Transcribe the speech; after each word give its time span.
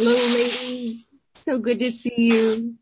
Hello, 0.00 0.12
ladies. 0.12 1.10
So 1.34 1.58
good 1.58 1.80
to 1.80 1.90
see 1.90 2.12
you. 2.16 2.76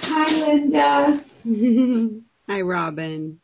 Hi, 0.00 0.46
Linda. 0.46 1.22
Hi, 2.48 2.62
Robin. 2.62 3.40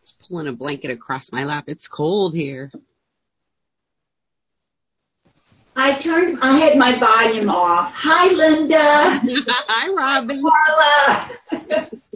Just 0.00 0.18
pulling 0.26 0.48
a 0.48 0.52
blanket 0.52 0.90
across 0.90 1.30
my 1.30 1.44
lap. 1.44 1.66
It's 1.68 1.86
cold 1.86 2.34
here. 2.34 2.72
I 5.76 5.94
turned, 5.94 6.40
I 6.42 6.58
had 6.58 6.76
my 6.76 6.98
volume 6.98 7.48
off. 7.48 7.94
Hi, 7.94 8.32
Linda. 8.32 8.76
Hi, 8.82 9.92
Robin. 9.92 10.42
Carla. 10.42 11.90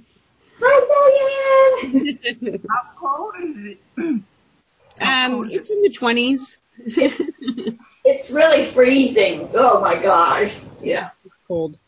Hi, 1.06 2.16
Diane. 2.22 2.60
How 2.68 2.90
cold 2.96 3.34
is 3.42 3.66
it? 3.66 3.78
Um, 3.96 5.50
it's 5.50 5.70
in 5.70 5.82
the 5.82 5.90
twenties. 5.90 6.60
It's 8.06 8.30
really 8.30 8.64
freezing. 8.64 9.48
Oh 9.54 9.80
my 9.80 9.96
gosh. 9.96 10.54
Yeah. 10.82 11.10
cold. 11.48 11.78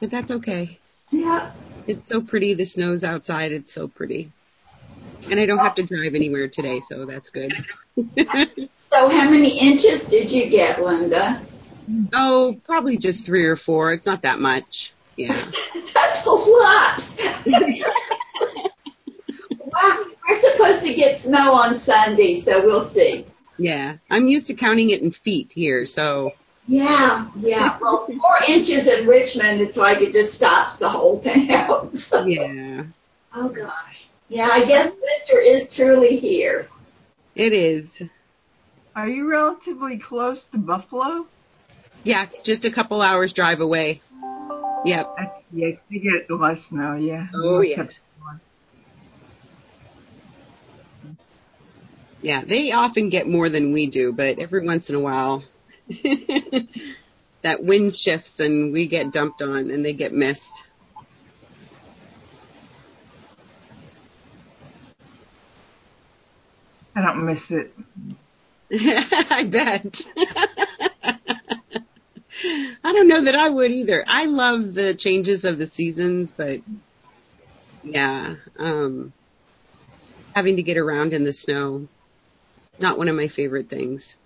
But 0.00 0.10
that's 0.10 0.30
okay. 0.30 0.78
Yeah. 1.10 1.52
It's 1.86 2.06
so 2.06 2.22
pretty. 2.22 2.54
The 2.54 2.64
snow's 2.64 3.04
outside. 3.04 3.52
It's 3.52 3.70
so 3.70 3.86
pretty. 3.86 4.32
And 5.30 5.38
I 5.38 5.44
don't 5.44 5.58
have 5.58 5.74
to 5.74 5.82
drive 5.82 6.14
anywhere 6.14 6.48
today, 6.48 6.80
so 6.80 7.04
that's 7.04 7.28
good. 7.28 7.52
So 8.90 9.08
how 9.08 9.30
many 9.30 9.58
inches 9.60 10.08
did 10.08 10.32
you 10.32 10.46
get, 10.48 10.82
Linda? 10.82 11.40
oh, 12.14 12.58
probably 12.64 12.96
just 12.96 13.24
three 13.24 13.44
or 13.44 13.56
four. 13.56 13.92
It's 13.92 14.06
not 14.06 14.22
that 14.22 14.40
much. 14.40 14.92
Yeah. 15.16 15.38
That's 16.24 16.26
a 16.26 16.30
lot. 16.30 18.10
wow. 19.58 20.04
We're 20.28 20.34
supposed 20.52 20.82
to 20.82 20.94
get 20.94 21.20
snow 21.20 21.54
on 21.54 21.78
Sunday, 21.78 22.36
so 22.36 22.64
we'll 22.64 22.84
see. 22.86 23.26
Yeah. 23.58 23.96
I'm 24.10 24.28
used 24.28 24.46
to 24.48 24.54
counting 24.54 24.90
it 24.90 25.02
in 25.02 25.10
feet 25.10 25.52
here, 25.52 25.86
so 25.86 26.32
Yeah, 26.66 27.26
yeah. 27.36 27.78
Well, 27.80 28.06
four 28.06 28.38
inches 28.48 28.86
in 28.86 29.06
Richmond, 29.06 29.60
it's 29.60 29.76
like 29.76 30.00
it 30.00 30.12
just 30.12 30.34
stops 30.34 30.76
the 30.76 30.88
whole 30.88 31.20
town. 31.20 31.94
So- 31.96 32.24
yeah. 32.24 32.84
Oh 33.34 33.48
gosh. 33.48 34.06
Yeah, 34.28 34.48
I 34.50 34.64
guess 34.64 34.90
winter 34.92 35.40
is 35.40 35.70
truly 35.70 36.16
here. 36.16 36.68
It 37.34 37.52
is. 37.52 38.02
Are 38.94 39.08
you 39.08 39.28
relatively 39.28 39.98
close 39.98 40.46
to 40.46 40.58
Buffalo? 40.58 41.26
Yeah, 42.04 42.26
just 42.44 42.64
a 42.64 42.70
couple 42.70 43.02
hours 43.02 43.32
drive 43.32 43.60
away. 43.60 44.02
Yep. 44.82 45.10
That's, 45.16 45.42
yeah, 45.52 45.70
you 45.88 46.00
get 46.00 46.30
less 46.30 46.64
snow, 46.64 46.94
yeah. 46.94 47.26
Oh, 47.34 47.60
yeah. 47.60 47.86
Yeah, 52.22 52.42
they 52.44 52.72
often 52.72 53.08
get 53.08 53.26
more 53.26 53.48
than 53.48 53.72
we 53.72 53.86
do, 53.86 54.12
but 54.12 54.38
every 54.38 54.66
once 54.66 54.90
in 54.90 54.96
a 54.96 55.00
while 55.00 55.42
that 55.88 57.62
wind 57.62 57.96
shifts 57.96 58.40
and 58.40 58.72
we 58.72 58.86
get 58.86 59.12
dumped 59.12 59.40
on 59.42 59.70
and 59.70 59.84
they 59.84 59.94
get 59.94 60.12
missed. 60.12 60.62
I 66.94 67.02
don't 67.02 67.24
miss 67.24 67.50
it. 67.50 67.74
I 68.72 69.44
bet. 69.44 70.06
I 72.84 72.92
don't 72.92 73.08
know 73.08 73.22
that 73.22 73.34
I 73.34 73.48
would 73.48 73.70
either. 73.70 74.04
I 74.06 74.26
love 74.26 74.74
the 74.74 74.94
changes 74.94 75.44
of 75.44 75.58
the 75.58 75.66
seasons, 75.66 76.32
but 76.32 76.60
yeah, 77.82 78.36
um, 78.58 79.12
having 80.34 80.56
to 80.56 80.62
get 80.62 80.76
around 80.76 81.12
in 81.12 81.24
the 81.24 81.32
snow, 81.32 81.88
not 82.78 82.98
one 82.98 83.08
of 83.08 83.16
my 83.16 83.28
favorite 83.28 83.68
things. 83.68 84.18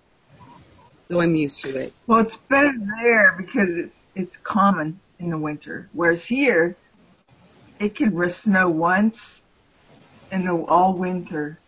Though 1.09 1.21
I'm 1.21 1.35
used 1.35 1.61
to 1.63 1.77
it. 1.77 1.93
Well, 2.07 2.21
it's 2.21 2.37
better 2.37 2.73
there 3.03 3.35
because 3.37 3.77
it's 3.77 4.03
it's 4.15 4.39
common 4.39 4.99
in 5.19 5.31
the 5.31 5.37
winter. 5.37 5.89
Whereas 5.93 6.25
here, 6.25 6.77
it 7.79 7.95
can 7.95 8.31
snow 8.31 8.71
once 8.71 9.43
in 10.33 10.47
the 10.47 10.55
all 10.55 10.95
winter, 10.95 11.59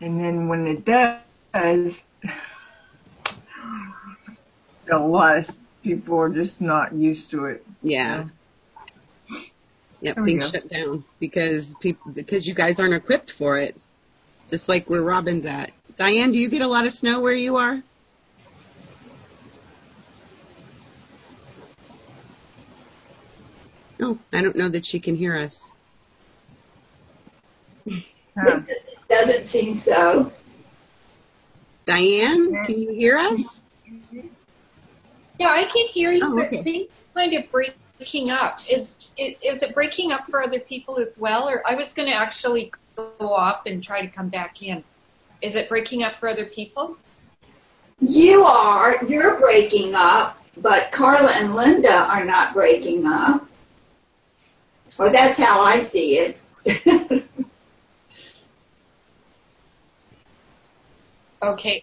and 0.00 0.20
then 0.20 0.48
when 0.48 0.66
it 0.66 0.84
does, 0.84 2.02
a 4.92 4.98
lot 4.98 5.38
of 5.38 5.58
people 5.82 6.18
are 6.18 6.28
just 6.28 6.60
not 6.60 6.92
used 6.92 7.30
to 7.30 7.46
it. 7.46 7.66
Yeah. 7.82 8.26
Yep, 10.02 10.14
There 10.16 10.24
things 10.24 10.50
go. 10.50 10.58
shut 10.58 10.70
down 10.70 11.04
because 11.18 11.74
people 11.74 12.12
because 12.12 12.46
you 12.46 12.54
guys 12.54 12.80
aren't 12.80 12.94
equipped 12.94 13.30
for 13.30 13.58
it. 13.58 13.76
Just 14.48 14.68
like 14.68 14.88
where 14.88 15.02
Robin's 15.02 15.46
at. 15.46 15.70
Diane, 15.96 16.32
do 16.32 16.38
you 16.38 16.48
get 16.48 16.62
a 16.62 16.66
lot 16.66 16.86
of 16.86 16.92
snow 16.92 17.20
where 17.20 17.32
you 17.32 17.56
are? 17.56 17.82
No, 23.98 24.18
I 24.32 24.40
don't 24.40 24.56
know 24.56 24.68
that 24.68 24.86
she 24.86 24.98
can 24.98 25.14
hear 25.14 25.36
us. 25.36 25.72
Huh. 28.36 28.62
It 28.66 28.82
doesn't 29.10 29.44
seem 29.44 29.76
so. 29.76 30.32
Diane, 31.84 32.64
can 32.64 32.80
you 32.80 32.94
hear 32.94 33.18
us? 33.18 33.62
Mm-hmm. 33.86 34.28
Yeah, 35.40 35.48
I 35.48 35.64
can 35.64 35.86
hear 35.88 36.12
you, 36.12 36.20
Oh, 36.22 36.36
but 36.36 36.48
okay. 36.48 36.62
things 36.62 36.88
kind 37.14 37.32
of 37.32 37.50
breaking 37.50 38.28
up. 38.28 38.60
Is, 38.70 38.92
is 39.16 39.36
is 39.42 39.62
it 39.62 39.74
breaking 39.74 40.12
up 40.12 40.26
for 40.26 40.42
other 40.42 40.60
people 40.60 40.98
as 40.98 41.18
well? 41.18 41.48
Or 41.48 41.62
I 41.66 41.74
was 41.74 41.94
going 41.94 42.10
to 42.10 42.14
actually 42.14 42.70
go 42.94 43.32
off 43.32 43.62
and 43.64 43.82
try 43.82 44.02
to 44.02 44.08
come 44.08 44.28
back 44.28 44.62
in. 44.62 44.84
Is 45.40 45.54
it 45.54 45.70
breaking 45.70 46.02
up 46.02 46.16
for 46.20 46.28
other 46.28 46.44
people? 46.44 46.98
You 48.00 48.44
are, 48.44 49.02
you're 49.06 49.40
breaking 49.40 49.94
up, 49.94 50.36
but 50.58 50.92
Carla 50.92 51.32
and 51.32 51.56
Linda 51.56 51.94
are 51.94 52.24
not 52.26 52.52
breaking 52.52 53.06
up. 53.06 53.46
Or 54.98 55.08
that's 55.08 55.38
how 55.38 55.62
I 55.62 55.80
see 55.80 56.18
it. 56.18 57.24
Okay. 61.42 61.82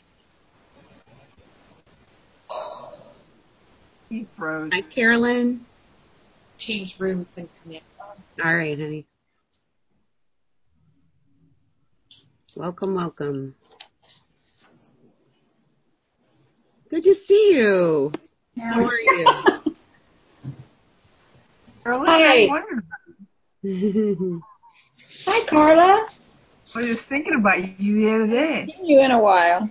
He 4.09 4.25
froze. 4.37 4.71
Hi, 4.73 4.81
Carolyn. 4.81 5.65
Change 6.57 6.99
rooms 6.99 7.31
and 7.35 7.49
come 7.63 7.73
in. 7.73 7.81
All 8.43 8.55
right, 8.55 8.79
honey. 8.79 9.05
Welcome, 12.55 12.95
welcome. 12.95 13.53
Good 16.89 17.03
to 17.03 17.13
see 17.13 17.57
you. 17.57 18.13
How 18.59 18.85
are 18.85 18.99
you? 18.99 19.27
Earlier, 21.85 22.09
Hi. 22.09 22.43
I 22.43 22.47
wondered. 22.47 22.83
Hi, 25.25 25.45
Carla. 25.47 26.07
I 26.75 26.79
was 26.79 27.01
thinking 27.01 27.35
about 27.35 27.79
you 27.79 28.01
the 28.01 28.15
other 28.15 28.27
day. 28.27 28.73
Seen 28.73 28.85
you 28.85 29.01
in 29.01 29.11
a 29.11 29.19
while. 29.19 29.69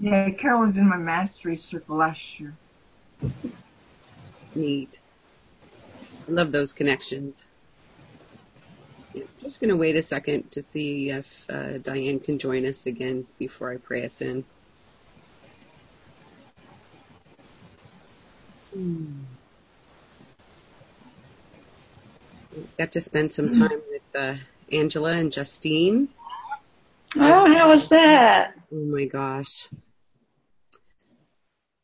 Yeah, 0.00 0.30
Carol 0.30 0.62
was 0.62 0.78
in 0.78 0.88
my 0.88 0.96
mastery 0.96 1.56
circle 1.56 1.96
last 1.96 2.40
year. 2.40 2.54
Neat. 4.54 4.98
I 6.28 6.30
love 6.30 6.52
those 6.52 6.72
connections. 6.72 7.46
Just 9.40 9.60
going 9.60 9.70
to 9.70 9.76
wait 9.76 9.96
a 9.96 10.02
second 10.02 10.52
to 10.52 10.62
see 10.62 11.10
if 11.10 11.46
uh, 11.48 11.78
Diane 11.78 12.20
can 12.20 12.38
join 12.38 12.66
us 12.66 12.86
again 12.86 13.26
before 13.38 13.72
I 13.72 13.76
pray 13.78 14.04
us 14.04 14.20
in. 14.20 14.44
Hmm. 18.74 19.22
Got 22.78 22.92
to 22.92 23.00
spend 23.00 23.32
some 23.32 23.50
time 23.50 23.80
with 23.90 24.02
uh, 24.14 24.34
Angela 24.72 25.12
and 25.12 25.32
Justine. 25.32 26.08
Oh, 27.16 27.52
how 27.52 27.68
was 27.68 27.88
that? 27.88 28.54
Oh 28.72 28.84
my 28.84 29.06
gosh. 29.06 29.68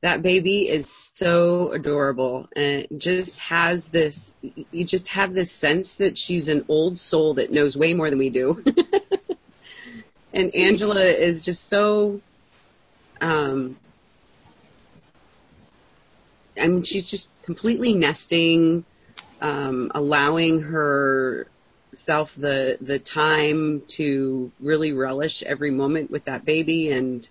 That 0.04 0.20
baby 0.20 0.68
is 0.68 0.86
so 1.14 1.72
adorable 1.72 2.46
and 2.54 2.86
just 2.98 3.38
has 3.38 3.88
this, 3.88 4.36
you 4.42 4.84
just 4.84 5.08
have 5.08 5.32
this 5.32 5.50
sense 5.50 5.94
that 5.94 6.18
she's 6.18 6.50
an 6.50 6.66
old 6.68 6.98
soul 6.98 7.32
that 7.34 7.50
knows 7.50 7.74
way 7.74 7.94
more 7.94 8.10
than 8.10 8.18
we 8.18 8.28
do. 8.28 8.62
and 10.34 10.54
Angela 10.54 11.00
is 11.00 11.46
just 11.46 11.70
so, 11.70 12.20
um, 13.22 13.78
I 16.60 16.68
mean, 16.68 16.82
she's 16.82 17.10
just 17.10 17.30
completely 17.42 17.94
nesting, 17.94 18.84
um, 19.40 19.90
allowing 19.94 20.60
herself 20.60 22.34
the 22.34 22.76
the 22.78 22.98
time 22.98 23.80
to 23.86 24.52
really 24.60 24.92
relish 24.92 25.42
every 25.42 25.70
moment 25.70 26.10
with 26.10 26.26
that 26.26 26.44
baby 26.44 26.90
and 26.92 27.26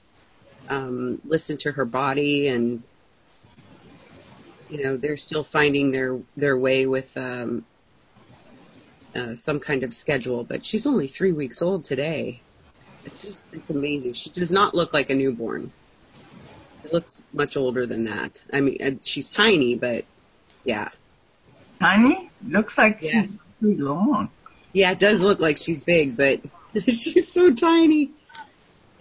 um, 0.69 1.21
listen 1.25 1.57
to 1.57 1.71
her 1.71 1.85
body 1.85 2.47
and 2.47 2.83
you 4.69 4.83
know 4.83 4.97
they're 4.97 5.17
still 5.17 5.43
finding 5.43 5.91
their 5.91 6.19
their 6.37 6.57
way 6.57 6.85
with 6.87 7.15
um, 7.17 7.65
uh, 9.15 9.35
some 9.35 9.59
kind 9.59 9.83
of 9.83 9.93
schedule. 9.93 10.43
But 10.43 10.65
she's 10.65 10.87
only 10.87 11.07
three 11.07 11.33
weeks 11.33 11.61
old 11.61 11.83
today. 11.83 12.41
It's 13.05 13.21
just 13.21 13.43
it's 13.51 13.69
amazing. 13.69 14.13
She 14.13 14.29
does 14.29 14.51
not 14.51 14.73
look 14.73 14.93
like 14.93 15.09
a 15.09 15.15
newborn. 15.15 15.71
It 16.83 16.93
looks 16.93 17.21
much 17.33 17.55
older 17.57 17.85
than 17.85 18.05
that. 18.05 18.43
I 18.51 18.61
mean, 18.61 18.77
uh, 18.83 18.91
she's 19.03 19.29
tiny, 19.29 19.75
but 19.75 20.05
yeah, 20.65 20.89
Tiny? 21.79 22.29
Looks 22.47 22.77
like 22.77 22.99
Yeah. 23.01 23.21
she's 23.23 23.35
pretty 23.59 23.81
long. 23.81 24.29
yeah, 24.73 24.91
it 24.91 24.99
does 24.99 25.19
look 25.21 25.39
like 25.39 25.57
she's 25.57 25.81
big, 25.81 26.15
but 26.17 26.41
she's 26.87 27.31
so 27.31 27.53
tiny. 27.53 28.11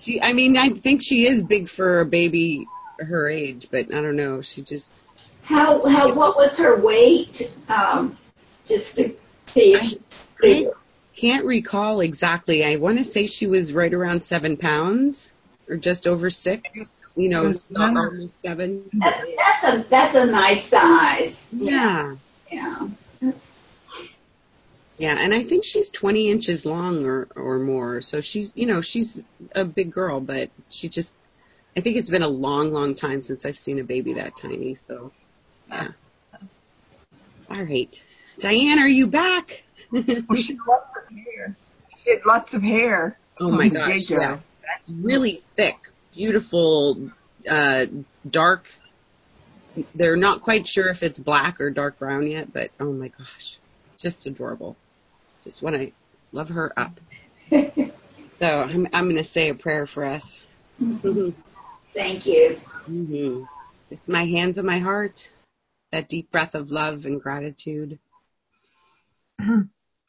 She, 0.02 0.20
I 0.20 0.32
mean, 0.32 0.56
I 0.56 0.70
think 0.70 1.00
she 1.00 1.28
is 1.28 1.42
big 1.42 1.68
for 1.68 2.00
a 2.00 2.04
baby 2.04 2.66
her 2.98 3.28
age, 3.28 3.68
but 3.70 3.94
I 3.94 4.00
don't 4.00 4.16
know. 4.16 4.42
She 4.42 4.62
just 4.62 4.92
How, 5.44 5.86
how, 5.88 6.12
what 6.12 6.36
was 6.36 6.58
her 6.58 6.80
weight? 6.80 7.50
Um, 7.68 8.18
just 8.66 8.96
to 8.96 9.14
see 9.46 9.74
if 9.74 9.84
she, 9.84 10.66
I 10.66 10.72
can't 11.16 11.44
recall 11.44 12.00
exactly. 12.00 12.64
I 12.64 12.76
want 12.76 12.98
to 12.98 13.04
say 13.04 13.26
she 13.28 13.46
was 13.46 13.72
right 13.72 13.94
around 13.94 14.24
seven 14.24 14.56
pounds 14.56 15.34
or 15.68 15.76
just 15.76 16.08
over 16.08 16.30
six. 16.30 17.00
You 17.14 17.28
know, 17.28 17.44
Yes, 17.46 17.70
not 17.70 17.92
ma'am. 17.92 18.04
almost 18.04 18.40
seven. 18.40 18.90
that, 18.94 19.24
that's 19.36 19.64
a, 19.74 19.88
that's 19.88 20.16
a 20.16 20.26
nice 20.26 20.64
size. 20.64 21.46
Yeah. 21.52 22.16
Yeah. 22.50 22.76
That's, 22.80 22.92
Yeah, 25.02 25.16
and 25.18 25.34
I 25.34 25.42
think 25.42 25.64
she's 25.64 25.90
20 25.90 26.30
inches 26.30 26.64
long 26.64 27.06
or, 27.06 27.26
or 27.34 27.58
more. 27.58 28.02
So 28.02 28.20
she's, 28.20 28.52
you 28.54 28.66
know, 28.66 28.82
she's 28.82 29.24
a 29.52 29.64
big 29.64 29.90
girl, 29.90 30.20
but 30.20 30.48
she 30.70 30.88
just, 30.88 31.16
I 31.76 31.80
think 31.80 31.96
it's 31.96 32.08
been 32.08 32.22
a 32.22 32.28
long, 32.28 32.72
long 32.72 32.94
time 32.94 33.20
since 33.20 33.44
I've 33.44 33.58
seen 33.58 33.80
a 33.80 33.82
baby 33.82 34.12
that 34.12 34.36
tiny. 34.36 34.76
So, 34.76 35.10
yeah. 35.68 35.88
All 37.50 37.64
right. 37.64 38.04
Diane, 38.38 38.78
are 38.78 38.86
you 38.86 39.08
back? 39.08 39.64
Well, 39.90 40.04
she 40.04 40.52
had 40.52 40.58
lots 40.68 40.96
of 40.96 41.16
hair. 41.16 41.56
She 42.04 42.10
had 42.10 42.24
lots 42.24 42.54
of 42.54 42.62
hair. 42.62 43.18
oh 43.40 43.50
my 43.50 43.70
gosh. 43.70 44.08
Yeah. 44.08 44.38
Really 44.86 45.42
thick, 45.56 45.78
beautiful, 46.14 47.10
uh, 47.50 47.86
dark. 48.30 48.72
They're 49.96 50.14
not 50.14 50.42
quite 50.42 50.68
sure 50.68 50.90
if 50.90 51.02
it's 51.02 51.18
black 51.18 51.60
or 51.60 51.70
dark 51.70 51.98
brown 51.98 52.24
yet, 52.28 52.52
but 52.52 52.70
oh 52.78 52.92
my 52.92 53.08
gosh. 53.08 53.58
Just 53.96 54.26
adorable. 54.26 54.76
Just 55.44 55.62
want 55.62 55.76
to 55.76 55.92
love 56.32 56.48
her 56.50 56.72
up. 56.78 57.00
So 58.40 58.62
I'm, 58.62 58.88
I'm 58.92 59.04
going 59.04 59.18
to 59.18 59.24
say 59.24 59.50
a 59.50 59.54
prayer 59.54 59.86
for 59.86 60.04
us. 60.04 60.42
thank 61.94 62.26
you. 62.26 62.60
hmm 62.86 63.44
It's 63.88 64.08
my 64.08 64.24
hands 64.24 64.58
and 64.58 64.66
my 64.66 64.78
heart, 64.80 65.30
that 65.92 66.08
deep 66.08 66.32
breath 66.32 66.56
of 66.56 66.72
love 66.72 67.04
and 67.04 67.20
gratitude. 67.20 68.00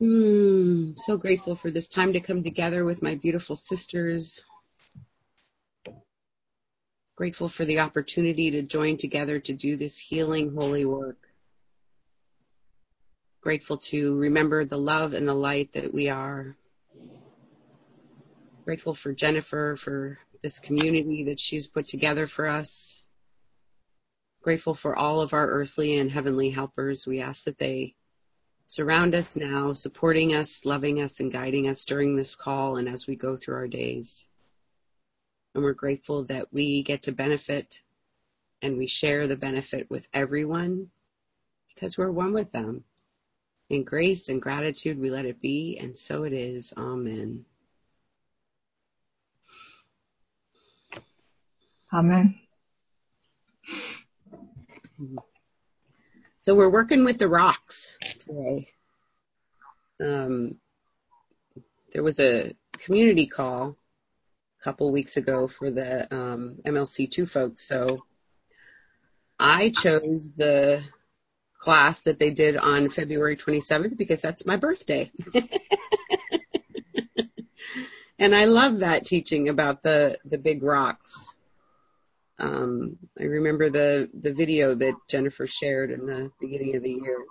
mm, 0.02 0.98
so 0.98 1.18
grateful 1.18 1.54
for 1.54 1.70
this 1.70 1.88
time 1.88 2.14
to 2.14 2.22
come 2.22 2.42
together 2.44 2.84
with 2.84 3.04
my 3.04 3.14
beautiful 3.16 3.56
sisters. 3.56 4.44
Grateful 7.16 7.50
for 7.50 7.66
the 7.66 7.82
opportunity 7.82 8.50
to 8.52 8.64
join 8.64 8.98
together 8.98 9.40
to 9.40 9.54
do 9.54 9.76
this 9.76 10.00
healing, 10.00 10.56
holy 10.56 10.86
work. 10.86 11.18
Grateful 13.44 13.76
to 13.78 14.18
remember 14.20 14.64
the 14.64 14.78
love 14.78 15.14
and 15.14 15.28
the 15.28 15.34
light 15.34 15.74
that 15.74 15.94
we 15.94 16.08
are. 16.08 16.56
Grateful 18.66 18.94
for 18.94 19.12
Jennifer, 19.12 19.76
for 19.76 20.18
this 20.42 20.60
community 20.60 21.26
that 21.26 21.42
she's 21.42 21.68
put 21.68 21.86
together 21.90 22.26
for 22.26 22.48
us. 22.48 23.04
Grateful 24.44 24.74
for 24.74 24.96
all 24.96 25.20
of 25.20 25.34
our 25.34 25.46
earthly 25.46 25.98
and 25.98 26.10
heavenly 26.10 26.52
helpers. 26.52 27.06
We 27.06 27.20
ask 27.20 27.44
that 27.44 27.58
they 27.58 27.96
surround 28.68 29.14
us 29.14 29.36
now, 29.36 29.74
supporting 29.74 30.34
us, 30.34 30.66
loving 30.66 31.02
us, 31.02 31.20
and 31.20 31.30
guiding 31.30 31.68
us 31.68 31.84
during 31.84 32.16
this 32.16 32.38
call 32.38 32.78
and 32.78 32.88
as 32.88 33.08
we 33.08 33.18
go 33.18 33.36
through 33.36 33.56
our 33.56 33.68
days. 33.68 34.26
And 35.54 35.66
we're 35.66 35.74
grateful 35.74 36.24
that 36.26 36.48
we 36.54 36.82
get 36.82 37.04
to 37.04 37.12
benefit 37.12 37.82
and 38.62 38.78
we 38.78 38.88
share 38.88 39.28
the 39.28 39.36
benefit 39.36 39.90
with 39.90 40.08
everyone 40.14 40.92
because 41.76 41.98
we're 41.98 42.10
one 42.10 42.32
with 42.32 42.54
them. 42.54 42.86
In 43.74 43.84
grace 43.84 44.30
and 44.30 44.40
gratitude, 44.40 45.00
we 45.00 45.10
let 45.10 45.26
it 45.26 45.42
be, 45.42 45.80
and 45.82 45.98
so 45.98 46.26
it 46.26 46.32
is. 46.32 46.76
Amen. 46.78 47.44
Amen. 51.92 52.36
So 56.38 56.54
we're 56.54 56.70
working 56.70 57.04
with 57.04 57.18
the 57.18 57.28
rocks 57.28 57.98
today. 58.20 58.68
Um, 60.00 60.58
there 61.94 62.04
was 62.04 62.20
a 62.20 62.56
community 62.74 63.26
call 63.26 63.76
a 64.62 64.64
couple 64.64 64.92
weeks 64.92 65.18
ago 65.18 65.48
for 65.48 65.72
the 65.72 66.14
um, 66.14 66.58
MLC2 66.64 67.28
folks. 67.28 67.68
So 67.68 68.04
I 69.40 69.72
chose 69.72 70.32
the 70.34 70.84
class 71.64 72.02
that 72.04 72.20
they 72.20 72.30
did 72.30 72.58
on 72.58 72.90
February 72.90 73.38
27th 73.38 73.98
because 73.98 74.22
that's 74.22 74.46
my 74.46 74.58
birthday. 74.58 75.10
and 78.20 78.36
I 78.36 78.46
love 78.46 78.80
that 78.80 79.06
teaching 79.06 79.48
about 79.48 79.82
the, 79.82 80.18
the 80.26 80.38
big 80.38 80.62
rocks. 80.62 81.38
Um, 82.38 82.98
I 83.18 83.24
remember 83.24 83.70
the, 83.70 84.10
the 84.14 84.34
video 84.34 84.76
that 84.76 84.96
Jennifer 85.08 85.48
shared 85.48 85.92
in 85.92 86.06
the 86.06 86.32
beginning 86.42 86.76
of 86.76 86.84
the 86.84 86.92
year. 86.92 87.24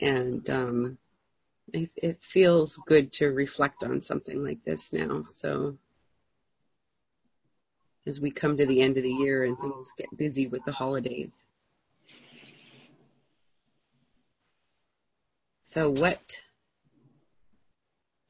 And 0.00 0.48
um, 0.48 0.98
it, 1.72 1.90
it 1.96 2.22
feels 2.22 2.76
good 2.86 3.10
to 3.14 3.26
reflect 3.26 3.82
on 3.82 4.00
something 4.00 4.44
like 4.44 4.62
this 4.62 4.92
now. 4.92 5.24
So 5.28 5.76
as 8.06 8.20
we 8.20 8.30
come 8.30 8.58
to 8.58 8.66
the 8.66 8.80
end 8.80 8.96
of 8.96 9.02
the 9.02 9.12
year 9.12 9.42
and 9.42 9.58
things 9.58 9.92
get 9.98 10.16
busy 10.16 10.46
with 10.46 10.64
the 10.64 10.70
holidays. 10.70 11.44
So 15.70 15.90
what, 15.90 16.40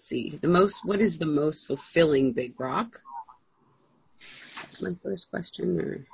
see, 0.00 0.40
the 0.42 0.48
most, 0.48 0.84
what 0.84 1.00
is 1.00 1.18
the 1.18 1.26
most 1.26 1.68
fulfilling 1.68 2.32
big 2.32 2.58
rock? 2.58 3.00
That's 4.56 4.82
my 4.82 4.96
first 5.04 5.30
question 5.30 5.78
or 5.78 6.04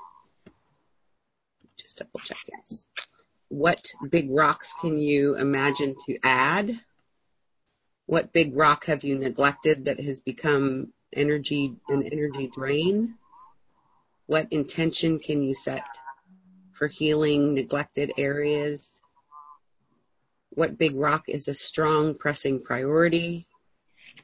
just 1.78 1.96
double 1.96 2.20
check, 2.20 2.36
yes. 2.52 2.88
What 3.48 3.90
big 4.10 4.30
rocks 4.30 4.74
can 4.78 4.98
you 4.98 5.34
imagine 5.36 5.96
to 6.04 6.18
add? 6.22 6.78
What 8.04 8.34
big 8.34 8.54
rock 8.54 8.84
have 8.84 9.02
you 9.02 9.18
neglected 9.18 9.86
that 9.86 10.00
has 10.00 10.20
become 10.20 10.92
energy, 11.10 11.74
an 11.88 12.02
energy 12.02 12.48
drain? 12.48 13.14
What 14.26 14.52
intention 14.52 15.18
can 15.20 15.42
you 15.42 15.54
set 15.54 15.86
for 16.72 16.86
healing 16.86 17.54
neglected 17.54 18.12
areas? 18.18 19.00
What 20.54 20.78
big 20.78 20.94
rock 20.94 21.28
is 21.28 21.48
a 21.48 21.54
strong 21.54 22.14
pressing 22.14 22.62
priority? 22.62 23.48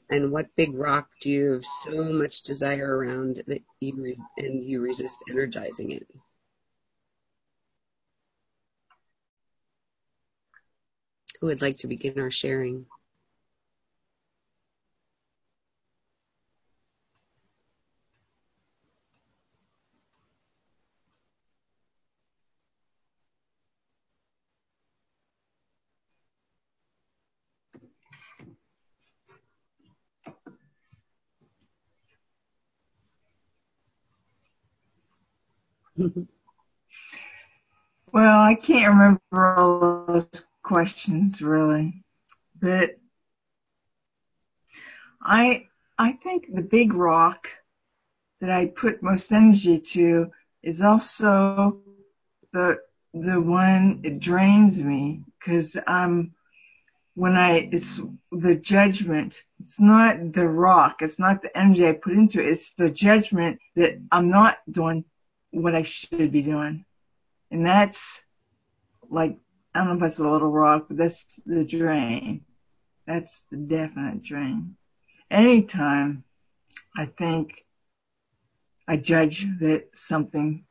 And 0.08 0.30
what 0.30 0.54
big 0.56 0.74
rock 0.74 1.10
do 1.20 1.28
you 1.28 1.52
have 1.52 1.64
so 1.64 2.12
much 2.12 2.42
desire 2.42 2.96
around 2.96 3.42
that 3.48 3.62
you 3.80 3.94
re- 4.00 4.16
and 4.38 4.62
you 4.62 4.80
resist 4.80 5.24
energizing 5.28 5.90
it? 5.90 6.06
Who 11.40 11.46
would 11.46 11.62
like 11.62 11.78
to 11.78 11.88
begin 11.88 12.20
our 12.20 12.30
sharing? 12.30 12.86
Well, 38.12 38.40
I 38.40 38.56
can't 38.56 38.92
remember 38.92 39.54
all 39.56 40.04
those 40.06 40.44
questions 40.64 41.40
really, 41.40 42.02
but 42.60 42.98
I 45.22 45.68
I 45.98 46.12
think 46.12 46.52
the 46.52 46.62
big 46.62 46.92
rock 46.92 47.48
that 48.40 48.50
I 48.50 48.66
put 48.66 49.02
most 49.02 49.30
energy 49.32 49.78
to 49.92 50.32
is 50.62 50.82
also 50.82 51.78
the 52.52 52.78
the 53.14 53.40
one 53.40 54.00
it 54.02 54.18
drains 54.18 54.82
me 54.82 55.22
because 55.38 55.76
I'm 55.86 56.10
um, 56.10 56.34
when 57.14 57.36
I 57.36 57.68
it's 57.72 58.00
the 58.32 58.56
judgment. 58.56 59.42
It's 59.60 59.80
not 59.80 60.32
the 60.32 60.48
rock. 60.48 61.02
It's 61.02 61.18
not 61.20 61.42
the 61.42 61.56
energy 61.56 61.86
I 61.86 61.92
put 61.92 62.14
into 62.14 62.40
it. 62.40 62.50
It's 62.52 62.72
the 62.74 62.90
judgment 62.90 63.60
that 63.76 64.00
I'm 64.10 64.30
not 64.30 64.58
doing 64.70 65.04
what 65.50 65.74
I 65.74 65.82
should 65.82 66.32
be 66.32 66.42
doing. 66.42 66.84
And 67.50 67.66
that's 67.66 68.22
like 69.08 69.36
I 69.74 69.80
don't 69.84 69.98
know 69.98 70.06
if 70.06 70.10
it's 70.10 70.18
a 70.18 70.28
little 70.28 70.50
rock, 70.50 70.86
but 70.88 70.96
that's 70.96 71.40
the 71.46 71.64
drain. 71.64 72.44
That's 73.06 73.44
the 73.50 73.56
definite 73.56 74.22
drain. 74.22 74.76
Anytime 75.30 76.24
I 76.96 77.06
think 77.06 77.64
I 78.88 78.96
judge 78.96 79.46
that 79.60 79.90
something 79.94 80.64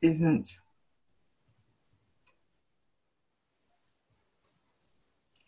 isn't 0.00 0.48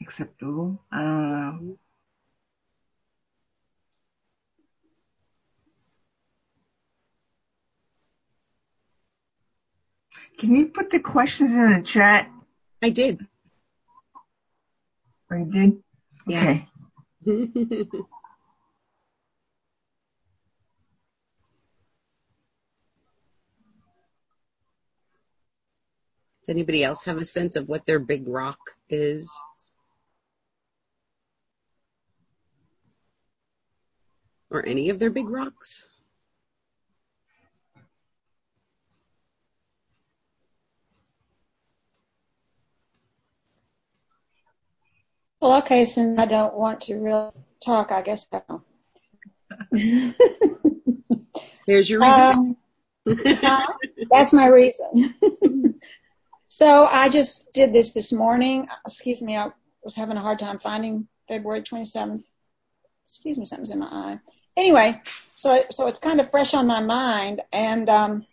acceptable, 0.03 0.83
I 0.93 1.03
don't 1.03 1.31
know. 1.31 1.79
Can 10.43 10.57
you 10.57 10.67
put 10.67 10.91
the 10.91 10.99
questions 10.99 11.53
in 11.53 11.71
the 11.71 11.83
chat? 11.83 12.29
I 12.83 12.91
did. 12.91 13.25
Or 15.31 15.39
you 15.39 15.45
did? 15.45 15.83
Yeah. 16.27 16.59
Okay. 17.25 17.47
Does 26.43 26.49
anybody 26.49 26.83
else 26.83 27.05
have 27.05 27.19
a 27.19 27.25
sense 27.25 27.55
of 27.55 27.69
what 27.69 27.87
their 27.87 28.01
big 28.01 28.27
rock 28.27 28.59
is? 28.89 29.33
Or 34.51 34.67
any 34.67 34.91
of 34.91 34.99
their 34.99 35.11
big 35.11 35.31
rocks? 35.31 35.89
Well, 45.43 45.59
okay, 45.59 45.85
since 45.87 46.21
I 46.21 46.27
don't 46.27 46.55
want 46.55 46.83
to 46.83 46.95
really 47.01 47.33
talk, 47.59 47.91
I 47.91 48.01
guess 48.01 48.29
I'll. 48.33 48.65
Here's 51.67 51.91
your 51.91 52.01
reason. 52.01 52.23
Um, 52.23 52.57
huh? 53.09 53.67
That's 54.09 54.33
my 54.33 54.47
reason. 54.47 55.17
so 56.49 56.85
I 56.85 57.09
just 57.09 57.53
did 57.53 57.73
this 57.73 57.93
this 57.93 58.13
morning. 58.13 58.69
Excuse 58.87 59.21
me, 59.21 59.37
I 59.37 59.51
was 59.83 59.97
having 59.97 60.17
a 60.17 60.21
hard 60.21 60.39
time 60.39 60.61
finding 60.61 61.09
February 61.27 61.63
27th. 61.63 62.23
Excuse 63.05 63.37
me, 63.37 63.45
something's 63.45 63.73
in 63.73 63.81
my 63.81 63.87
eye. 63.87 64.21
Anyway, 64.57 65.01
so 65.35 65.65
so 65.71 65.89
it's 65.89 65.99
kind 65.99 66.21
of 66.21 66.31
fresh 66.31 66.55
on 66.55 66.69
my 66.69 66.79
mind, 66.79 67.43
and 67.53 67.89
um, 67.89 68.27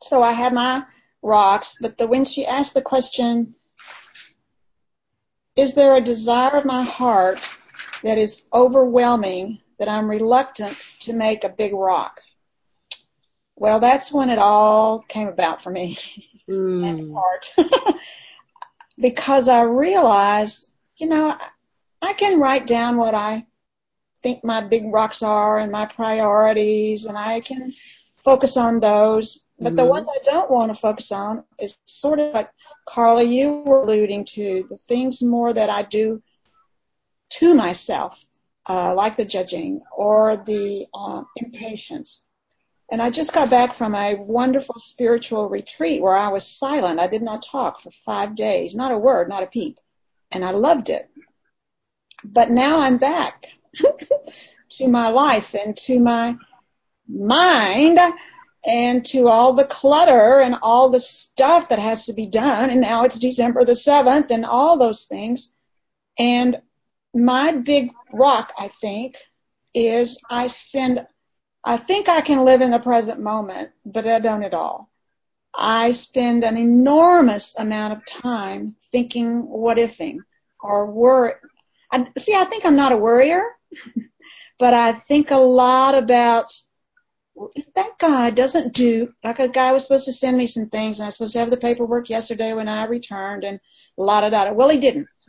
so 0.00 0.22
I 0.22 0.32
have 0.32 0.54
my 0.54 0.84
rocks. 1.20 1.76
But 1.78 1.98
the 1.98 2.06
when 2.06 2.24
she 2.24 2.46
asked 2.46 2.72
the 2.72 2.80
question, 2.80 3.54
is 5.58 5.74
there 5.74 5.96
a 5.96 6.00
desire 6.00 6.56
of 6.56 6.64
my 6.66 6.84
heart 6.84 7.56
that 8.02 8.18
is 8.18 8.46
overwhelming 8.54 9.58
that 9.78 9.88
I'm 9.88 10.08
reluctant 10.10 10.76
to 11.02 11.12
make 11.12 11.44
a 11.44 11.50
big 11.50 11.74
rock? 11.74 12.20
Well, 13.56 13.80
that's 13.80 14.12
when 14.12 14.30
it 14.30 14.38
all 14.38 15.00
came 15.08 15.28
about 15.28 15.62
for 15.62 15.70
me. 15.70 15.98
Mm. 16.48 17.12
Heart. 17.14 17.50
because 18.98 19.48
I 19.48 19.62
realized, 19.62 20.72
you 20.96 21.08
know, 21.08 21.36
I 22.02 22.12
can 22.14 22.40
write 22.40 22.66
down 22.66 22.96
what 22.96 23.14
I 23.14 23.46
think 24.22 24.44
my 24.44 24.60
big 24.60 24.92
rocks 24.92 25.22
are 25.22 25.58
and 25.58 25.70
my 25.72 25.86
priorities, 25.86 27.06
and 27.06 27.18
I 27.18 27.40
can 27.40 27.72
focus 28.24 28.56
on 28.56 28.80
those. 28.80 29.42
But 29.60 29.76
the 29.76 29.84
Mhm. 29.84 29.88
ones 29.88 30.08
I 30.08 30.18
don't 30.24 30.50
want 30.50 30.74
to 30.74 30.80
focus 30.80 31.12
on 31.12 31.44
is 31.58 31.78
sort 31.86 32.20
of 32.20 32.32
like 32.34 32.50
Carla, 32.88 33.22
you 33.22 33.62
were 33.66 33.82
alluding 33.82 34.24
to 34.24 34.66
the 34.68 34.78
things 34.78 35.22
more 35.22 35.52
that 35.52 35.68
I 35.68 35.82
do 35.82 36.22
to 37.30 37.54
myself, 37.54 38.24
uh, 38.66 38.94
like 38.94 39.16
the 39.16 39.26
judging 39.26 39.82
or 39.94 40.36
the 40.38 40.86
uh, 40.94 41.22
impatience. 41.36 42.22
And 42.90 43.02
I 43.02 43.10
just 43.10 43.34
got 43.34 43.50
back 43.50 43.76
from 43.76 43.94
a 43.94 44.14
wonderful 44.14 44.78
spiritual 44.78 45.48
retreat 45.48 46.00
where 46.00 46.16
I 46.16 46.28
was 46.28 46.46
silent. 46.46 46.98
I 46.98 47.06
did 47.06 47.22
not 47.22 47.44
talk 47.44 47.80
for 47.80 47.90
five 47.90 48.34
days, 48.34 48.74
not 48.74 48.92
a 48.92 48.98
word, 48.98 49.28
not 49.28 49.42
a 49.42 49.46
peep. 49.46 49.78
And 50.30 50.42
I 50.42 50.52
loved 50.52 50.88
it. 50.88 51.10
But 52.24 52.50
now 52.50 52.80
I'm 52.80 52.96
back 52.96 53.48
to 54.70 54.88
my 54.88 55.08
life 55.08 55.54
and 55.54 55.76
to 55.76 56.00
my 56.00 56.36
mind 57.06 57.98
and 58.68 59.06
to 59.06 59.28
all 59.28 59.54
the 59.54 59.64
clutter 59.64 60.40
and 60.40 60.56
all 60.60 60.90
the 60.90 61.00
stuff 61.00 61.70
that 61.70 61.78
has 61.78 62.04
to 62.06 62.12
be 62.12 62.26
done. 62.26 62.68
And 62.68 62.82
now 62.82 63.04
it's 63.04 63.18
December 63.18 63.64
the 63.64 63.72
7th 63.72 64.30
and 64.30 64.44
all 64.44 64.78
those 64.78 65.06
things. 65.06 65.50
And 66.18 66.60
my 67.14 67.52
big 67.52 67.92
rock, 68.12 68.52
I 68.58 68.68
think, 68.68 69.16
is 69.72 70.20
I 70.28 70.48
spend, 70.48 71.06
I 71.64 71.78
think 71.78 72.10
I 72.10 72.20
can 72.20 72.44
live 72.44 72.60
in 72.60 72.70
the 72.70 72.78
present 72.78 73.20
moment, 73.20 73.70
but 73.86 74.06
I 74.06 74.18
don't 74.18 74.44
at 74.44 74.52
all. 74.52 74.90
I 75.56 75.92
spend 75.92 76.44
an 76.44 76.58
enormous 76.58 77.58
amount 77.58 77.94
of 77.94 78.04
time 78.04 78.76
thinking 78.92 79.48
what 79.48 79.78
ifing 79.78 80.18
or 80.60 80.90
worry. 80.90 81.32
I, 81.90 82.06
see, 82.18 82.34
I 82.34 82.44
think 82.44 82.66
I'm 82.66 82.76
not 82.76 82.92
a 82.92 82.98
worrier, 82.98 83.42
but 84.58 84.74
I 84.74 84.92
think 84.92 85.30
a 85.30 85.36
lot 85.36 85.94
about 85.94 86.52
if 87.54 87.72
that 87.74 87.98
guy 87.98 88.30
doesn't 88.30 88.74
do 88.74 89.12
like 89.24 89.38
a 89.38 89.48
guy 89.48 89.72
was 89.72 89.84
supposed 89.84 90.06
to 90.06 90.12
send 90.12 90.36
me 90.36 90.46
some 90.46 90.68
things 90.68 90.98
and 90.98 91.04
I 91.04 91.08
was 91.08 91.16
supposed 91.16 91.34
to 91.34 91.40
have 91.40 91.50
the 91.50 91.56
paperwork 91.56 92.10
yesterday 92.10 92.52
when 92.52 92.68
I 92.68 92.84
returned 92.86 93.44
and 93.44 93.60
la 93.96 94.20
da 94.22 94.30
da. 94.30 94.52
Well, 94.52 94.68
he 94.70 94.78
didn't. 94.78 95.08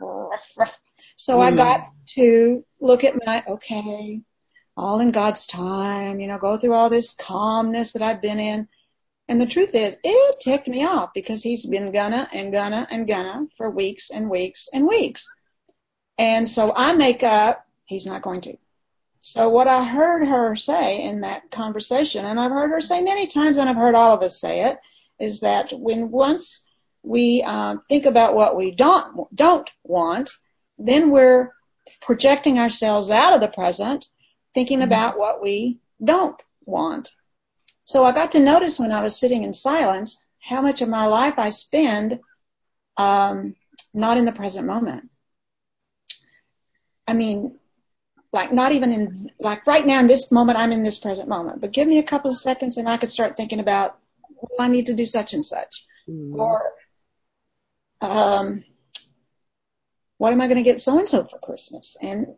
So 1.16 1.40
I 1.40 1.52
Mm. 1.52 1.56
got 1.56 1.80
to 2.16 2.64
look 2.80 3.04
at 3.04 3.14
my 3.26 3.44
okay, 3.46 4.22
all 4.76 5.00
in 5.00 5.10
God's 5.10 5.46
time, 5.46 6.20
you 6.20 6.26
know, 6.26 6.38
go 6.38 6.56
through 6.56 6.74
all 6.74 6.90
this 6.90 7.14
calmness 7.14 7.92
that 7.92 8.02
I've 8.02 8.22
been 8.22 8.40
in. 8.40 8.68
And 9.28 9.40
the 9.40 9.46
truth 9.46 9.74
is, 9.74 9.96
it 10.02 10.40
ticked 10.40 10.68
me 10.68 10.84
off 10.84 11.10
because 11.14 11.42
he's 11.42 11.66
been 11.66 11.92
gonna 11.92 12.28
and 12.32 12.52
gonna 12.52 12.86
and 12.90 13.06
gonna 13.06 13.46
for 13.56 13.70
weeks 13.70 14.10
and 14.10 14.30
weeks 14.30 14.68
and 14.72 14.86
weeks. 14.88 15.28
And 16.18 16.48
so 16.48 16.72
I 16.74 16.94
make 16.94 17.22
up, 17.22 17.66
he's 17.84 18.06
not 18.06 18.22
going 18.22 18.42
to. 18.42 18.56
So 19.20 19.50
what 19.50 19.68
I 19.68 19.84
heard 19.84 20.26
her 20.26 20.56
say 20.56 21.02
in 21.02 21.20
that 21.20 21.50
conversation, 21.50 22.24
and 22.24 22.40
I've 22.40 22.50
heard 22.50 22.70
her 22.70 22.80
say 22.80 23.02
many 23.02 23.26
times, 23.26 23.58
and 23.58 23.68
I've 23.68 23.76
heard 23.76 23.94
all 23.94 24.14
of 24.14 24.22
us 24.22 24.40
say 24.40 24.64
it, 24.64 24.78
is 25.18 25.40
that 25.40 25.72
when 25.72 26.10
once 26.10 26.66
we 27.02 27.42
um, 27.42 27.80
think 27.80 28.06
about 28.06 28.34
what 28.34 28.56
we 28.56 28.70
don't 28.70 29.34
don't 29.34 29.70
want, 29.84 30.30
then 30.78 31.10
we're 31.10 31.52
projecting 32.00 32.58
ourselves 32.58 33.10
out 33.10 33.34
of 33.34 33.42
the 33.42 33.48
present, 33.48 34.06
thinking 34.54 34.80
about 34.80 35.18
what 35.18 35.42
we 35.42 35.80
don't 36.02 36.40
want. 36.64 37.10
So 37.84 38.04
I 38.04 38.12
got 38.12 38.32
to 38.32 38.40
notice 38.40 38.78
when 38.78 38.92
I 38.92 39.02
was 39.02 39.18
sitting 39.18 39.44
in 39.44 39.52
silence 39.52 40.18
how 40.38 40.62
much 40.62 40.80
of 40.80 40.88
my 40.88 41.06
life 41.06 41.38
I 41.38 41.50
spend 41.50 42.20
um, 42.96 43.54
not 43.92 44.16
in 44.16 44.24
the 44.24 44.32
present 44.32 44.66
moment. 44.66 45.10
I 47.06 47.12
mean, 47.12 47.59
like 48.32 48.52
not 48.52 48.72
even 48.72 48.92
in 48.92 49.30
like 49.40 49.66
right 49.66 49.84
now 49.86 49.98
in 50.00 50.06
this 50.06 50.30
moment 50.30 50.58
I'm 50.58 50.72
in 50.72 50.82
this 50.82 50.98
present 50.98 51.28
moment, 51.28 51.60
but 51.60 51.72
give 51.72 51.88
me 51.88 51.98
a 51.98 52.02
couple 52.02 52.30
of 52.30 52.36
seconds 52.36 52.76
and 52.76 52.88
I 52.88 52.96
could 52.96 53.10
start 53.10 53.36
thinking 53.36 53.60
about 53.60 53.98
well, 54.40 54.66
I 54.66 54.68
need 54.68 54.86
to 54.86 54.94
do 54.94 55.04
such 55.04 55.34
and 55.34 55.44
such, 55.44 55.86
Mhm. 56.08 56.38
or 56.38 56.72
um, 58.00 58.64
what 60.18 60.32
am 60.32 60.40
I 60.40 60.46
going 60.46 60.56
to 60.56 60.62
get 60.62 60.80
so 60.80 60.98
and 60.98 61.08
so 61.08 61.24
for 61.24 61.38
Christmas? 61.38 61.96
And 62.00 62.34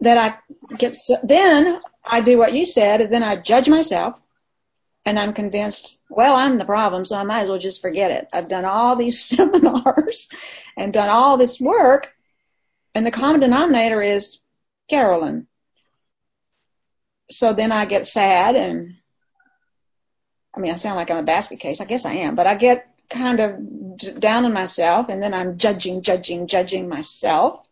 that 0.00 0.18
I 0.18 0.76
get 0.76 0.96
so, 0.96 1.16
then 1.22 1.78
I 2.04 2.20
do 2.20 2.38
what 2.38 2.52
you 2.52 2.66
said, 2.66 3.00
and 3.00 3.12
then 3.12 3.22
I 3.22 3.36
judge 3.36 3.68
myself, 3.68 4.18
and 5.04 5.18
I'm 5.18 5.32
convinced, 5.32 5.98
well, 6.08 6.34
I'm 6.36 6.58
the 6.58 6.64
problem, 6.64 7.04
so 7.04 7.16
I 7.16 7.22
might 7.24 7.42
as 7.42 7.48
well 7.48 7.58
just 7.58 7.82
forget 7.82 8.10
it. 8.10 8.28
I've 8.32 8.48
done 8.48 8.64
all 8.64 8.96
these 8.96 9.24
seminars 9.24 10.28
and 10.76 10.92
done 10.92 11.08
all 11.08 11.36
this 11.36 11.60
work, 11.60 12.12
and 12.94 13.06
the 13.06 13.10
common 13.10 13.40
denominator 13.40 14.00
is 14.00 14.40
Carolyn. 14.88 15.46
So 17.30 17.52
then 17.52 17.72
I 17.72 17.86
get 17.86 18.06
sad 18.06 18.56
and 18.56 18.96
I 20.54 20.60
mean, 20.60 20.72
I 20.72 20.76
sound 20.76 20.96
like 20.96 21.10
I'm 21.10 21.18
a 21.18 21.22
basket 21.22 21.60
case. 21.60 21.80
I 21.80 21.86
guess 21.86 22.04
I 22.04 22.12
am, 22.12 22.34
but 22.34 22.46
I 22.46 22.54
get 22.56 22.86
kind 23.08 23.40
of 23.40 24.20
down 24.20 24.44
on 24.44 24.52
myself 24.52 25.06
and 25.08 25.22
then 25.22 25.32
I'm 25.32 25.56
judging, 25.56 26.02
judging, 26.02 26.46
judging 26.46 26.88
myself. 26.88 27.66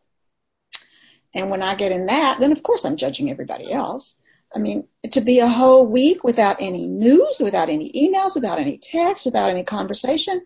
And 1.34 1.50
when 1.50 1.62
I 1.62 1.74
get 1.74 1.92
in 1.92 2.06
that, 2.06 2.40
then 2.40 2.52
of 2.52 2.62
course 2.62 2.84
I'm 2.84 2.96
judging 2.96 3.30
everybody 3.30 3.70
else. 3.70 4.16
I 4.54 4.58
mean, 4.58 4.88
to 5.12 5.20
be 5.20 5.38
a 5.38 5.48
whole 5.48 5.86
week 5.86 6.24
without 6.24 6.56
any 6.60 6.88
news, 6.88 7.38
without 7.40 7.68
any 7.68 7.92
emails, 7.92 8.34
without 8.34 8.58
any 8.58 8.78
text, 8.78 9.26
without 9.26 9.50
any 9.50 9.62
conversation, 9.62 10.44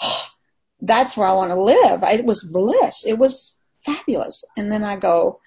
that's 0.80 1.16
where 1.16 1.26
I 1.26 1.32
want 1.32 1.50
to 1.50 1.60
live. 1.60 2.02
It 2.04 2.24
was 2.24 2.44
bliss. 2.44 3.06
It 3.06 3.18
was 3.18 3.56
fabulous. 3.84 4.44
And 4.56 4.70
then 4.70 4.84
I 4.84 4.96
go, 4.96 5.40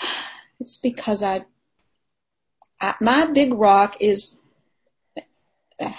it's 0.60 0.78
because 0.78 1.22
I, 1.22 1.44
I 2.80 2.94
my 3.00 3.26
big 3.26 3.54
rock 3.54 3.96
is 4.00 4.38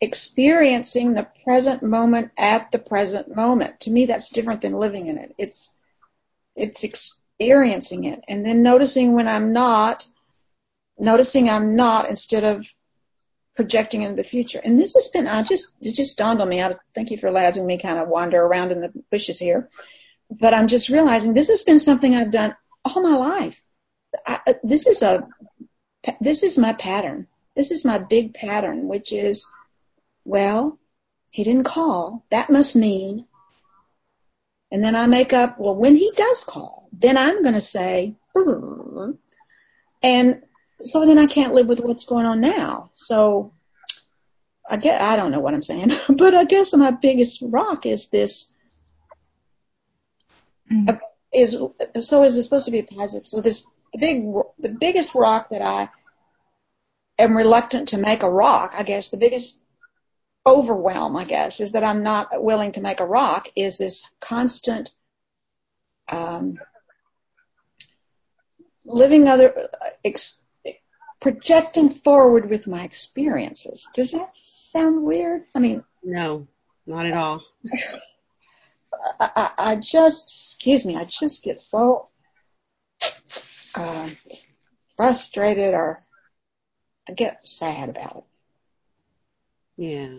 experiencing 0.00 1.14
the 1.14 1.28
present 1.44 1.82
moment 1.82 2.32
at 2.36 2.72
the 2.72 2.78
present 2.78 3.34
moment. 3.34 3.80
To 3.80 3.90
me, 3.90 4.06
that's 4.06 4.30
different 4.30 4.60
than 4.62 4.72
living 4.72 5.06
in 5.06 5.18
it. 5.18 5.34
It's, 5.38 5.72
it's 6.56 6.84
experiencing 6.84 8.04
it 8.04 8.24
and 8.28 8.44
then 8.44 8.62
noticing 8.62 9.12
when 9.14 9.28
I'm 9.28 9.52
not, 9.52 10.06
noticing 10.98 11.48
I'm 11.48 11.76
not 11.76 12.08
instead 12.08 12.44
of 12.44 12.66
projecting 13.54 14.02
into 14.02 14.16
the 14.16 14.28
future. 14.28 14.60
And 14.62 14.78
this 14.78 14.94
has 14.94 15.08
been, 15.08 15.26
I 15.28 15.42
just, 15.42 15.72
it 15.80 15.92
just 15.92 16.16
dawned 16.16 16.40
on 16.40 16.48
me. 16.48 16.62
I 16.62 16.74
thank 16.94 17.10
you 17.10 17.18
for 17.18 17.30
letting 17.30 17.66
me 17.66 17.78
kind 17.78 17.98
of 17.98 18.08
wander 18.08 18.40
around 18.42 18.72
in 18.72 18.80
the 18.80 18.92
bushes 19.10 19.38
here. 19.38 19.68
But 20.30 20.54
I'm 20.54 20.68
just 20.68 20.88
realizing 20.88 21.34
this 21.34 21.48
has 21.48 21.62
been 21.62 21.78
something 21.78 22.14
I've 22.14 22.30
done 22.30 22.56
all 22.84 23.02
my 23.02 23.16
life. 23.16 23.60
I, 24.26 24.54
this 24.62 24.86
is 24.86 25.02
a, 25.02 25.28
this 26.20 26.42
is 26.42 26.56
my 26.56 26.72
pattern. 26.72 27.26
This 27.54 27.70
is 27.70 27.84
my 27.84 27.98
big 27.98 28.32
pattern, 28.32 28.88
which 28.88 29.12
is, 29.12 29.46
well, 30.24 30.78
he 31.30 31.44
didn't 31.44 31.64
call. 31.64 32.24
That 32.30 32.50
must 32.50 32.76
mean. 32.76 33.26
And 34.70 34.82
then 34.82 34.96
I 34.96 35.06
make 35.06 35.34
up, 35.34 35.58
well, 35.58 35.76
when 35.76 35.96
he 35.96 36.10
does 36.16 36.44
call, 36.44 36.88
then 36.92 37.18
I'm 37.18 37.42
going 37.42 37.54
to 37.54 37.60
say, 37.60 38.16
mm-hmm. 38.34 39.12
and 40.02 40.42
so 40.84 41.06
then 41.06 41.18
I 41.18 41.26
can't 41.26 41.54
live 41.54 41.66
with 41.66 41.80
what's 41.80 42.04
going 42.04 42.26
on 42.26 42.40
now. 42.40 42.90
So 42.94 43.52
I 44.68 44.76
get, 44.76 45.00
I 45.00 45.16
don't 45.16 45.30
know 45.30 45.40
what 45.40 45.54
I'm 45.54 45.62
saying, 45.62 45.90
but 46.08 46.34
I 46.34 46.44
guess 46.44 46.74
my 46.74 46.90
biggest 46.90 47.42
rock 47.42 47.86
is 47.86 48.08
this, 48.08 48.56
mm. 50.70 51.00
is, 51.32 51.56
so 52.00 52.22
is 52.22 52.36
it 52.36 52.42
supposed 52.42 52.66
to 52.66 52.72
be 52.72 52.82
positive? 52.82 53.26
So 53.26 53.40
this, 53.40 53.66
the 53.92 53.98
big, 53.98 54.24
the 54.58 54.70
biggest 54.70 55.14
rock 55.14 55.50
that 55.50 55.62
I 55.62 55.90
am 57.18 57.36
reluctant 57.36 57.88
to 57.88 57.98
make 57.98 58.22
a 58.22 58.30
rock, 58.30 58.72
I 58.76 58.82
guess 58.82 59.10
the 59.10 59.16
biggest 59.16 59.60
overwhelm, 60.46 61.16
I 61.16 61.24
guess, 61.24 61.60
is 61.60 61.72
that 61.72 61.84
I'm 61.84 62.02
not 62.02 62.42
willing 62.42 62.72
to 62.72 62.80
make 62.80 63.00
a 63.00 63.06
rock 63.06 63.48
is 63.54 63.78
this 63.78 64.08
constant, 64.20 64.90
um, 66.08 66.58
living 68.84 69.28
other, 69.28 69.68
ex, 70.04 70.41
projecting 71.22 71.88
forward 71.88 72.50
with 72.50 72.66
my 72.66 72.82
experiences. 72.82 73.88
Does 73.94 74.10
that 74.10 74.34
sound 74.34 75.04
weird? 75.04 75.44
I 75.54 75.60
mean, 75.60 75.84
no, 76.02 76.48
not 76.84 77.06
at 77.06 77.14
all. 77.14 77.44
I, 79.20 79.30
I, 79.36 79.50
I 79.56 79.76
just, 79.76 80.28
excuse 80.28 80.84
me, 80.84 80.96
I 80.96 81.04
just 81.04 81.44
get 81.44 81.60
so 81.60 82.08
uh, 83.76 84.10
frustrated 84.96 85.74
or 85.74 86.00
I 87.08 87.12
get 87.12 87.48
sad 87.48 87.88
about 87.88 88.16
it. 88.16 88.24
Yeah. 89.76 90.18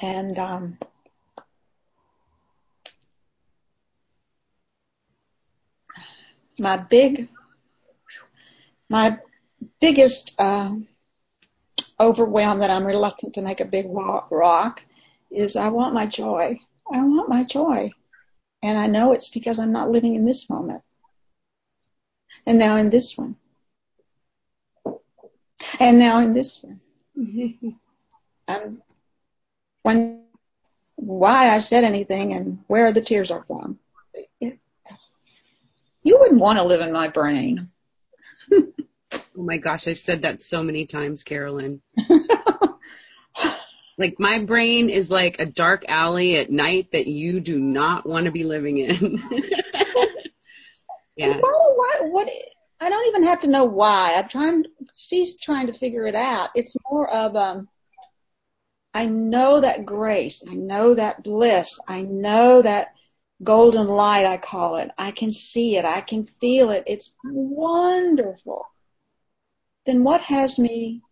And 0.00 0.38
um, 0.38 0.78
my 6.58 6.76
big 6.76 7.28
my 8.88 9.18
biggest 9.80 10.34
uh, 10.38 10.74
overwhelm 11.98 12.60
that 12.60 12.70
I'm 12.70 12.84
reluctant 12.84 13.34
to 13.34 13.42
make 13.42 13.60
a 13.60 13.64
big 13.64 13.86
rock 13.88 14.82
is 15.30 15.56
I 15.56 15.68
want 15.68 15.94
my 15.94 16.06
joy. 16.06 16.60
I 16.92 17.00
want 17.02 17.28
my 17.28 17.44
joy. 17.44 17.90
And 18.62 18.78
I 18.78 18.86
know 18.86 19.12
it's 19.12 19.28
because 19.28 19.58
I'm 19.58 19.72
not 19.72 19.90
living 19.90 20.14
in 20.14 20.24
this 20.24 20.48
moment. 20.48 20.82
And 22.46 22.58
now 22.58 22.76
in 22.76 22.90
this 22.90 23.16
one. 23.16 23.36
And 25.80 25.98
now 25.98 26.18
in 26.20 26.32
this 26.34 26.62
one. 26.62 26.80
and 28.48 28.82
when, 29.82 30.24
why 30.96 31.50
I 31.50 31.58
said 31.58 31.84
anything 31.84 32.32
and 32.32 32.64
where 32.66 32.92
the 32.92 33.00
tears 33.00 33.30
are 33.30 33.44
from. 33.44 33.78
It, 34.40 34.58
you 36.02 36.18
wouldn't 36.18 36.40
want 36.40 36.58
to 36.58 36.64
live 36.64 36.80
in 36.80 36.92
my 36.92 37.08
brain. 37.08 37.70
Oh 39.36 39.42
my 39.42 39.58
gosh, 39.58 39.88
I've 39.88 39.98
said 39.98 40.22
that 40.22 40.42
so 40.42 40.62
many 40.62 40.86
times, 40.86 41.24
Carolyn. 41.24 41.82
like 43.98 44.20
my 44.20 44.44
brain 44.44 44.90
is 44.90 45.10
like 45.10 45.40
a 45.40 45.46
dark 45.46 45.84
alley 45.88 46.36
at 46.36 46.52
night 46.52 46.92
that 46.92 47.08
you 47.08 47.40
do 47.40 47.58
not 47.58 48.06
want 48.06 48.26
to 48.26 48.32
be 48.32 48.44
living 48.44 48.78
in. 48.78 49.20
yeah. 51.16 51.36
What, 51.36 52.12
what, 52.12 52.30
I 52.80 52.90
don't 52.90 53.08
even 53.08 53.24
have 53.24 53.40
to 53.40 53.48
know 53.48 53.64
why. 53.64 54.14
I'm 54.14 54.28
trying, 54.28 54.66
she's 54.94 55.36
trying 55.36 55.66
to 55.66 55.72
figure 55.72 56.06
it 56.06 56.14
out. 56.14 56.50
It's 56.54 56.76
more 56.88 57.10
of, 57.10 57.34
um, 57.34 57.68
I 58.92 59.06
know 59.06 59.60
that 59.60 59.84
grace. 59.84 60.44
I 60.48 60.54
know 60.54 60.94
that 60.94 61.24
bliss. 61.24 61.80
I 61.88 62.02
know 62.02 62.62
that 62.62 62.94
golden 63.42 63.88
light, 63.88 64.26
I 64.26 64.36
call 64.36 64.76
it. 64.76 64.90
I 64.96 65.10
can 65.10 65.32
see 65.32 65.76
it. 65.76 65.84
I 65.84 66.00
can 66.00 66.26
feel 66.26 66.70
it. 66.70 66.84
It's 66.86 67.14
wonderful 67.24 68.66
then 69.86 70.04
what 70.04 70.22
has 70.22 70.58
me 70.58 71.02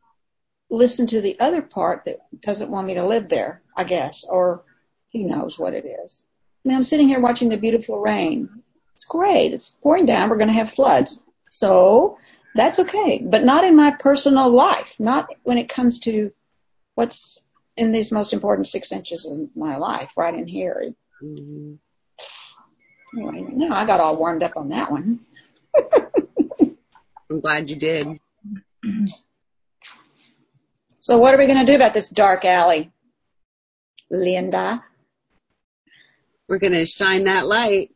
listen 0.70 1.06
to 1.08 1.20
the 1.20 1.38
other 1.40 1.62
part 1.62 2.04
that 2.06 2.20
doesn't 2.40 2.70
want 2.70 2.86
me 2.86 2.94
to 2.94 3.06
live 3.06 3.28
there, 3.28 3.62
I 3.76 3.84
guess, 3.84 4.24
or 4.24 4.64
who 5.12 5.24
knows 5.24 5.58
what 5.58 5.74
it 5.74 5.84
is. 5.84 6.24
I 6.64 6.68
mean, 6.68 6.76
I'm 6.76 6.82
sitting 6.82 7.08
here 7.08 7.20
watching 7.20 7.50
the 7.50 7.58
beautiful 7.58 7.98
rain. 7.98 8.48
It's 8.94 9.04
great. 9.04 9.52
It's 9.52 9.70
pouring 9.70 10.06
down. 10.06 10.30
We're 10.30 10.38
going 10.38 10.48
to 10.48 10.54
have 10.54 10.72
floods. 10.72 11.22
So 11.50 12.18
that's 12.54 12.78
okay, 12.78 13.18
but 13.22 13.44
not 13.44 13.64
in 13.64 13.76
my 13.76 13.90
personal 13.90 14.50
life, 14.50 14.98
not 14.98 15.28
when 15.42 15.58
it 15.58 15.68
comes 15.68 15.98
to 16.00 16.32
what's 16.94 17.42
in 17.76 17.92
these 17.92 18.12
most 18.12 18.32
important 18.32 18.66
six 18.66 18.92
inches 18.92 19.26
of 19.26 19.54
my 19.54 19.76
life, 19.76 20.12
right 20.16 20.34
in 20.34 20.46
here. 20.46 20.94
Mm-hmm. 21.22 21.74
Anyway, 23.14 23.46
no, 23.52 23.74
I 23.74 23.84
got 23.84 24.00
all 24.00 24.16
warmed 24.16 24.42
up 24.42 24.56
on 24.56 24.70
that 24.70 24.90
one. 24.90 25.20
I'm 27.30 27.40
glad 27.40 27.68
you 27.68 27.76
did. 27.76 28.18
So 31.00 31.18
what 31.18 31.34
are 31.34 31.38
we 31.38 31.46
going 31.46 31.64
to 31.64 31.70
do 31.70 31.76
about 31.76 31.94
this 31.94 32.08
dark 32.08 32.44
alley? 32.44 32.90
Linda? 34.10 34.82
We're 36.48 36.58
going 36.58 36.72
to 36.72 36.86
shine 36.86 37.24
that 37.24 37.46
light. 37.46 37.90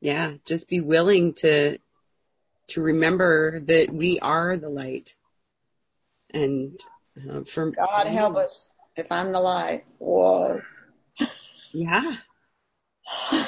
Yeah, 0.00 0.32
just 0.46 0.68
be 0.68 0.80
willing 0.80 1.34
to 1.34 1.78
to 2.68 2.80
remember 2.80 3.60
that 3.60 3.90
we 3.90 4.18
are 4.20 4.56
the 4.56 4.68
light. 4.68 5.16
And 6.32 6.80
uh, 7.18 7.42
for 7.42 7.72
God 7.72 8.02
for 8.04 8.08
help 8.08 8.36
us 8.36 8.70
if 9.00 9.10
I'm 9.10 9.32
the 9.32 9.40
light. 9.40 9.84
Whoa. 9.98 10.60
Yeah. 11.72 12.16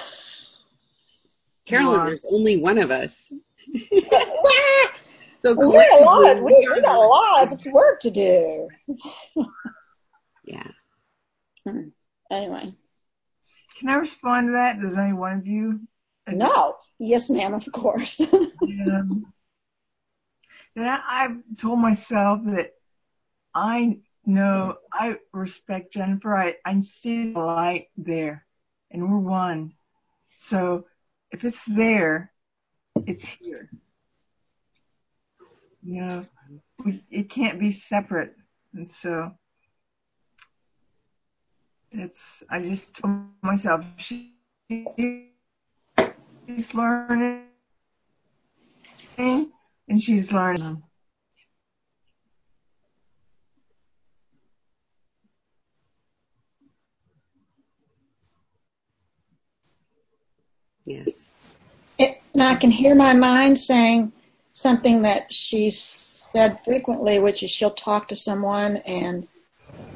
Carolyn, 1.67 2.07
there's 2.07 2.25
only 2.31 2.61
one 2.61 2.79
of 2.79 2.91
us. 2.91 3.33
so 5.45 5.55
collectively, 5.55 6.01
we, 6.01 6.05
got 6.05 6.37
a 6.37 6.43
we, 6.43 6.69
we 6.75 6.81
got 6.81 6.97
a 6.97 6.99
lot 6.99 7.53
of 7.53 7.65
work 7.73 8.01
to 8.01 8.11
do. 8.11 8.69
yeah. 10.45 10.69
Hmm. 11.67 11.89
Anyway. 12.31 12.75
Can 13.79 13.89
I 13.89 13.95
respond 13.95 14.49
to 14.49 14.53
that? 14.53 14.81
Does 14.81 14.97
any 14.97 15.13
one 15.13 15.39
of 15.39 15.47
you? 15.47 15.81
No. 16.29 16.77
Yes, 16.99 17.31
ma'am, 17.31 17.55
of 17.55 17.67
course. 17.73 18.21
um, 18.33 19.33
then 20.75 20.89
I, 20.89 21.01
I've 21.09 21.37
told 21.59 21.79
myself 21.79 22.41
that 22.45 22.73
I 23.55 23.99
know, 24.27 24.77
I 24.93 25.17
respect 25.33 25.93
Jennifer. 25.93 26.37
I, 26.37 26.57
I 26.65 26.81
see 26.81 27.33
the 27.33 27.41
light 27.41 27.89
there 27.97 28.47
and 28.91 29.11
we're 29.11 29.19
one. 29.19 29.73
So 30.37 30.87
if 31.31 31.45
it's 31.45 31.65
there, 31.65 32.33
it's 33.07 33.25
here. 33.25 33.71
You 35.83 36.01
know, 36.03 36.27
we, 36.85 37.03
it 37.11 37.31
can't 37.31 37.59
be 37.59 37.73
separate. 37.73 38.37
And 38.75 38.89
so 38.89 39.33
it's, 41.91 42.43
I 42.49 42.61
just 42.61 42.97
told 42.97 43.25
myself, 43.43 43.85
she, 43.97 44.35
she's 46.47 46.75
learning 46.75 47.47
and 49.19 50.03
she's 50.03 50.33
learning. 50.33 50.83
Yes. 60.85 61.31
It, 61.99 62.21
and 62.35 62.43
I 62.43 62.55
can 62.55 62.71
hear 62.71 62.95
my 62.95 63.13
mind 63.13 63.59
saying 63.59 64.13
something 64.53 65.03
that 65.03 65.33
she 65.33 65.71
said 65.71 66.61
frequently, 66.65 67.19
which 67.19 67.43
is 67.43 67.51
she'll 67.51 67.71
talk 67.71 68.09
to 68.09 68.17
someone 68.17 68.79
and 68.79 69.29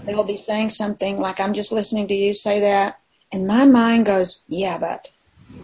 they'll 0.05 0.25
be 0.25 0.39
saying 0.39 0.71
something 0.71 1.19
like, 1.19 1.41
I'm 1.41 1.55
just 1.55 1.73
listening 1.73 2.09
to 2.09 2.15
you 2.15 2.35
say 2.35 2.61
that. 2.61 3.01
And 3.33 3.47
my 3.47 3.65
mind 3.65 4.07
goes, 4.07 4.41
yeah, 4.49 4.79
but, 4.79 5.11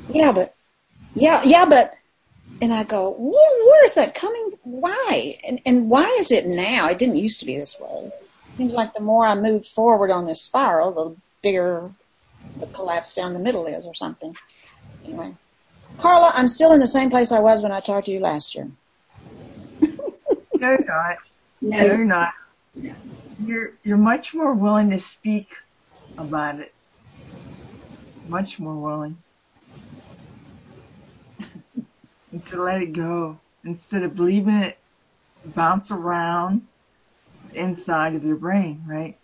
yeah, 0.08 0.32
but, 0.32 0.54
yeah, 1.14 1.42
yeah, 1.44 1.64
but, 1.66 1.94
and 2.61 2.72
I 2.72 2.85
go, 2.85 3.11
where 3.11 3.85
is 3.85 3.94
that 3.94 4.14
coming? 4.14 4.52
Why? 4.62 5.38
And, 5.46 5.61
and 5.64 5.88
why 5.88 6.16
is 6.18 6.32
it 6.32 6.46
now? 6.46 6.88
It 6.88 6.98
didn't 6.98 7.16
used 7.16 7.40
to 7.40 7.46
be 7.46 7.56
this 7.56 7.78
way. 7.78 8.11
Seems 8.56 8.72
like 8.72 8.94
the 8.94 9.00
more 9.00 9.26
I 9.26 9.35
move 9.35 9.66
forward 9.66 10.11
on 10.11 10.26
this 10.26 10.42
spiral, 10.42 10.92
the 10.92 11.16
bigger 11.42 11.90
the 12.61 12.66
collapse 12.66 13.14
down 13.14 13.32
the 13.32 13.38
middle 13.38 13.66
is 13.66 13.87
or 13.87 13.94
something. 13.94 14.37
Anyway. 15.04 15.34
Carla, 15.98 16.32
I'm 16.34 16.48
still 16.48 16.72
in 16.72 16.80
the 16.80 16.86
same 16.86 17.10
place 17.10 17.32
I 17.32 17.40
was 17.40 17.62
when 17.62 17.72
I 17.72 17.80
talked 17.80 18.06
to 18.06 18.12
you 18.12 18.20
last 18.20 18.54
year. 18.54 18.70
no, 19.80 19.90
you're 20.60 20.84
not. 20.84 21.16
No, 21.60 21.78
no 21.78 21.84
you're 21.84 22.04
not. 22.04 22.34
No. 22.74 22.94
You're, 23.44 23.72
you're 23.82 23.96
much 23.96 24.34
more 24.34 24.52
willing 24.52 24.90
to 24.90 24.98
speak 24.98 25.48
about 26.18 26.60
it. 26.60 26.72
Much 28.28 28.58
more 28.58 28.74
willing. 28.74 29.18
and 32.32 32.46
to 32.46 32.62
let 32.62 32.82
it 32.82 32.92
go 32.92 33.38
instead 33.64 34.02
of 34.02 34.18
leaving 34.18 34.54
it 34.54 34.78
bounce 35.44 35.90
around 35.90 36.66
inside 37.54 38.14
of 38.14 38.24
your 38.24 38.36
brain, 38.36 38.82
right? 38.86 39.16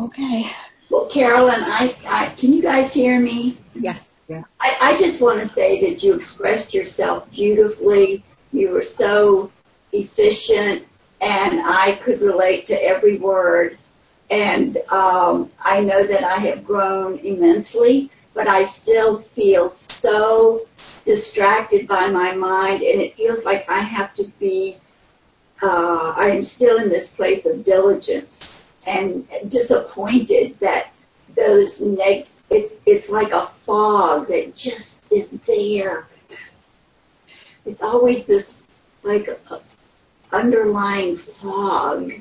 Okay. 0.00 0.50
Well, 0.92 1.06
Carolyn, 1.06 1.62
I, 1.64 1.96
I 2.06 2.26
can 2.36 2.52
you 2.52 2.60
guys 2.60 2.92
hear 2.92 3.18
me? 3.18 3.56
Yes. 3.74 4.20
Yeah. 4.28 4.44
I, 4.60 4.76
I 4.78 4.96
just 4.98 5.22
want 5.22 5.40
to 5.40 5.48
say 5.48 5.80
that 5.88 6.02
you 6.02 6.12
expressed 6.12 6.74
yourself 6.74 7.30
beautifully. 7.30 8.22
You 8.52 8.68
were 8.72 8.82
so 8.82 9.50
efficient, 9.92 10.84
and 11.22 11.62
I 11.64 11.98
could 12.04 12.20
relate 12.20 12.66
to 12.66 12.74
every 12.74 13.16
word. 13.16 13.78
And 14.30 14.76
um, 14.90 15.50
I 15.58 15.80
know 15.80 16.06
that 16.06 16.24
I 16.24 16.36
have 16.36 16.62
grown 16.62 17.18
immensely 17.20 18.10
but 18.34 18.48
I 18.48 18.62
still 18.64 19.18
feel 19.18 19.70
so 19.70 20.66
distracted 21.04 21.86
by 21.86 22.08
my 22.08 22.32
mind, 22.32 22.82
and 22.82 23.00
it 23.00 23.14
feels 23.14 23.44
like 23.44 23.68
I 23.68 23.80
have 23.80 24.14
to 24.14 24.24
be. 24.40 24.76
Uh, 25.62 26.14
I 26.16 26.30
am 26.30 26.42
still 26.42 26.78
in 26.78 26.88
this 26.88 27.08
place 27.08 27.46
of 27.46 27.62
diligence 27.62 28.61
and 28.86 29.26
disappointed 29.48 30.58
that 30.60 30.92
those 31.34 31.80
neg. 31.80 32.26
It's 32.50 32.74
it's 32.84 33.08
like 33.08 33.32
a 33.32 33.46
fog 33.46 34.28
that 34.28 34.54
just 34.54 35.10
is 35.10 35.28
there. 35.46 36.06
It's 37.64 37.82
always 37.82 38.26
this 38.26 38.58
like 39.02 39.28
underlying 40.32 41.16
fog 41.16 42.12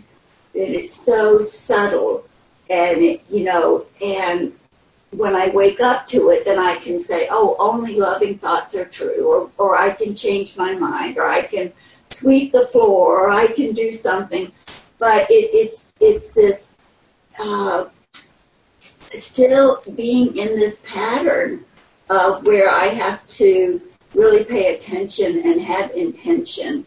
that 0.54 0.69
it's 0.69 0.95
so 0.95 1.39
subtle 1.39 2.26
and 2.69 3.02
it, 3.02 3.21
you 3.30 3.43
know 3.43 3.86
and 4.02 4.54
when 5.12 5.36
I 5.36 5.50
wake 5.50 5.82
up 5.82 6.08
to 6.08 6.30
it, 6.30 6.45
then 6.45 6.58
I 6.58 6.78
can 6.78 6.97
say, 6.97 7.28
oh, 7.30 7.56
only 7.60 7.95
loving 7.95 8.38
thoughts 8.38 8.76
are 8.76 8.86
true, 8.86 9.26
or, 9.26 9.52
or 9.58 9.78
I 9.78 9.89
can 9.89 10.15
change 10.15 10.58
my 10.58 10.74
mind, 10.74 11.17
or 11.17 11.28
I 11.28 11.41
can 11.41 11.71
sweep 12.10 12.54
the 12.54 12.67
floor, 12.67 13.21
or 13.21 13.30
I 13.30 13.47
can 13.47 13.74
do 13.74 13.91
something. 13.91 14.52
But 15.01 15.31
it, 15.31 15.49
it's 15.51 15.93
it's 15.99 16.29
this 16.29 16.77
uh, 17.39 17.85
still 18.79 19.81
being 19.95 20.37
in 20.37 20.55
this 20.55 20.83
pattern 20.85 21.65
of 22.11 22.45
where 22.45 22.69
I 22.69 22.85
have 22.85 23.25
to 23.41 23.81
really 24.13 24.43
pay 24.43 24.75
attention 24.75 25.39
and 25.39 25.59
have 25.59 25.89
intention 25.91 26.85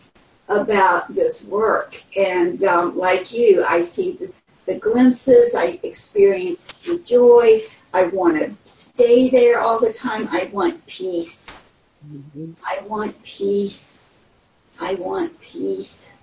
about 0.48 1.12
this 1.12 1.44
work. 1.44 2.00
And 2.16 2.62
um, 2.62 2.96
like 2.96 3.33
you, 3.33 3.64
I 3.64 3.83
see 3.83 4.12
the, 4.12 4.33
the 4.66 4.79
glimpses, 4.79 5.57
I 5.57 5.81
experience 5.83 6.79
the 6.79 7.00
joy, 7.00 7.62
I 7.92 8.05
want 8.05 8.38
to 8.38 8.55
stay 8.64 9.29
there 9.29 9.61
all 9.61 9.81
the 9.81 9.92
time. 9.92 10.29
I 10.31 10.50
want 10.53 10.87
peace. 10.87 11.46
Mm-hmm. 12.07 12.53
I 12.64 12.87
want 12.87 13.20
peace. 13.24 13.98
I 14.81 14.94
want 14.94 15.40
peace. 15.40 16.13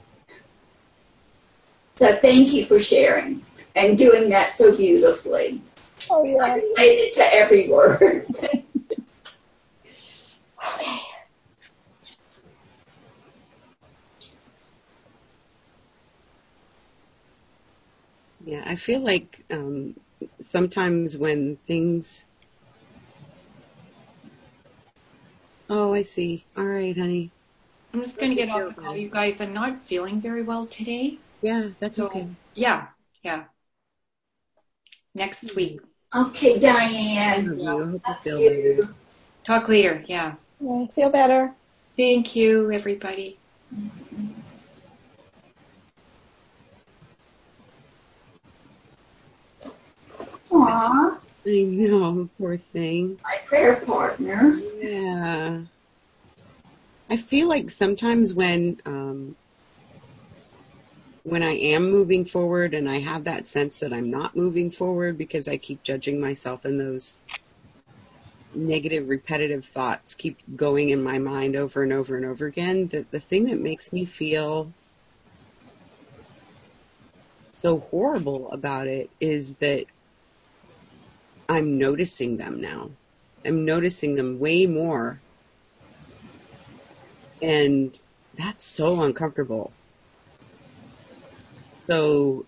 So 2.01 2.15
thank 2.15 2.51
you 2.51 2.65
for 2.65 2.79
sharing 2.79 3.45
and 3.75 3.95
doing 3.95 4.27
that 4.29 4.55
so 4.55 4.75
beautifully. 4.75 5.61
Oh 6.09 6.23
yeah. 6.23 6.37
I 6.37 6.55
related 6.55 7.13
to 7.13 7.33
every 7.33 7.69
word. 7.69 8.25
Yeah, 18.43 18.63
I 18.65 18.73
feel 18.73 19.01
like 19.01 19.45
um, 19.51 19.93
sometimes 20.39 21.15
when 21.15 21.57
things. 21.57 22.25
Oh, 25.69 25.93
I 25.93 26.01
see. 26.01 26.47
All 26.57 26.65
right, 26.65 26.97
honey. 26.97 27.29
I'm 27.93 28.01
just 28.01 28.17
going 28.17 28.31
to 28.31 28.35
get 28.35 28.49
off 28.49 28.75
the 28.75 28.81
call, 28.81 28.97
you 28.97 29.09
guys. 29.09 29.39
I'm 29.39 29.53
not 29.53 29.85
feeling 29.85 30.19
very 30.19 30.41
well 30.41 30.65
today. 30.65 31.19
Yeah, 31.41 31.69
that's 31.79 31.95
so, 31.95 32.05
okay. 32.05 32.27
Yeah, 32.53 32.87
yeah. 33.23 33.45
Next 35.15 35.55
week. 35.55 35.81
Okay, 36.13 36.59
Diane. 36.59 37.57
Yeah. 37.57 37.73
I 37.73 37.77
hope 37.77 38.01
you 38.07 38.15
feel 38.23 38.39
better. 38.39 38.93
Talk 39.45 39.67
later. 39.69 40.03
Yeah. 40.07 40.35
yeah. 40.59 40.85
Feel 40.93 41.09
better. 41.09 41.51
Thank 41.97 42.35
you, 42.35 42.71
everybody. 42.71 43.39
Aww. 50.51 51.17
I 51.47 51.63
know, 51.63 52.29
poor 52.37 52.55
thing. 52.55 53.17
My 53.23 53.39
prayer 53.45 53.77
partner. 53.77 54.59
Yeah. 54.79 55.61
I 57.09 57.17
feel 57.17 57.49
like 57.49 57.71
sometimes 57.71 58.33
when 58.35 58.79
um, 58.85 59.35
when 61.23 61.43
I 61.43 61.51
am 61.51 61.91
moving 61.91 62.25
forward 62.25 62.73
and 62.73 62.89
I 62.89 62.99
have 62.99 63.25
that 63.25 63.47
sense 63.47 63.79
that 63.79 63.93
I'm 63.93 64.09
not 64.09 64.35
moving 64.35 64.71
forward 64.71 65.17
because 65.17 65.47
I 65.47 65.57
keep 65.57 65.83
judging 65.83 66.19
myself 66.19 66.65
and 66.65 66.79
those 66.79 67.21
negative 68.53 69.07
repetitive 69.07 69.63
thoughts 69.63 70.15
keep 70.15 70.37
going 70.55 70.89
in 70.89 71.01
my 71.01 71.19
mind 71.19 71.55
over 71.55 71.83
and 71.83 71.93
over 71.93 72.17
and 72.17 72.25
over 72.25 72.47
again, 72.47 72.87
that 72.87 73.11
the 73.11 73.19
thing 73.19 73.45
that 73.45 73.59
makes 73.59 73.93
me 73.93 74.05
feel 74.05 74.73
so 77.53 77.77
horrible 77.79 78.51
about 78.51 78.87
it 78.87 79.09
is 79.19 79.55
that 79.55 79.85
I'm 81.47 81.77
noticing 81.77 82.37
them 82.37 82.61
now. 82.61 82.89
I'm 83.45 83.65
noticing 83.65 84.15
them 84.15 84.39
way 84.39 84.65
more. 84.65 85.19
And 87.41 87.97
that's 88.35 88.63
so 88.63 89.01
uncomfortable. 89.01 89.71
So 91.91 92.47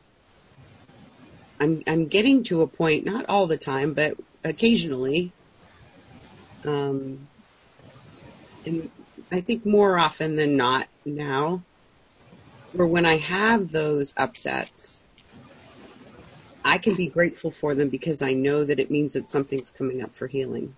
I'm 1.60 1.84
I'm 1.86 2.08
getting 2.08 2.46
to 2.46 2.62
a 2.62 2.68
point, 2.68 3.06
not 3.06 3.26
all 3.28 3.48
the 3.48 3.58
time, 3.58 3.94
but 3.94 4.14
occasionally, 4.46 5.34
um, 6.66 7.28
and 8.66 8.90
I 9.34 9.42
think 9.42 9.66
more 9.66 10.00
often 10.00 10.38
than 10.38 10.56
not 10.56 10.88
now, 11.06 11.66
where 12.72 12.88
when 12.88 13.06
I 13.06 13.18
have 13.18 13.70
those 13.70 14.14
upsets, 14.16 15.06
I 16.64 16.78
can 16.78 16.96
be 16.96 17.10
grateful 17.10 17.52
for 17.52 17.76
them 17.76 17.90
because 17.90 18.22
I 18.22 18.34
know 18.34 18.64
that 18.64 18.80
it 18.80 18.92
means 18.92 19.14
that 19.14 19.28
something's 19.28 19.72
coming 19.72 20.02
up 20.04 20.16
for 20.16 20.28
healing. 20.28 20.78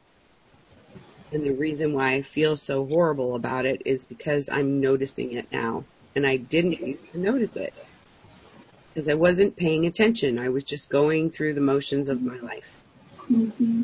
And 1.32 1.46
the 1.46 1.56
reason 1.56 1.94
why 1.94 2.14
I 2.14 2.24
feel 2.24 2.58
so 2.58 2.88
horrible 2.88 3.36
about 3.36 3.66
it 3.68 3.84
is 3.86 4.06
because 4.06 4.50
I'm 4.50 4.82
noticing 4.82 5.34
it 5.34 5.52
now. 5.52 5.86
And 6.16 6.26
I 6.26 6.38
didn't 6.38 6.80
used 6.80 7.12
to 7.12 7.20
notice 7.20 7.58
it. 7.58 7.74
Because 8.96 9.10
I 9.10 9.14
wasn't 9.14 9.56
paying 9.58 9.86
attention. 9.86 10.40
I 10.40 10.50
was 10.50 10.64
just 10.64 10.90
going 10.90 11.30
through 11.30 11.54
the 11.54 11.62
motions 11.62 12.10
of 12.10 12.24
my 12.24 12.40
life. 12.40 12.80
Mm-hmm. 13.30 13.84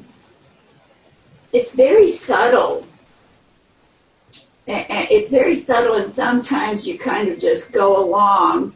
It's 1.53 1.75
very 1.75 2.07
subtle. 2.07 2.87
It's 4.65 5.29
very 5.29 5.53
subtle, 5.53 5.95
and 5.95 6.11
sometimes 6.11 6.87
you 6.87 6.97
kind 6.97 7.27
of 7.27 7.37
just 7.37 7.73
go 7.73 8.01
along 8.01 8.73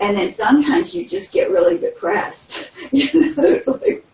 and 0.00 0.16
then 0.16 0.32
sometimes 0.32 0.94
you 0.94 1.04
just 1.04 1.32
get 1.32 1.50
really 1.50 1.78
depressed. 1.78 2.70
you 2.90 3.34
know, 3.34 3.42
it's 3.44 3.66
like, 3.66 4.04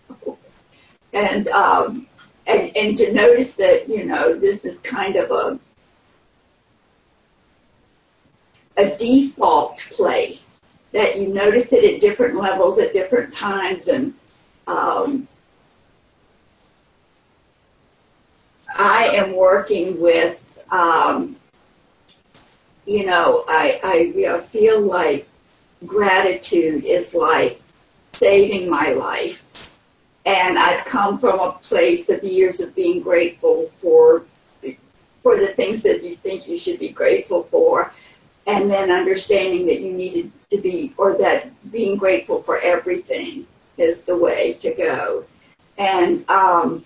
and 1.13 1.49
um, 1.49 2.07
and 2.47 2.77
and 2.77 2.97
to 2.99 3.13
notice 3.13 3.55
that 3.57 3.89
you 3.89 4.05
know 4.05 4.39
this 4.39 4.65
is 4.65 4.79
kind 4.79 5.17
of 5.17 5.31
a 5.31 5.59
a 8.77 8.97
default 8.97 9.79
place 9.93 10.60
that 10.93 11.19
you 11.19 11.29
notice 11.29 11.73
it 11.73 11.85
at 11.85 12.01
different 12.01 12.37
levels 12.37 12.79
at 12.79 12.93
different 12.93 13.33
times 13.33 13.89
and 13.89 14.15
um, 14.67 15.27
I 18.77 19.09
am 19.09 19.35
working 19.35 20.01
with 20.01 20.39
um, 20.71 21.37
you 22.87 23.07
know 23.07 23.45
I, 23.49 23.81
I 23.83 24.41
feel 24.41 24.81
like 24.81 25.29
gratitude 25.87 26.85
is 26.85 27.15
like 27.15 27.61
saving 28.13 28.69
my 28.69 28.93
life. 28.93 29.45
and 30.27 30.59
I've 30.59 30.85
come 30.85 31.19
from 31.19 31.41
a 31.41 31.53
place 31.53 32.09
of 32.11 32.23
years 32.23 32.61
of 32.61 32.75
being 32.75 33.01
grateful 33.03 33.71
for 33.79 34.25
for 35.23 35.37
the 35.37 35.49
things 35.49 35.83
that 35.83 36.03
you 36.03 36.17
think 36.17 36.49
you 36.49 36.57
should 36.57 36.79
be 36.79 36.89
grateful 36.89 37.43
for, 37.45 37.93
and 38.47 38.71
then 38.71 38.91
understanding 38.91 39.67
that 39.67 39.81
you 39.81 39.93
needed 39.93 40.33
to 40.51 40.59
be, 40.59 40.93
or 40.97 41.17
that 41.19 41.51
being 41.71 41.97
grateful 41.97 42.43
for 42.43 42.59
everything 42.59 43.47
is 43.77 44.05
the 44.05 44.17
way 44.17 44.55
to 44.55 44.75
go. 44.75 45.25
And 45.79 46.29
um, 46.29 46.85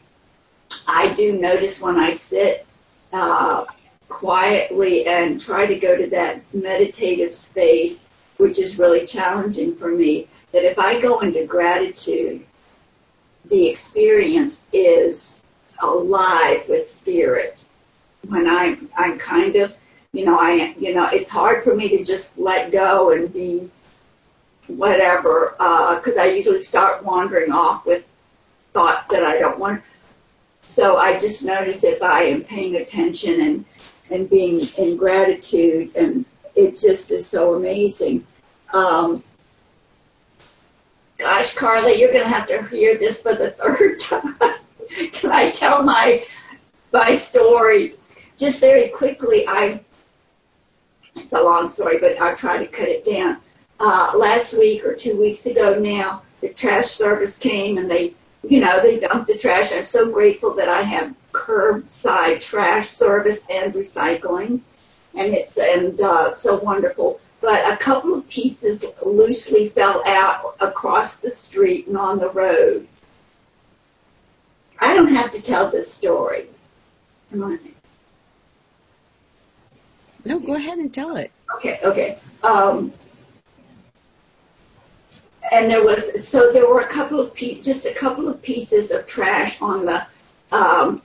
I 0.87 1.13
do 1.15 1.33
notice 1.39 1.81
when 1.81 1.97
I 1.97 2.13
sit 2.13 2.67
uh, 3.13 3.65
quietly 4.09 5.07
and 5.07 5.41
try 5.41 5.67
to 5.67 5.77
go 5.77 5.97
to 5.97 6.09
that 6.11 6.41
meditative 6.53 7.33
space, 7.33 8.09
which 8.37 8.59
is 8.59 8.79
really 8.79 9.07
challenging 9.07 9.75
for 9.75 9.89
me, 9.89 10.29
that 10.53 10.65
if 10.65 10.79
I 10.79 11.01
go 11.01 11.21
into 11.21 11.47
gratitude, 11.47 12.45
the 13.47 13.67
experience 13.67 14.65
is 14.73 15.43
alive 15.81 16.65
with 16.69 16.91
spirit. 16.91 17.65
When 18.29 18.49
I'm, 18.49 18.89
I'm 18.97 19.19
kind 19.19 19.57
of, 19.57 19.75
you 20.15 20.25
know, 20.25 20.39
I, 20.39 20.75
you 20.79 20.95
know, 20.95 21.09
it's 21.09 21.29
hard 21.29 21.65
for 21.65 21.75
me 21.75 21.89
to 21.89 22.05
just 22.05 22.39
let 22.39 22.71
go 22.71 23.11
and 23.11 23.33
be 23.33 23.69
whatever, 24.69 25.55
because 25.59 26.17
uh, 26.17 26.21
I 26.21 26.27
usually 26.27 26.61
start 26.61 27.05
wandering 27.05 27.51
off 27.51 27.85
with 27.85 28.05
thoughts 28.73 29.09
that 29.09 29.25
I 29.25 29.41
don't 29.41 29.59
want. 29.59 29.83
So 30.63 30.97
I 30.99 31.19
just 31.19 31.45
notice 31.45 31.83
if 31.83 32.01
I 32.01 32.23
am 32.25 32.43
paying 32.43 32.77
attention 32.77 33.41
and 33.41 33.65
and 34.11 34.31
being 34.31 34.61
in 34.79 34.97
gratitude, 34.97 35.97
and 35.97 36.25
it 36.55 36.79
just 36.79 37.11
is 37.11 37.27
so 37.27 37.55
amazing. 37.55 38.25
Um, 38.73 39.25
gosh, 41.19 41.55
Carly, 41.55 41.99
you're 41.99 42.13
going 42.13 42.23
to 42.23 42.29
have 42.29 42.47
to 42.49 42.63
hear 42.69 42.99
this 42.99 43.21
for 43.21 43.35
the 43.35 43.51
third 43.59 43.99
time. 43.99 44.37
Can 45.13 45.33
I 45.33 45.51
tell 45.51 45.83
my 45.83 46.25
my 46.93 47.17
story? 47.17 47.95
Just 48.37 48.61
very 48.61 48.89
quickly, 48.89 49.45
I 49.49 49.81
it's 51.17 51.33
a 51.33 51.43
long 51.43 51.69
story, 51.69 51.99
but 51.99 52.21
I'll 52.21 52.37
try 52.37 52.59
to 52.59 52.67
cut 52.67 52.89
it 52.89 53.05
down. 53.05 53.39
Uh, 53.81 54.13
last 54.17 54.57
week 54.57 54.85
or 54.85 54.95
two 54.95 55.19
weeks 55.19 55.47
ago 55.47 55.79
now, 55.79 56.23
the 56.41 56.49
trash 56.49 56.87
service 56.87 57.37
came 57.37 57.79
and 57.79 57.91
they, 57.91 58.15
you 58.47 58.61
know, 58.61 58.81
they 58.81 58.99
dumped 58.99 59.27
the 59.27 59.39
trash. 59.39 59.73
I'm 59.73 59.85
so 59.85 60.11
grateful 60.11 60.55
that 60.55 60.69
I 60.69 60.83
have 60.83 61.15
curbside 61.33 62.41
trash 62.41 62.89
service 62.89 63.45
and 63.51 63.73
recycling, 63.75 64.61
and 65.15 65.35
it's 65.35 65.59
and 65.59 66.01
uh, 66.01 66.33
so 66.33 66.59
wonderful 66.59 67.21
but 67.45 67.71
a 67.71 67.77
couple 67.77 68.15
of 68.15 68.27
pieces 68.27 68.87
loosely 69.05 69.69
fell 69.69 70.03
out 70.07 70.57
across 70.61 71.19
the 71.19 71.31
street 71.31 71.87
and 71.87 71.99
on 71.99 72.19
the 72.19 72.31
road. 72.31 72.89
I 74.81 74.97
don't 74.97 75.15
have 75.15 75.31
to 75.33 75.43
tell 75.43 75.71
this 75.71 75.93
story. 75.93 76.47
Come 77.31 77.45
on. 77.45 77.74
No, 80.25 80.39
go 80.41 80.55
ahead 80.55 80.79
and 80.79 80.93
tell 80.93 81.17
it. 81.17 81.31
Okay, 81.57 81.81
okay. 81.83 82.19
Um, 82.43 82.93
and 85.53 85.71
there 85.71 85.85
was 85.85 86.27
so 86.27 86.53
there 86.53 86.67
were 86.67 86.81
a 86.81 86.87
couple 86.87 87.21
of 87.21 87.35
pe- 87.35 87.61
just 87.61 87.87
a 87.87 87.93
couple 87.93 88.29
of 88.29 88.41
pieces 88.43 88.91
of 88.91 89.07
trash 89.07 89.61
on 89.61 89.85
the 89.85 90.07
um, 90.53 91.03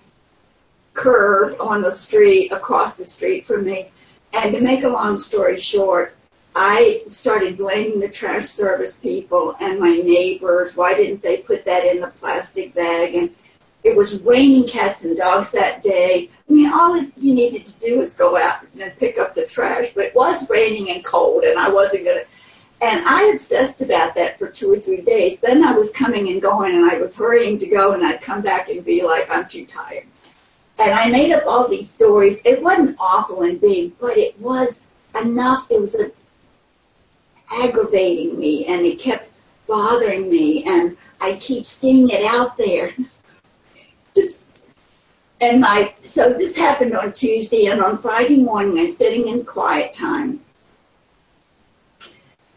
curb 0.93 1.55
on 1.59 1.81
the 1.81 1.91
street 1.91 2.51
across 2.51 2.95
the 2.95 3.05
street 3.05 3.45
from 3.45 3.65
me. 3.65 3.89
And 4.33 4.53
to 4.53 4.61
make 4.61 4.83
a 4.83 4.89
long 4.89 5.17
story 5.17 5.59
short, 5.59 6.15
I 6.55 7.03
started 7.07 7.57
blaming 7.57 7.99
the 7.99 8.09
trash 8.09 8.47
service 8.47 8.95
people 8.95 9.55
and 9.59 9.79
my 9.79 9.97
neighbors. 9.97 10.75
Why 10.75 10.93
didn't 10.93 11.21
they 11.21 11.37
put 11.37 11.65
that 11.65 11.85
in 11.85 11.99
the 11.99 12.07
plastic 12.07 12.73
bag? 12.73 13.15
And 13.15 13.35
it 13.83 13.95
was 13.95 14.21
raining 14.23 14.67
cats 14.67 15.03
and 15.03 15.17
dogs 15.17 15.51
that 15.51 15.81
day. 15.83 16.29
I 16.49 16.53
mean, 16.53 16.71
all 16.71 16.97
you 16.97 17.33
needed 17.33 17.65
to 17.65 17.73
do 17.79 17.99
was 17.99 18.13
go 18.13 18.37
out 18.37 18.65
and 18.79 18.97
pick 18.97 19.17
up 19.17 19.35
the 19.35 19.45
trash, 19.45 19.91
but 19.95 20.05
it 20.05 20.15
was 20.15 20.49
raining 20.49 20.89
and 20.89 21.03
cold, 21.03 21.43
and 21.43 21.57
I 21.57 21.69
wasn't 21.69 22.05
going 22.05 22.19
to. 22.19 22.25
And 22.81 23.05
I 23.05 23.25
obsessed 23.25 23.81
about 23.81 24.15
that 24.15 24.39
for 24.39 24.47
two 24.47 24.71
or 24.71 24.79
three 24.79 25.01
days. 25.01 25.39
Then 25.39 25.63
I 25.63 25.73
was 25.73 25.91
coming 25.91 26.29
and 26.29 26.41
going, 26.41 26.75
and 26.75 26.89
I 26.89 26.97
was 26.97 27.15
hurrying 27.15 27.59
to 27.59 27.65
go, 27.65 27.93
and 27.93 28.05
I'd 28.05 28.21
come 28.21 28.41
back 28.41 28.69
and 28.69 28.83
be 28.83 29.03
like, 29.03 29.29
I'm 29.29 29.47
too 29.47 29.65
tired. 29.65 30.05
And 30.77 30.91
I 30.91 31.09
made 31.09 31.33
up 31.33 31.43
all 31.45 31.67
these 31.67 31.89
stories. 31.89 32.39
It 32.45 32.61
wasn't 32.61 32.95
awful 32.99 33.43
and 33.43 33.59
big, 33.59 33.97
but 33.99 34.17
it 34.17 34.39
was 34.39 34.85
enough. 35.21 35.67
It 35.69 35.81
was 35.81 35.95
a 35.95 36.11
aggravating 37.51 38.39
me 38.39 38.65
and 38.65 38.85
it 38.85 38.99
kept 38.99 39.29
bothering 39.67 40.29
me 40.29 40.63
and 40.65 40.95
I 41.21 41.33
keep 41.33 41.65
seeing 41.65 42.09
it 42.09 42.23
out 42.23 42.57
there. 42.57 42.93
Just, 44.15 44.39
and 45.41 45.61
my, 45.61 45.93
so 46.03 46.33
this 46.33 46.55
happened 46.55 46.95
on 46.95 47.13
Tuesday 47.13 47.67
and 47.67 47.81
on 47.81 48.01
Friday 48.01 48.37
morning 48.37 48.79
I'm 48.79 48.91
sitting 48.91 49.27
in 49.27 49.45
quiet 49.45 49.93
time. 49.93 50.41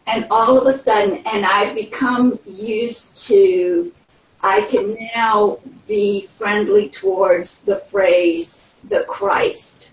And 0.05 0.27
all 0.29 0.59
of 0.59 0.67
a 0.67 0.77
sudden, 0.77 1.23
and 1.25 1.45
I've 1.45 1.75
become 1.75 2.37
used 2.45 3.25
to, 3.29 3.93
I 4.41 4.61
can 4.63 4.97
now 5.15 5.59
be 5.87 6.27
friendly 6.37 6.89
towards 6.89 7.61
the 7.61 7.77
phrase, 7.77 8.61
the 8.89 9.03
Christ. 9.07 9.91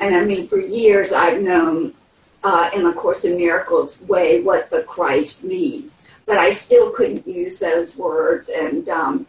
And 0.00 0.16
I 0.16 0.24
mean, 0.24 0.48
for 0.48 0.58
years 0.58 1.12
I've 1.12 1.40
known 1.40 1.94
uh, 2.42 2.70
in 2.74 2.86
A 2.86 2.92
Course 2.92 3.24
in 3.24 3.36
Miracles 3.36 4.00
way 4.02 4.40
what 4.40 4.70
the 4.70 4.82
Christ 4.82 5.44
means. 5.44 6.08
But 6.26 6.38
I 6.38 6.52
still 6.52 6.90
couldn't 6.90 7.26
use 7.26 7.58
those 7.58 7.96
words, 7.96 8.48
and 8.48 8.88
um, 8.88 9.26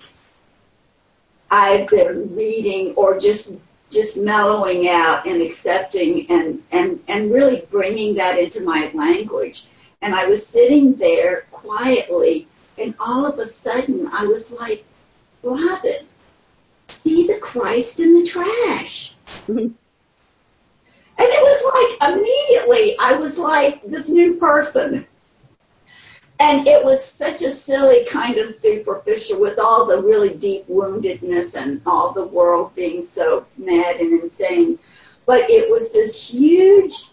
I've 1.50 1.88
been 1.88 2.36
reading 2.36 2.94
or 2.96 3.20
just 3.20 3.52
just 3.90 4.18
mellowing 4.18 4.90
out 4.90 5.26
and 5.26 5.42
accepting 5.42 6.30
and, 6.30 6.62
and, 6.72 7.00
and 7.08 7.32
really 7.32 7.66
bringing 7.72 8.16
that 8.16 8.38
into 8.38 8.62
my 8.62 8.92
language. 8.94 9.68
And 10.02 10.14
I 10.14 10.26
was 10.26 10.46
sitting 10.46 10.96
there 10.96 11.46
quietly, 11.52 12.48
and 12.78 12.94
all 13.00 13.26
of 13.26 13.40
a 13.40 13.46
sudden 13.46 14.08
I 14.12 14.26
was 14.26 14.52
like, 14.52 14.84
Robin, 15.42 16.06
see 16.90 17.28
the 17.28 17.38
Christ 17.38 18.00
in 18.00 18.14
the 18.14 18.26
trash. 18.26 19.16
Mm-hmm. 19.48 19.72
And 21.20 21.28
it 21.28 21.42
was 21.42 22.00
like 22.00 22.14
immediately 22.14 22.96
I 23.00 23.14
was 23.14 23.40
like 23.40 23.82
this 23.84 24.10
new 24.10 24.36
person. 24.36 25.08
And 26.40 26.68
it 26.68 26.84
was 26.84 27.04
such 27.04 27.42
a 27.42 27.50
silly 27.50 28.06
kind 28.06 28.38
of 28.38 28.54
superficial 28.54 29.40
with 29.40 29.58
all 29.58 29.86
the 29.86 30.02
really 30.02 30.34
deep 30.36 30.68
woundedness 30.68 31.56
and 31.56 31.82
all 31.86 32.12
the 32.12 32.28
world 32.28 32.76
being 32.76 33.04
so 33.04 33.46
mad 33.58 33.98
and 33.98 34.22
insane. 34.22 34.78
But 35.26 35.50
it 35.50 35.70
was 35.70 35.92
this 35.92 36.30
huge 36.30 37.06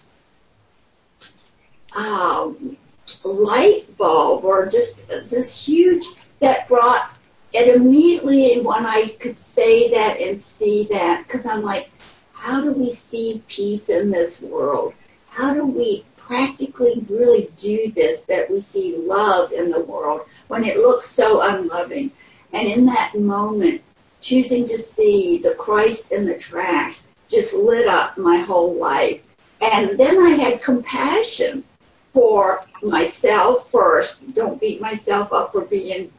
um, 1.97 2.77
light 3.25 3.97
bulb 3.97 4.45
or 4.45 4.67
just 4.67 5.09
this 5.09 5.67
huge 5.67 6.05
that 6.41 6.69
brought 6.69 7.17
it 7.53 7.75
immediately 7.75 8.61
when 8.61 8.85
I 8.85 9.17
could 9.21 9.39
say 9.39 9.91
that 9.93 10.21
and 10.21 10.41
see 10.41 10.85
that 10.91 11.27
because 11.27 11.47
I'm 11.47 11.63
like, 11.63 11.91
how 12.33 12.61
do 12.61 12.73
we 12.73 12.91
see 12.91 13.43
peace 13.49 13.89
in 13.89 14.11
this 14.11 14.43
world? 14.43 14.93
How 15.29 15.55
do 15.55 15.65
we 15.65 16.05
practically 16.27 17.05
really 17.09 17.51
do 17.57 17.93
this 17.93 18.23
that 18.23 18.51
we 18.51 18.61
see 18.61 18.97
love 18.97 19.53
in 19.53 19.71
the 19.71 19.81
world 19.81 20.23
when 20.49 20.65
it 20.65 20.79
looks 20.79 21.07
so 21.07 21.43
unloving? 21.43 22.11
And 22.53 22.69
in 22.69 22.87
that 22.87 23.15
moment, 23.15 23.83
choosing 24.21 24.67
to 24.69 24.79
see 24.79 25.39
the 25.39 25.55
Christ 25.55 26.13
in 26.13 26.25
the 26.25 26.39
trash 26.39 27.01
just 27.29 27.55
lit 27.55 27.89
up 27.89 28.17
my 28.17 28.39
whole 28.39 28.75
life. 28.75 29.21
And 29.61 29.99
then 29.99 30.19
I 30.25 30.31
had 30.31 30.63
compassion 30.63 31.65
for 32.13 32.65
myself 32.83 33.71
first. 33.71 34.35
Don't 34.35 34.61
beat 34.61 34.81
myself 34.81 35.33
up 35.33 35.53
for 35.53 35.63
being, 35.63 36.13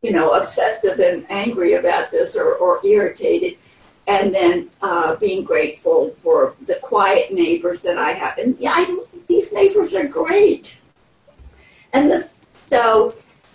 you 0.00 0.12
know, 0.12 0.30
obsessive 0.30 1.00
and 1.00 1.26
angry 1.30 1.74
about 1.74 2.10
this 2.10 2.36
or, 2.36 2.54
or 2.54 2.80
irritated 2.84 3.56
and 4.10 4.34
then 4.34 4.68
uh, 4.82 5.14
being 5.16 5.44
grateful 5.44 6.10
for 6.20 6.54
the 6.66 6.74
quiet 6.82 7.32
neighbors 7.32 7.80
that 7.82 7.96
I 7.96 8.12
have. 8.12 8.38
And 8.38 8.58
yeah, 8.58 8.72
I, 8.74 9.04
these 9.28 9.52
neighbors 9.52 9.94
are 9.94 10.06
great. 10.06 10.76
And 11.92 12.10
this, 12.10 12.28
so, 12.70 13.14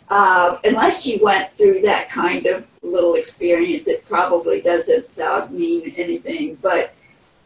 uh, 0.10 0.58
unless 0.63 1.06
you 1.06 1.20
went 1.22 1.52
through 1.58 1.82
that 1.82 2.10
kind 2.10 2.46
of 2.46 2.65
little 2.82 3.15
experience, 3.15 3.88
it 3.88 4.06
probably 4.06 4.62
doesn't 4.62 5.20
uh, 5.20 5.48
mean 5.52 5.94
anything. 5.98 6.56
But 6.62 6.94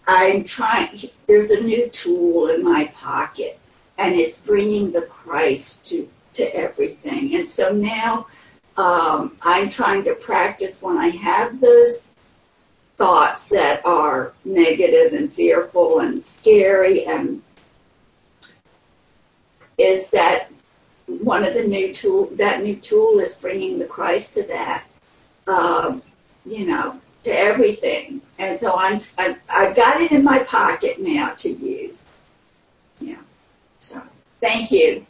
I'm 0.07 0.43
trying. 0.43 1.09
There's 1.25 1.49
a 1.49 1.61
new 1.61 1.89
tool 1.89 2.49
in 2.49 2.63
my 2.63 2.85
pocket, 2.93 3.57
and 3.97 4.13
it's 4.13 4.37
bringing 4.37 4.91
the 4.91 5.01
Christ 5.01 5.87
to 5.87 6.07
to 6.33 6.55
everything. 6.55 7.35
And 7.35 7.49
so 7.49 7.71
now 7.71 8.27
um, 8.77 9.35
I'm 9.41 9.67
trying 9.67 10.03
to 10.03 10.13
practice 10.13 10.81
when 10.81 10.97
I 10.97 11.09
have 11.09 11.59
those 11.59 12.08
thoughts 12.99 13.45
that 13.45 13.83
are 13.85 14.33
negative 14.45 15.13
and 15.13 15.33
fearful 15.33 15.99
and 16.01 16.23
scary 16.23 17.05
and 17.05 17.41
is 19.77 20.11
that 20.11 20.51
one 21.07 21.43
of 21.43 21.55
the 21.55 21.63
new 21.63 21.93
tool 21.93 22.25
that 22.33 22.61
new 22.61 22.75
tool 22.75 23.19
is 23.19 23.33
bringing 23.33 23.79
the 23.79 23.85
Christ 23.85 24.35
to 24.35 24.43
that 24.43 24.83
uh, 25.49 25.99
you 26.45 26.65
know, 26.65 26.99
to 27.23 27.31
everything. 27.31 28.21
And 28.37 28.57
so 28.57 28.75
I'm, 28.77 28.99
I, 29.17 29.35
I've 29.49 29.75
got 29.75 30.01
it 30.01 30.11
in 30.11 30.23
my 30.23 30.39
pocket 30.39 30.99
now 30.99 31.31
to 31.37 31.49
use. 31.49 32.07
Yeah. 32.99 33.19
So 33.79 34.01
thank 34.39 34.71
you. 34.71 35.05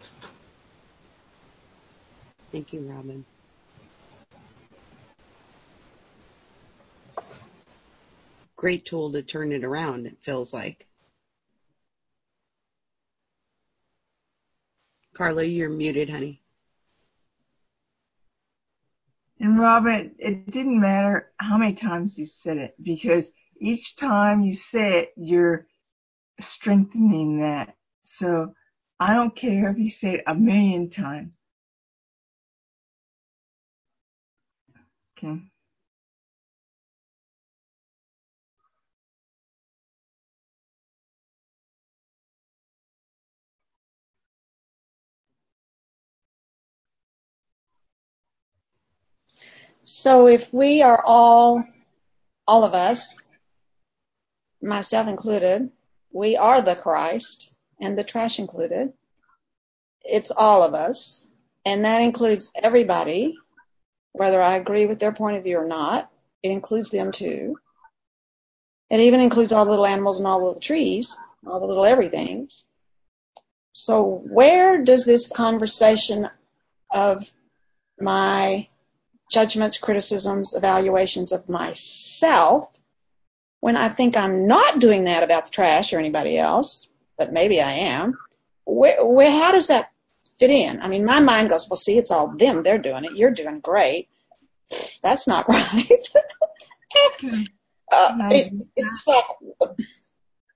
Thank 2.52 2.74
you, 2.74 2.82
Robin. 2.82 3.26
Great 8.60 8.84
tool 8.84 9.10
to 9.10 9.24
turn 9.24 9.54
it 9.54 9.64
around, 9.64 10.06
it 10.06 10.18
feels 10.20 10.52
like. 10.52 10.86
Carla, 15.14 15.46
you're 15.46 15.70
muted, 15.70 16.10
honey. 16.10 16.42
And 19.40 19.58
Robin, 19.58 20.14
it 20.20 20.52
didn't 20.52 20.82
matter 20.82 21.32
how 21.38 21.58
many 21.58 21.74
times 21.74 22.18
you 22.18 22.28
said 22.28 22.58
it 22.58 22.76
because 22.84 23.32
each 23.62 23.96
time 23.96 24.42
you 24.42 24.54
say 24.54 25.04
it, 25.04 25.14
you're 25.16 25.66
strengthening 26.42 27.40
that. 27.40 27.78
So 28.04 28.54
I 29.00 29.14
don't 29.14 29.34
care 29.34 29.72
if 29.72 29.78
you 29.78 29.90
say 29.90 30.16
it 30.16 30.24
a 30.28 30.36
million 30.36 30.90
times. 30.90 31.38
Okay. 35.18 35.49
So 49.90 50.28
if 50.28 50.54
we 50.54 50.84
are 50.84 51.04
all, 51.04 51.64
all 52.48 52.64
of 52.64 52.76
us, 52.76 53.20
myself 54.62 55.08
included, 55.08 55.72
we 56.12 56.38
are 56.38 56.62
the 56.62 56.76
Christ 56.76 57.52
and 57.82 57.98
the 57.98 58.04
trash 58.04 58.38
included. 58.38 58.94
It's 60.04 60.30
all 60.30 60.62
of 60.62 60.76
us. 60.76 61.28
And 61.66 61.86
that 61.86 62.04
includes 62.04 62.52
everybody, 62.54 63.36
whether 64.12 64.40
I 64.40 64.58
agree 64.58 64.86
with 64.86 65.00
their 65.00 65.12
point 65.12 65.38
of 65.38 65.44
view 65.44 65.58
or 65.58 65.68
not. 65.68 66.12
It 66.44 66.52
includes 66.52 66.92
them 66.92 67.12
too. 67.12 67.58
It 68.92 69.00
even 69.00 69.22
includes 69.22 69.52
all 69.52 69.66
the 69.66 69.72
little 69.72 69.88
animals 69.88 70.20
and 70.20 70.28
all 70.28 70.38
the 70.38 70.46
little 70.46 70.62
trees, 70.62 71.18
all 71.48 71.60
the 71.60 71.66
little 71.66 71.86
everythings. 71.86 72.64
So 73.74 74.22
where 74.24 74.84
does 74.84 75.04
this 75.04 75.28
conversation 75.28 76.30
of 76.92 77.28
my 78.00 78.69
judgments, 79.30 79.78
criticisms, 79.78 80.54
evaluations 80.54 81.32
of 81.32 81.48
myself 81.48 82.70
when 83.60 83.76
I 83.76 83.90
think 83.90 84.16
I'm 84.18 84.48
not 84.48 84.80
doing 84.80 85.06
that 85.06 85.24
about 85.24 85.46
the 85.46 85.52
trash 85.52 85.94
or 85.94 86.00
anybody 86.00 86.38
else, 86.38 86.88
but 87.18 87.34
maybe 87.34 87.62
I 87.62 87.72
am. 87.72 88.18
Where, 88.66 89.06
where, 89.06 89.32
how 89.32 89.52
does 89.52 89.68
that 89.68 89.92
fit 90.40 90.50
in? 90.50 90.82
I 90.82 90.88
mean, 90.88 91.06
my 91.06 91.20
mind 91.20 91.50
goes, 91.50 91.70
well, 91.70 91.78
see, 91.78 91.98
it's 91.98 92.12
all 92.12 92.36
them. 92.36 92.64
They're 92.64 92.78
doing 92.78 93.06
it. 93.06 93.16
You're 93.16 93.32
doing 93.32 93.60
great. 93.60 94.08
That's 95.04 95.28
not 95.28 95.50
right. 95.50 96.08
uh, 97.92 98.30
it, 98.32 98.54
it's 98.76 99.08
like, 99.08 99.26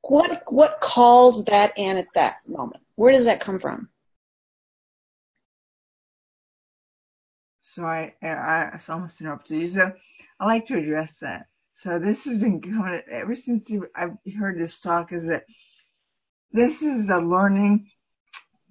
what, 0.02 0.44
what 0.52 0.80
calls 0.80 1.46
that 1.46 1.74
in 1.78 1.98
at 1.98 2.08
that 2.16 2.38
moment? 2.48 2.84
Where 2.96 3.12
does 3.12 3.26
that 3.26 3.40
come 3.40 3.60
from? 3.60 3.90
So 7.74 7.84
I, 7.84 8.14
I, 8.22 8.28
I 8.28 8.80
almost 8.90 9.20
interrupted 9.20 9.62
you. 9.62 9.70
So 9.70 9.92
I 10.40 10.46
like 10.46 10.66
to 10.68 10.78
address 10.78 11.20
that. 11.20 11.48
So 11.74 11.98
this 11.98 12.26
has 12.26 12.38
been 12.38 12.60
going 12.60 13.02
ever 13.12 13.36
since 13.36 13.72
I've 13.96 14.18
heard 14.38 14.60
this 14.60 14.80
talk. 14.80 15.12
Is 15.12 15.26
that 15.26 15.46
this 16.52 16.84
is 16.84 17.10
a 17.10 17.18
learning 17.18 17.90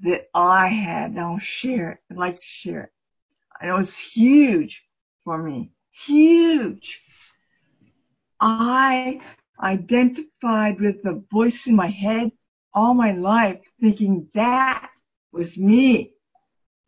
that 0.03 0.29
I 0.35 0.69
had, 0.69 1.19
I'll 1.19 1.39
share 1.39 1.93
it. 1.93 1.99
I'd 2.11 2.17
like 2.17 2.39
to 2.39 2.47
share 2.47 2.85
it. 2.85 2.91
And 3.61 3.71
it 3.71 3.75
was 3.75 3.97
huge 3.97 4.85
for 5.25 5.39
me. 5.43 5.73
Huge. 5.91 7.01
I 8.41 9.21
identified 9.61 10.81
with 10.81 11.03
the 11.03 11.25
voice 11.31 11.67
in 11.67 11.77
my 11.77 11.89
head 11.89 12.33
all 12.75 12.95
my 12.95 13.13
life 13.13 13.61
thinking 13.81 14.29
that 14.35 14.89
was 15.33 15.57
me. 15.57 16.15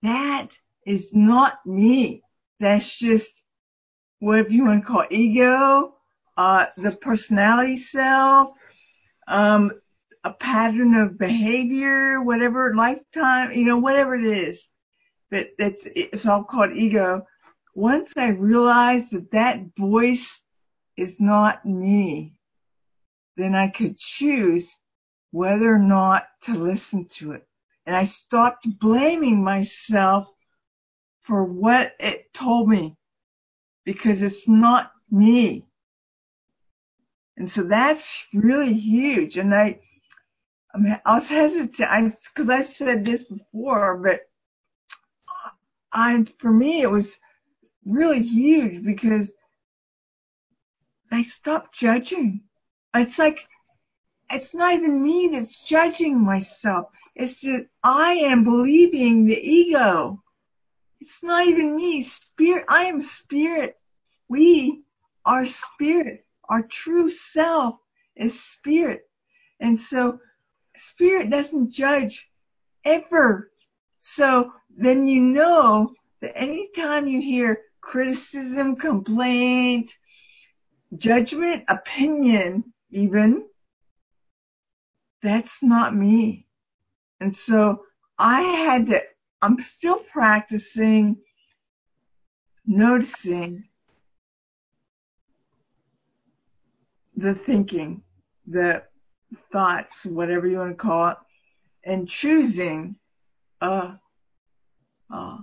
That 0.03 0.50
is 0.87 1.11
not 1.12 1.64
me. 1.66 2.23
That's 2.61 2.97
just 2.97 3.42
whatever 4.20 4.51
you 4.51 4.64
want 4.64 4.83
to 4.83 4.87
call 4.87 5.01
it, 5.03 5.12
ego, 5.12 5.94
uh, 6.37 6.66
the 6.77 6.92
personality 6.92 7.77
self, 7.77 8.51
um, 9.29 9.73
a 10.25 10.33
pattern 10.33 10.94
of 10.94 11.18
behavior, 11.18 12.23
whatever 12.23 12.75
lifetime, 12.75 13.53
you 13.53 13.64
know, 13.64 13.79
whatever 13.79 14.14
it 14.14 14.25
is. 14.25 14.68
But 15.31 15.49
that's 15.59 15.87
it's 15.94 16.27
all 16.27 16.44
called 16.44 16.77
ego. 16.77 17.27
Once 17.75 18.12
I 18.16 18.29
realized 18.29 19.11
that 19.12 19.31
that 19.33 19.61
voice 19.77 20.40
is 20.97 21.20
not 21.20 21.64
me, 21.66 22.38
then 23.37 23.55
I 23.55 23.68
could 23.68 23.99
choose 23.99 24.73
whether 25.33 25.75
or 25.75 25.79
not 25.79 26.25
to 26.42 26.55
listen 26.55 27.07
to 27.18 27.33
it. 27.33 27.47
And 27.87 27.97
I 27.97 28.05
stopped 28.05 28.66
blaming 28.79 29.42
myself 29.42 30.29
for 31.24 31.44
what 31.44 31.92
it 31.98 32.32
told 32.32 32.68
me 32.68 32.96
because 33.84 34.22
it's 34.22 34.46
not 34.48 34.92
me. 35.10 35.66
And 37.37 37.50
so 37.50 37.64
that's 37.64 38.26
really 38.32 38.72
huge. 38.72 39.37
And 39.38 39.54
I, 39.54 39.80
I 41.04 41.14
was 41.14 41.28
hesitant 41.28 41.90
I'm, 41.90 42.10
because 42.10 42.48
I've 42.48 42.66
said 42.66 43.04
this 43.04 43.22
before, 43.24 43.96
but 43.98 44.20
I, 45.92 46.24
for 46.38 46.52
me, 46.52 46.82
it 46.82 46.90
was 46.90 47.16
really 47.84 48.22
huge 48.22 48.84
because 48.84 49.32
I 51.10 51.22
stopped 51.22 51.74
judging. 51.74 52.42
It's 52.94 53.18
like, 53.18 53.46
it's 54.30 54.54
not 54.54 54.74
even 54.74 55.02
me 55.02 55.30
that's 55.32 55.62
judging 55.62 56.20
myself. 56.20 56.88
It's 57.14 57.40
just 57.40 57.70
I 57.82 58.14
am 58.14 58.42
believing 58.42 59.26
the 59.26 59.38
ego. 59.38 60.23
It's 61.04 61.22
not 61.22 61.46
even 61.46 61.76
me. 61.76 62.02
Spirit. 62.02 62.64
I 62.66 62.86
am 62.86 63.02
spirit. 63.02 63.76
We 64.30 64.84
are 65.26 65.44
spirit. 65.44 66.24
Our 66.48 66.62
true 66.62 67.10
self 67.10 67.76
is 68.16 68.42
spirit. 68.42 69.02
And 69.60 69.78
so 69.78 70.18
spirit 70.78 71.28
doesn't 71.28 71.72
judge 71.72 72.26
ever. 72.86 73.50
So 74.00 74.50
then 74.74 75.06
you 75.06 75.20
know 75.20 75.92
that 76.22 76.38
anytime 76.38 77.06
you 77.06 77.20
hear 77.20 77.60
criticism, 77.82 78.76
complaint, 78.76 79.92
judgment, 80.96 81.64
opinion, 81.68 82.72
even, 82.88 83.44
that's 85.22 85.62
not 85.62 85.94
me. 85.94 86.46
And 87.20 87.34
so 87.34 87.82
I 88.18 88.40
had 88.40 88.86
to 88.86 89.02
I'm 89.44 89.61
still 89.61 89.98
practicing 89.98 91.18
noticing 92.64 93.62
the 97.14 97.35
thinking, 97.35 98.02
the 98.46 98.85
thoughts, 99.52 100.07
whatever 100.07 100.46
you 100.46 100.57
want 100.57 100.70
to 100.70 100.76
call 100.76 101.09
it, 101.11 101.16
and 101.85 102.09
choosing, 102.09 102.96
uh, 103.61 103.96
uh, 105.12 105.36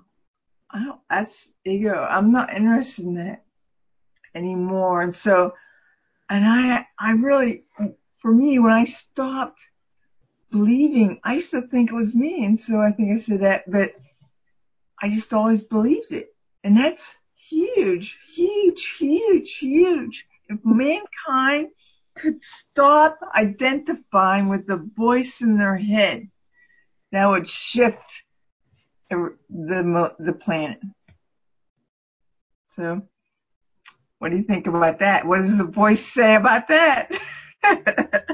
I 0.72 0.84
don't, 0.84 0.99
that's 1.08 1.54
ego. 1.64 1.93
I'm 1.93 2.32
not 2.32 2.52
interested 2.52 3.06
in 3.06 3.14
that 3.24 3.43
anymore. 4.34 5.04
And 5.04 5.14
so, 5.14 5.54
and 6.28 6.43
I, 6.43 6.88
I 6.97 7.12
really, 7.12 7.66
for 8.18 8.34
me, 8.34 8.58
when 8.58 8.74
I 8.74 8.86
stopped 8.86 9.62
believing. 10.52 11.20
I 11.24 11.36
used 11.36 11.52
to 11.52 11.62
think 11.62 11.89
it 11.89 11.95
was 11.95 12.14
me, 12.14 12.45
and 12.45 12.60
so 12.60 12.80
I 12.80 12.91
think 12.91 13.14
I 13.14 13.18
said 13.20 13.41
that, 13.41 13.70
but 13.70 13.93
I 15.02 15.10
just 15.10 15.34
always 15.34 15.62
believed 15.62 16.12
it. 16.12 16.34
And 16.64 16.78
that's 16.78 17.14
huge, 17.36 18.20
huge, 18.34 18.95
huge, 18.97 19.58
huge. 19.58 20.26
If 20.47 20.60
mankind 20.64 21.70
could 22.16 22.41
stop 22.41 23.18
identifying 23.36 24.49
with 24.49 24.68
the 24.68 24.89
voice 24.95 25.41
in 25.41 25.58
their 25.58 25.78
head, 25.78 26.28
that 27.12 27.26
would 27.26 27.47
shift 27.47 28.24
the, 29.10 29.36
the, 29.49 30.16
the 30.20 30.34
planet. 30.34 30.80
So, 32.76 33.02
what 34.20 34.32
do 34.32 34.38
you 34.38 34.43
think 34.43 34.68
about 34.68 34.99
that? 34.99 35.26
What 35.26 35.39
does 35.39 35.58
the 35.58 35.64
voice 35.64 36.06
say 36.06 36.36
about 36.36 36.68
that? 36.68 37.12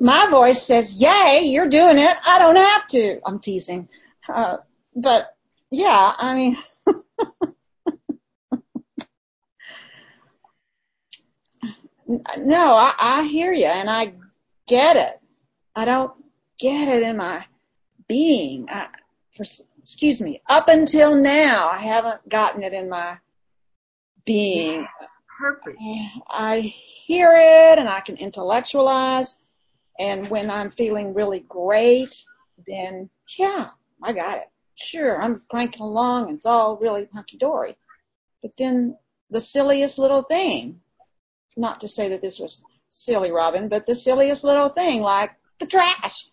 my 0.00 0.28
voice 0.30 0.62
says, 0.62 0.94
yay, 0.94 1.42
you're 1.44 1.68
doing 1.68 1.98
it. 1.98 2.16
I 2.26 2.38
don't 2.38 2.56
have 2.56 2.86
to. 2.88 3.20
I'm 3.24 3.38
teasing. 3.40 3.88
Uh, 4.28 4.58
but 4.94 5.34
yeah, 5.70 6.12
I 6.16 6.34
mean, 6.34 6.56
no, 12.38 12.74
I, 12.74 12.94
I 12.98 13.22
hear 13.24 13.52
you 13.52 13.66
and 13.66 13.90
I 13.90 14.14
get 14.66 14.96
it. 14.96 15.20
I 15.74 15.84
don't 15.84 16.12
get 16.58 16.88
it 16.88 17.02
in 17.02 17.16
my 17.16 17.44
being. 18.08 18.68
I, 18.68 18.88
for, 19.36 19.44
excuse 19.80 20.20
me, 20.20 20.42
up 20.48 20.68
until 20.68 21.14
now, 21.14 21.68
I 21.68 21.78
haven't 21.78 22.28
gotten 22.28 22.62
it 22.62 22.72
in 22.72 22.88
my 22.88 23.18
being. 24.24 24.86
Yes, 25.00 25.10
perfect. 25.38 25.78
I 26.28 26.60
hear 26.60 27.32
it 27.34 27.78
and 27.78 27.88
I 27.88 28.00
can 28.00 28.16
intellectualize. 28.16 29.38
And 29.98 30.28
when 30.30 30.50
I'm 30.50 30.70
feeling 30.70 31.14
really 31.14 31.40
great, 31.40 32.24
then 32.66 33.10
yeah, 33.38 33.70
I 34.02 34.12
got 34.12 34.38
it. 34.38 34.48
Sure, 34.76 35.20
I'm 35.20 35.42
cranking 35.50 35.82
along. 35.82 36.28
and 36.28 36.36
It's 36.36 36.46
all 36.46 36.76
really 36.76 37.08
hunky 37.12 37.36
dory. 37.36 37.76
But 38.42 38.52
then 38.56 38.96
the 39.30 39.40
silliest 39.40 39.98
little 39.98 40.22
thing, 40.22 40.80
not 41.56 41.80
to 41.80 41.88
say 41.88 42.10
that 42.10 42.22
this 42.22 42.38
was 42.38 42.64
silly, 42.88 43.32
Robin, 43.32 43.68
but 43.68 43.86
the 43.86 43.94
silliest 43.94 44.44
little 44.44 44.68
thing 44.68 45.02
like 45.02 45.32
the 45.58 45.66
trash, 45.66 46.26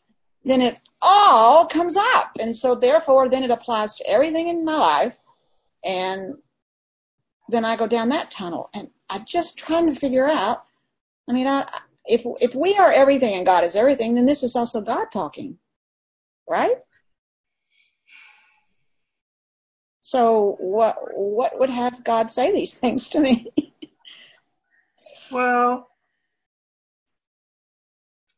then 0.43 0.61
it 0.61 0.77
all 1.01 1.65
comes 1.65 1.97
up. 1.97 2.37
And 2.39 2.55
so 2.55 2.75
therefore 2.75 3.29
then 3.29 3.43
it 3.43 3.51
applies 3.51 3.95
to 3.95 4.07
everything 4.07 4.47
in 4.47 4.63
my 4.63 4.77
life. 4.77 5.17
And 5.83 6.35
then 7.49 7.65
I 7.65 7.75
go 7.75 7.87
down 7.87 8.09
that 8.09 8.31
tunnel 8.31 8.69
and 8.73 8.89
I'm 9.09 9.25
just 9.25 9.57
trying 9.57 9.91
to 9.91 9.99
figure 9.99 10.27
out, 10.27 10.63
I 11.27 11.33
mean, 11.33 11.47
I, 11.47 11.67
if, 12.07 12.25
if 12.41 12.55
we 12.55 12.77
are 12.77 12.91
everything 12.91 13.33
and 13.35 13.45
God 13.45 13.63
is 13.63 13.75
everything, 13.75 14.15
then 14.15 14.25
this 14.25 14.43
is 14.43 14.55
also 14.55 14.81
God 14.81 15.05
talking, 15.11 15.57
right? 16.47 16.77
So 20.05 20.55
what 20.59 20.97
what 21.15 21.57
would 21.57 21.71
have 21.71 22.03
God 22.03 22.29
say 22.29 22.51
these 22.51 22.75
things 22.75 23.09
to 23.09 23.19
me? 23.19 23.51
well, 25.31 25.87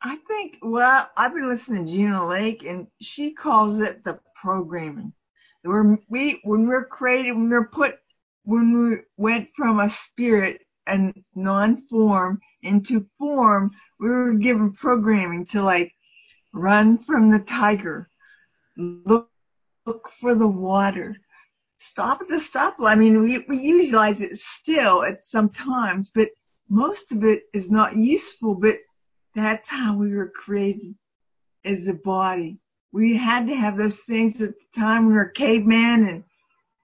I 0.01 0.15
think 0.15 0.59
well 0.61 1.09
I've 1.17 1.33
been 1.33 1.49
listening 1.49 1.85
to 1.85 1.91
Gina 1.91 2.25
Lake 2.25 2.63
and 2.63 2.87
she 3.01 3.33
calls 3.33 3.81
it 3.81 4.05
the 4.05 4.17
programming. 4.33 5.11
When 5.63 5.99
we 6.07 6.39
when 6.45 6.67
we're 6.67 6.85
created 6.85 7.33
when 7.33 7.49
we're 7.49 7.67
put 7.67 7.95
when 8.45 8.89
we 8.89 8.97
went 9.17 9.49
from 9.53 9.81
a 9.81 9.89
spirit 9.89 10.61
and 10.87 11.21
non-form 11.35 12.39
into 12.67 13.07
form, 13.17 13.71
we 13.99 14.09
were 14.09 14.33
given 14.33 14.73
programming 14.73 15.45
to 15.47 15.63
like 15.63 15.91
run 16.53 16.97
from 16.97 17.31
the 17.31 17.39
tiger, 17.39 18.09
look 18.77 19.29
look 19.87 20.11
for 20.19 20.35
the 20.35 20.47
water, 20.47 21.15
stop 21.77 22.21
at 22.21 22.27
the 22.27 22.35
stoplight. 22.35 22.91
I 22.91 22.95
mean, 22.95 23.23
we, 23.23 23.45
we 23.47 23.57
utilize 23.57 24.21
it 24.21 24.37
still 24.37 25.03
at 25.03 25.23
some 25.23 25.49
times, 25.49 26.11
but 26.13 26.29
most 26.69 27.13
of 27.13 27.23
it 27.23 27.43
is 27.53 27.71
not 27.71 27.95
useful, 27.95 28.53
but 28.53 28.77
that's 29.33 29.67
how 29.69 29.95
we 29.95 30.13
were 30.13 30.29
created 30.29 30.93
as 31.63 31.87
a 31.87 31.93
body. 31.93 32.59
We 32.91 33.15
had 33.15 33.47
to 33.47 33.55
have 33.55 33.77
those 33.77 34.01
things 34.01 34.41
at 34.41 34.49
the 34.49 34.79
time 34.79 35.07
we 35.07 35.13
were 35.13 35.29
cavemen 35.29 36.07
and, 36.07 36.23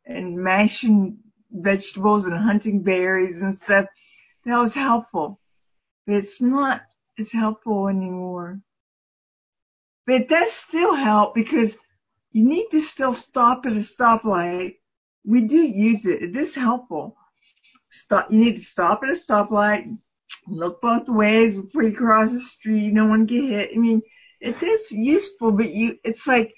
and 0.05 0.37
mashing 0.37 1.17
vegetables 1.51 2.25
and 2.25 2.37
hunting 2.37 2.83
berries 2.83 3.41
and 3.41 3.55
stuff. 3.55 3.85
That 4.45 4.59
was 4.59 4.73
helpful, 4.73 5.39
it's 6.07 6.41
not 6.41 6.81
as 7.19 7.31
helpful 7.31 7.87
anymore. 7.87 8.61
But 10.05 10.21
it 10.21 10.29
does 10.29 10.51
still 10.51 10.95
help 10.95 11.35
because 11.35 11.77
you 12.31 12.43
need 12.45 12.67
to 12.71 12.81
still 12.81 13.13
stop 13.13 13.65
at 13.65 13.73
a 13.73 13.75
stoplight 13.75 14.75
we 15.25 15.41
do 15.41 15.57
use 15.57 16.05
it. 16.05 16.21
It 16.21 16.35
is 16.35 16.55
helpful. 16.55 17.15
Stop. 17.91 18.31
You 18.31 18.39
need 18.39 18.55
to 18.57 18.63
stop 18.63 19.01
at 19.03 19.09
a 19.09 19.13
stoplight, 19.13 19.97
look 20.47 20.81
both 20.81 21.07
ways 21.07 21.53
before 21.53 21.83
you 21.83 21.95
cross 21.95 22.31
the 22.31 22.39
street. 22.39 22.93
No 22.93 23.05
one 23.05 23.25
get 23.25 23.43
hit. 23.43 23.71
I 23.73 23.77
mean, 23.77 24.01
it 24.41 24.61
is 24.61 24.91
useful, 24.91 25.51
but 25.51 25.69
you, 25.71 25.97
it's 26.03 26.27
like, 26.27 26.53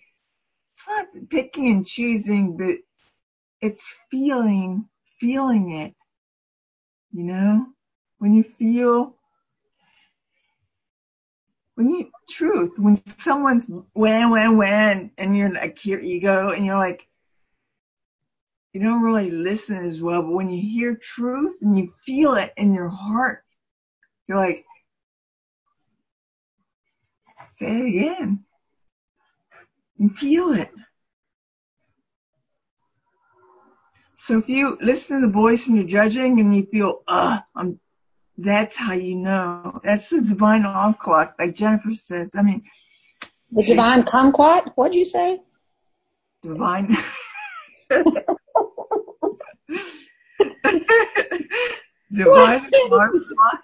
it's 0.73 0.87
not 0.87 1.07
picking 1.29 1.67
and 1.67 1.85
choosing, 1.85 2.57
but 2.57 2.75
it's 3.61 3.93
feeling, 4.09 4.85
feeling 5.19 5.71
it. 5.73 5.93
You 7.11 7.23
know, 7.23 7.65
when 8.17 8.33
you 8.33 8.43
feel, 8.43 9.14
when 11.75 11.89
you, 11.89 12.09
truth, 12.29 12.79
when 12.79 13.01
someone's 13.17 13.67
when, 13.93 14.29
when, 14.31 14.57
when, 14.57 15.11
and 15.17 15.37
you're 15.37 15.53
like 15.53 15.85
your 15.85 15.99
ego, 15.99 16.51
and 16.51 16.65
you're 16.65 16.77
like, 16.77 17.07
you 18.73 18.81
don't 18.81 19.03
really 19.03 19.31
listen 19.31 19.85
as 19.85 20.01
well, 20.01 20.21
but 20.21 20.31
when 20.31 20.49
you 20.49 20.61
hear 20.61 20.95
truth 20.95 21.55
and 21.61 21.77
you 21.77 21.91
feel 22.05 22.35
it 22.35 22.53
in 22.57 22.73
your 22.73 22.89
heart, 22.89 23.43
you're 24.27 24.37
like, 24.37 24.65
say 27.45 27.67
it 27.67 27.85
again. 27.85 28.43
You 29.97 30.09
feel 30.09 30.51
it. 30.53 30.71
So 34.17 34.37
if 34.37 34.49
you 34.49 34.77
listen 34.81 35.21
to 35.21 35.27
the 35.27 35.33
voice 35.33 35.67
and 35.67 35.77
you're 35.77 35.85
judging 35.85 36.39
and 36.39 36.55
you 36.55 36.65
feel, 36.65 37.01
uh, 37.07 37.39
I'm, 37.55 37.79
that's 38.37 38.75
how 38.75 38.93
you 38.93 39.15
know. 39.15 39.79
That's 39.83 40.09
the 40.09 40.21
divine 40.21 40.65
off 40.65 40.99
clock, 40.99 41.35
like 41.39 41.55
Jennifer 41.55 41.93
says. 41.93 42.35
I 42.35 42.41
mean, 42.41 42.63
the 43.51 43.63
divine 43.63 44.03
kumquat. 44.03 44.73
What'd 44.75 44.95
you 44.95 45.05
say? 45.05 45.39
Divine. 46.43 46.97
divine 47.89 48.11
kumquat. 52.71 53.59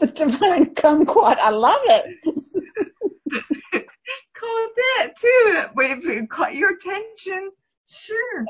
The 0.00 0.06
divine 0.14 0.74
kumquat. 0.74 1.38
I 1.38 1.50
love 1.50 1.80
it. 1.84 2.16
Call 4.34 4.66
it 4.66 4.72
that 4.76 5.12
too. 5.20 5.64
But 5.74 5.84
if 5.86 6.06
it 6.06 6.30
caught 6.30 6.54
your 6.54 6.74
attention, 6.74 7.50
sure. 7.86 8.46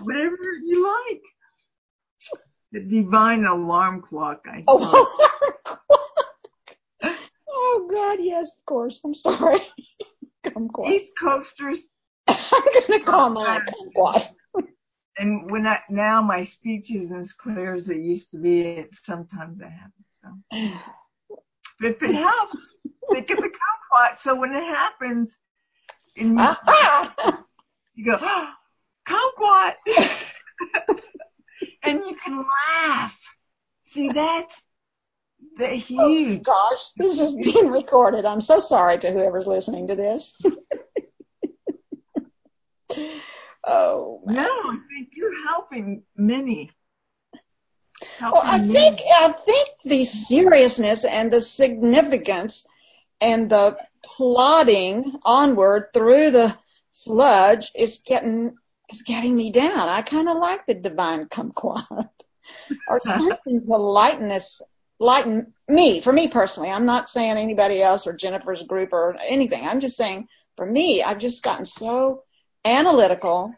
Whatever 0.00 0.36
you 0.64 0.84
like. 0.84 1.22
The 2.72 2.80
divine 2.80 3.44
alarm 3.44 4.00
clock, 4.02 4.46
I 4.46 4.62
oh, 4.68 5.36
oh 7.48 7.88
God, 7.90 8.18
yes, 8.20 8.52
of 8.56 8.64
course. 8.64 9.00
I'm 9.04 9.14
sorry. 9.14 9.58
kumquat. 10.46 10.90
East 10.90 11.12
Coasters. 11.18 11.82
I'm 12.28 12.62
gonna 12.86 13.02
call 13.02 13.30
mine 13.30 13.62
kumquat 13.66 14.28
and 15.20 15.50
when 15.50 15.66
I 15.66 15.80
now 15.90 16.22
my 16.22 16.42
speech 16.44 16.90
isn't 16.90 17.20
as 17.20 17.32
clear 17.34 17.74
as 17.74 17.90
it 17.90 17.98
used 17.98 18.30
to 18.32 18.38
be. 18.38 18.62
It, 18.62 18.94
sometimes 19.02 19.58
that 19.58 19.70
happens. 19.70 20.06
So. 20.22 21.38
But 21.78 21.90
if 21.90 22.02
it 22.02 22.14
helps, 22.14 22.74
think 23.12 23.30
of 23.30 23.36
the 23.36 23.50
kumquat. 23.50 24.16
So 24.16 24.34
when 24.34 24.54
it 24.54 24.64
happens, 24.64 25.36
and 26.16 26.30
you, 26.30 26.36
ah. 26.38 27.44
you 27.94 28.04
go, 28.06 28.18
oh, 28.20 28.52
kumquat, 29.06 29.74
and 31.82 32.00
you 32.00 32.16
can 32.16 32.44
laugh. 32.78 33.18
See, 33.84 34.10
that's 34.10 34.62
the 35.56 35.70
oh, 35.70 35.76
huge. 35.76 36.40
Oh, 36.40 36.42
gosh, 36.42 36.90
this 36.96 37.20
is 37.20 37.34
being 37.34 37.68
recorded. 37.68 38.24
I'm 38.24 38.40
so 38.40 38.60
sorry 38.60 38.98
to 38.98 39.10
whoever's 39.10 39.46
listening 39.46 39.88
to 39.88 39.96
this. 39.96 40.40
Oh 43.64 44.22
man. 44.24 44.36
no, 44.36 44.48
I 44.48 44.78
think 44.88 45.10
you're 45.14 45.46
helping 45.46 46.02
many. 46.16 46.70
Helping 48.18 48.40
well, 48.40 48.42
I 48.44 48.58
many. 48.58 48.72
think 48.72 49.00
I 49.18 49.32
think 49.32 49.68
the 49.84 50.04
seriousness 50.04 51.04
and 51.04 51.30
the 51.30 51.42
significance 51.42 52.66
and 53.20 53.50
the 53.50 53.76
plodding 54.02 55.20
onward 55.24 55.88
through 55.92 56.30
the 56.30 56.56
sludge 56.90 57.70
is 57.74 57.98
getting 58.04 58.56
is 58.92 59.02
getting 59.02 59.34
me 59.36 59.50
down. 59.50 59.88
I 59.88 60.02
kind 60.02 60.28
of 60.28 60.38
like 60.38 60.66
the 60.66 60.74
divine 60.74 61.26
kumquat 61.26 62.08
or 62.88 63.00
something 63.00 63.66
to 63.66 63.76
lighten 63.76 64.28
this, 64.28 64.60
lighten 64.98 65.54
me. 65.68 66.00
For 66.00 66.12
me 66.12 66.28
personally, 66.28 66.70
I'm 66.70 66.86
not 66.86 67.08
saying 67.08 67.36
anybody 67.36 67.82
else 67.82 68.06
or 68.06 68.12
Jennifer's 68.12 68.62
group 68.62 68.92
or 68.92 69.16
anything. 69.20 69.66
I'm 69.66 69.80
just 69.80 69.96
saying 69.96 70.28
for 70.56 70.66
me, 70.66 71.02
I've 71.02 71.18
just 71.18 71.42
gotten 71.42 71.64
so 71.64 72.24
analytical, 72.64 73.54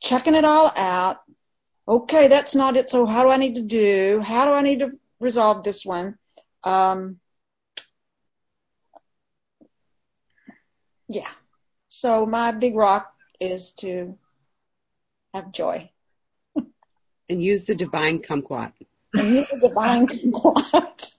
checking 0.00 0.34
it 0.34 0.44
all 0.44 0.72
out. 0.76 1.18
Okay, 1.86 2.28
that's 2.28 2.54
not 2.54 2.76
it. 2.76 2.90
So 2.90 3.06
how 3.06 3.24
do 3.24 3.30
I 3.30 3.36
need 3.36 3.56
to 3.56 3.62
do? 3.62 4.20
How 4.22 4.44
do 4.44 4.52
I 4.52 4.62
need 4.62 4.80
to 4.80 4.92
resolve 5.20 5.64
this 5.64 5.84
one? 5.84 6.16
Um, 6.64 7.18
yeah. 11.08 11.28
So 11.88 12.26
my 12.26 12.52
big 12.52 12.76
rock 12.76 13.12
is 13.40 13.72
to 13.72 14.18
have 15.34 15.52
joy. 15.52 15.90
and 17.28 17.42
use 17.42 17.64
the 17.64 17.74
divine 17.74 18.20
kumquat. 18.20 18.72
And 19.14 19.36
use 19.36 19.48
the 19.48 19.68
divine 19.68 20.06
kumquat. 20.06 21.12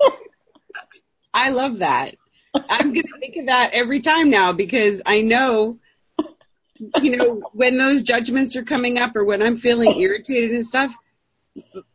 I 1.34 1.52
love 1.52 1.80
that. 1.80 2.16
I'm 2.54 2.94
going 2.94 3.06
to 3.06 3.20
think 3.20 3.38
of 3.38 3.46
that 3.46 3.72
every 3.74 4.00
time 4.00 4.30
now 4.30 4.54
because 4.54 5.02
I 5.06 5.22
know 5.22 5.80
you 7.02 7.18
know, 7.18 7.42
when 7.54 7.78
those 7.78 8.04
judgments 8.04 8.56
are 8.56 8.64
coming 8.64 9.00
up 9.00 9.16
or 9.16 9.24
when 9.24 9.42
I'm 9.42 9.58
feeling 9.58 10.00
irritated 10.00 10.52
and 10.52 10.66
stuff, 10.66 10.96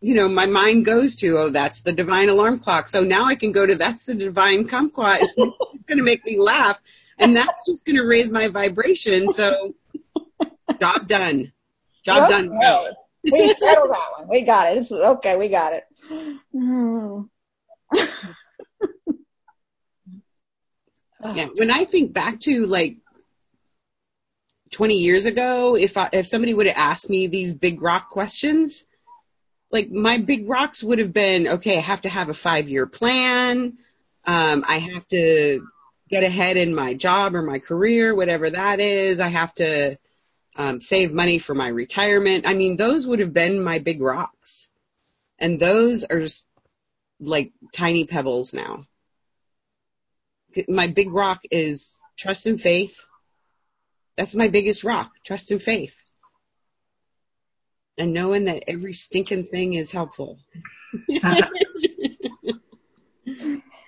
you 0.00 0.14
know, 0.14 0.28
my 0.28 0.46
mind 0.46 0.84
goes 0.84 1.16
to, 1.16 1.38
oh, 1.38 1.50
that's 1.50 1.80
the 1.80 1.92
divine 1.92 2.28
alarm 2.28 2.58
clock. 2.58 2.88
So 2.88 3.02
now 3.02 3.24
I 3.24 3.34
can 3.34 3.52
go 3.52 3.64
to 3.64 3.74
that's 3.76 4.04
the 4.04 4.14
divine 4.14 4.68
kumquat. 4.68 5.20
it's 5.36 5.84
going 5.84 5.98
to 5.98 6.04
make 6.04 6.24
me 6.24 6.38
laugh. 6.38 6.80
And 7.18 7.36
that's 7.36 7.64
just 7.66 7.84
going 7.84 7.96
to 7.96 8.06
raise 8.06 8.30
my 8.30 8.48
vibration. 8.48 9.30
So 9.30 9.74
job 10.80 11.06
done. 11.08 11.52
Job 12.04 12.28
done. 12.28 12.48
Go. 12.60 12.90
We 13.24 13.48
settled 13.54 13.90
that 13.90 14.08
one. 14.18 14.28
We 14.28 14.42
got 14.42 14.68
it. 14.68 14.76
It's, 14.80 14.92
okay, 14.92 15.38
we 15.38 15.48
got 15.48 15.72
it. 15.72 15.84
Hmm. 16.52 17.22
Yeah. 21.34 21.48
When 21.56 21.70
I 21.70 21.86
think 21.86 22.12
back 22.12 22.40
to 22.40 22.66
like 22.66 22.98
20 24.72 24.96
years 24.96 25.24
ago, 25.24 25.76
if 25.76 25.96
I, 25.96 26.10
if 26.12 26.26
somebody 26.26 26.52
would 26.52 26.66
have 26.66 26.76
asked 26.76 27.08
me 27.08 27.28
these 27.28 27.54
big 27.54 27.80
rock 27.80 28.10
questions, 28.10 28.84
like 29.70 29.90
my 29.90 30.18
big 30.18 30.48
rocks 30.48 30.84
would 30.84 30.98
have 30.98 31.12
been, 31.12 31.48
okay, 31.48 31.78
I 31.78 31.80
have 31.80 32.02
to 32.02 32.08
have 32.08 32.28
a 32.28 32.34
five 32.34 32.68
year 32.68 32.86
plan. 32.86 33.78
Um, 34.26 34.64
I 34.68 34.78
have 34.78 35.06
to 35.08 35.66
get 36.10 36.24
ahead 36.24 36.56
in 36.56 36.74
my 36.74 36.94
job 36.94 37.34
or 37.34 37.42
my 37.42 37.58
career, 37.58 38.14
whatever 38.14 38.50
that 38.50 38.80
is. 38.80 39.20
I 39.20 39.28
have 39.28 39.54
to, 39.54 39.96
um, 40.56 40.80
save 40.80 41.12
money 41.12 41.38
for 41.38 41.54
my 41.54 41.68
retirement. 41.68 42.46
I 42.46 42.54
mean, 42.54 42.76
those 42.76 43.06
would 43.06 43.20
have 43.20 43.32
been 43.32 43.62
my 43.62 43.78
big 43.78 44.00
rocks. 44.00 44.70
And 45.38 45.58
those 45.58 46.04
are 46.04 46.20
just 46.20 46.46
like 47.20 47.52
tiny 47.72 48.06
pebbles 48.06 48.54
now. 48.54 48.86
My 50.68 50.86
big 50.86 51.12
rock 51.12 51.42
is 51.50 52.00
trust 52.16 52.46
and 52.46 52.60
faith. 52.60 53.04
That's 54.16 54.36
my 54.36 54.48
biggest 54.48 54.84
rock, 54.84 55.10
trust 55.24 55.50
and 55.50 55.60
faith. 55.60 56.00
And 57.98 58.12
knowing 58.12 58.44
that 58.44 58.64
every 58.68 58.92
stinking 58.92 59.44
thing 59.46 59.74
is 59.74 59.90
helpful. 59.90 60.38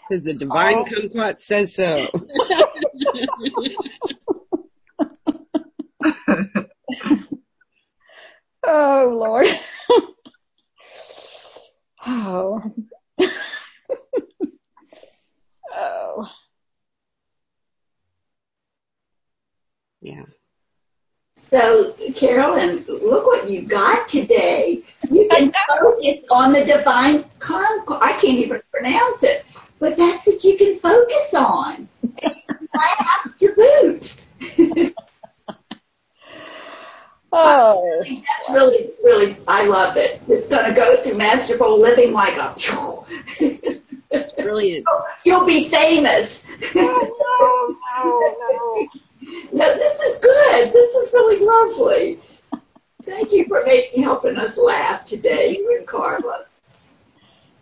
Because 0.09 0.23
the 0.23 0.35
divine 0.35 0.77
Oh. 0.77 0.85
kumquat 0.85 1.41
says 1.43 1.75
so. 1.75 2.07
Oh, 8.69 9.09
Lord. 9.13 9.47
oh. 12.07 12.61
oh. 15.73 16.29
Yeah. 20.03 20.25
So, 21.37 21.93
Carolyn, 22.17 22.85
look 22.89 23.25
what 23.27 23.49
you 23.49 23.63
got 23.63 24.09
today. 24.09 24.83
You 25.09 25.29
can 25.31 25.53
focus 25.69 26.25
on 26.33 26.53
the 26.53 26.65
divine 26.65 27.25
concord. 27.39 28.01
I 28.03 28.15
can't 28.15 28.39
even 28.39 28.61
pronounce 28.73 29.23
it, 29.23 29.47
but 29.79 29.97
that's 29.97 30.27
what 30.27 30.43
you 30.43 30.57
can 30.59 30.81
focus 30.81 31.35
on. 31.35 31.89
Laugh 32.75 33.37
to 33.39 33.53
boot. 33.55 34.17
Oh. 37.33 38.03
That's 38.47 38.55
really, 38.55 38.91
really, 39.03 39.37
I 39.49 39.67
love 39.67 39.97
it. 39.97 40.21
It's 40.29 40.49
going 40.49 40.67
to 40.67 40.73
go 40.73 40.97
through 40.97 41.15
masterful 41.15 41.81
living 41.81 42.13
like 42.13 42.37
a. 42.37 42.55
It's 44.11 44.33
brilliant. 44.33 44.87
You'll 45.25 45.47
be 45.47 45.69
famous. 45.69 46.45
Oh, 46.77 47.77
no, 47.97 48.89
No, 49.53 49.53
no, 49.53 49.75
this 49.75 50.01
is 50.01 50.19
good. 50.19 50.73
This 50.73 50.95
is 50.95 51.13
really 51.13 51.45
lovely. 51.45 52.21
Thank 53.05 53.33
you 53.33 53.47
for 53.47 53.65
making 53.65 54.03
helping 54.03 54.37
us 54.37 54.57
laugh 54.57 55.05
today, 55.05 55.57
you 55.57 55.77
and 55.79 55.87
Carla. 55.87 56.45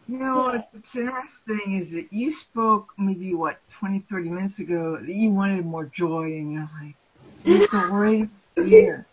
You 0.06 0.18
know, 0.18 0.62
what's 0.72 0.94
interesting 0.94 1.76
is 1.78 1.92
that 1.92 2.12
you 2.12 2.30
spoke 2.30 2.92
maybe, 2.98 3.34
what, 3.34 3.58
20, 3.70 4.00
30 4.10 4.28
minutes 4.28 4.58
ago 4.58 4.98
that 4.98 5.08
you 5.14 5.30
wanted 5.30 5.64
more 5.64 5.86
joy 5.86 6.24
in 6.24 6.52
your 6.52 6.68
life. 6.80 6.94
And 7.46 7.62
it's 7.62 7.72
already 7.74 8.28
here. 8.56 9.06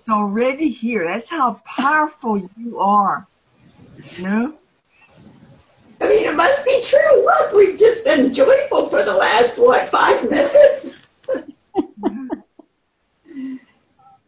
It's 0.00 0.08
already 0.08 0.70
here. 0.70 1.04
That's 1.04 1.28
how 1.28 1.60
powerful 1.66 2.38
you 2.56 2.78
are. 2.78 3.26
You 4.16 4.24
know? 4.24 4.54
I 6.00 6.08
mean, 6.08 6.24
it 6.24 6.34
must 6.34 6.64
be 6.64 6.80
true. 6.82 7.22
Look, 7.22 7.52
we've 7.52 7.78
just 7.78 8.04
been 8.04 8.32
joyful 8.32 8.88
for 8.88 9.02
the 9.02 9.12
last, 9.12 9.58
what, 9.58 9.90
five 9.90 10.30
minutes? 10.30 10.96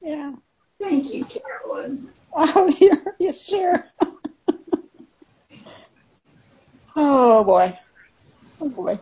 Yeah. 0.05 0.33
Thank 0.81 1.15
you, 1.15 1.25
Carolyn. 1.25 2.09
Oh, 2.35 2.75
yeah, 2.81 2.95
yeah, 3.19 3.33
sure. 3.33 3.85
oh, 6.97 7.45
boy. 7.45 7.79
Oh, 8.61 8.69
boy. 8.69 8.99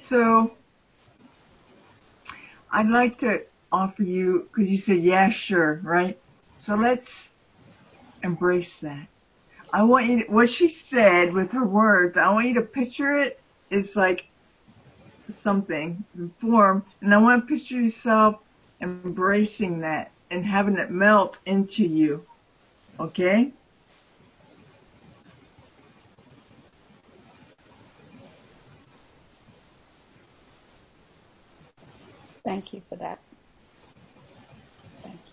So, 0.00 0.52
I'd 2.72 2.88
like 2.88 3.18
to 3.18 3.42
offer 3.70 4.02
you, 4.02 4.48
because 4.48 4.70
you 4.70 4.78
said, 4.78 5.00
yeah, 5.00 5.28
sure, 5.30 5.80
right? 5.84 6.18
So 6.58 6.74
let's 6.74 7.30
embrace 8.22 8.78
that. 8.78 9.08
I 9.72 9.82
want 9.82 10.06
you 10.06 10.24
to, 10.24 10.32
what 10.32 10.48
she 10.50 10.68
said 10.68 11.32
with 11.32 11.52
her 11.52 11.64
words, 11.64 12.16
I 12.16 12.30
want 12.30 12.48
you 12.48 12.54
to 12.54 12.62
picture 12.62 13.14
it 13.14 13.38
as 13.70 13.96
like 13.96 14.24
something, 15.30 16.04
in 16.14 16.32
form, 16.40 16.84
and 17.00 17.14
I 17.14 17.18
want 17.18 17.48
to 17.48 17.54
picture 17.54 17.80
yourself 17.80 18.36
embracing 18.80 19.80
that 19.80 20.12
and 20.30 20.44
having 20.44 20.76
it 20.76 20.90
melt 20.90 21.38
into 21.46 21.86
you. 21.86 22.26
Okay? 22.98 23.52
Thank 32.52 32.74
you 32.74 32.82
for 32.86 32.96
that. 32.96 33.18
Thank 35.02 35.22
you. 35.26 35.32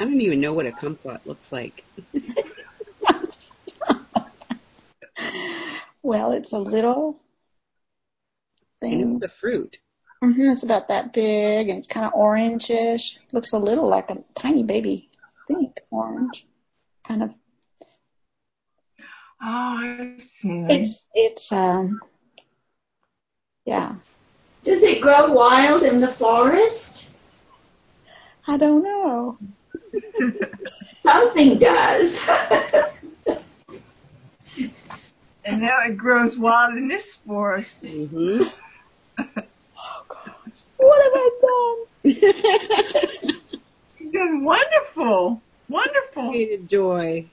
I 0.00 0.04
don't 0.04 0.22
even 0.22 0.40
know 0.40 0.54
what 0.54 0.64
a 0.64 0.72
kumquat 0.72 1.26
looks 1.26 1.52
like. 1.52 1.84
well, 6.02 6.32
it's 6.32 6.54
a 6.54 6.58
little 6.58 7.20
I 8.86 8.90
know 8.90 8.98
thing. 8.98 9.14
it's 9.14 9.24
a 9.24 9.28
fruit. 9.28 9.78
hmm 10.22 10.50
it's 10.50 10.62
about 10.62 10.88
that 10.88 11.12
big 11.12 11.68
and 11.68 11.78
it's 11.78 11.88
kind 11.88 12.06
of 12.06 12.12
orangish. 12.12 13.18
Looks 13.32 13.52
a 13.52 13.58
little 13.58 13.88
like 13.88 14.10
a 14.10 14.18
tiny 14.34 14.62
baby. 14.62 15.10
I 15.48 15.54
think 15.54 15.80
orange. 15.90 16.46
Kind 17.06 17.22
of. 17.22 17.30
Oh, 19.42 20.08
I've 20.08 20.24
seen 20.24 20.70
it. 20.70 20.80
It's 20.80 21.06
it's 21.14 21.52
um. 21.52 22.00
Yeah. 23.64 23.96
Does 24.62 24.82
it 24.82 25.00
grow 25.00 25.32
wild 25.32 25.82
in 25.82 26.00
the 26.00 26.08
forest? 26.08 27.10
I 28.46 28.56
don't 28.56 28.82
know. 28.82 29.38
Something 31.02 31.58
does. 31.58 32.28
And 35.44 35.60
now 35.62 35.80
it 35.86 35.96
grows 35.96 36.36
wild 36.36 36.76
in 36.76 36.88
this 36.88 37.14
forest. 37.14 37.78
hmm 37.84 38.42
Oh 39.18 40.04
gosh. 40.08 40.54
What 40.76 41.02
have 41.02 41.12
I 41.14 41.30
done? 41.42 42.12
You've 43.98 44.12
been 44.12 44.44
wonderful. 44.44 45.42
Wonderful. 45.68 46.28
Created 46.28 46.68
joy. 46.68 47.26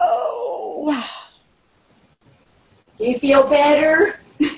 Oh. 0.00 1.08
Do 2.98 3.04
you 3.04 3.18
feel 3.18 3.48
better? 3.48 4.18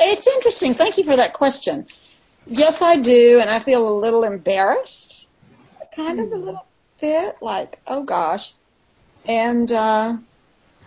It's 0.00 0.26
interesting. 0.26 0.74
Thank 0.74 0.96
you 0.96 1.04
for 1.04 1.16
that 1.16 1.34
question. 1.34 1.86
Yes, 2.46 2.82
I 2.82 2.96
do, 2.96 3.40
and 3.40 3.50
I 3.50 3.60
feel 3.60 3.86
a 3.88 3.94
little 3.98 4.24
embarrassed, 4.24 5.26
kind 5.94 6.20
of 6.20 6.32
a 6.32 6.36
little 6.36 6.66
bit, 7.00 7.36
like, 7.42 7.78
oh 7.86 8.04
gosh. 8.04 8.54
And 9.26 9.70
uh, 9.70 10.16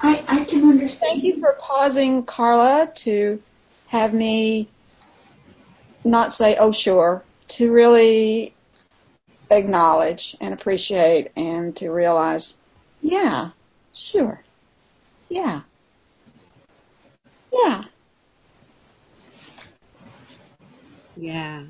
I, 0.03 0.23
I 0.27 0.43
can 0.45 0.67
understand. 0.67 1.21
thank 1.21 1.23
you 1.23 1.39
for 1.39 1.55
pausing, 1.59 2.23
Carla, 2.23 2.91
to 2.95 3.41
have 3.87 4.13
me 4.13 4.67
not 6.03 6.33
say, 6.33 6.57
oh 6.57 6.71
sure, 6.71 7.23
to 7.49 7.71
really 7.71 8.55
acknowledge 9.51 10.35
and 10.41 10.53
appreciate 10.53 11.31
and 11.35 11.75
to 11.75 11.91
realize, 11.91 12.57
yeah, 13.01 13.51
sure, 13.93 14.41
yeah. 15.29 15.61
Yeah. 17.53 17.83
Yeah. 21.17 21.63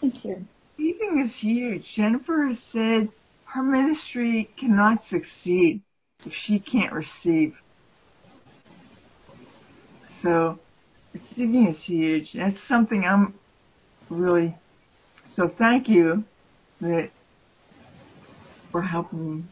Thank 0.00 0.24
you. 0.24 0.46
Receiving 0.78 1.20
is 1.20 1.34
huge. 1.36 1.94
Jennifer 1.94 2.46
has 2.46 2.60
said 2.60 3.08
her 3.46 3.62
ministry 3.62 4.50
cannot 4.56 5.02
succeed 5.02 5.80
if 6.26 6.34
she 6.34 6.58
can't 6.58 6.92
receive. 6.92 7.56
So 10.06 10.58
receiving 11.12 11.66
is 11.66 11.82
huge. 11.82 12.32
That's 12.32 12.60
something 12.60 13.04
I'm 13.04 13.34
really, 14.08 14.54
so 15.28 15.48
thank 15.48 15.88
you 15.88 16.24
that 16.80 17.10
for 18.70 18.82
helping 18.82 19.36
me. 19.36 19.44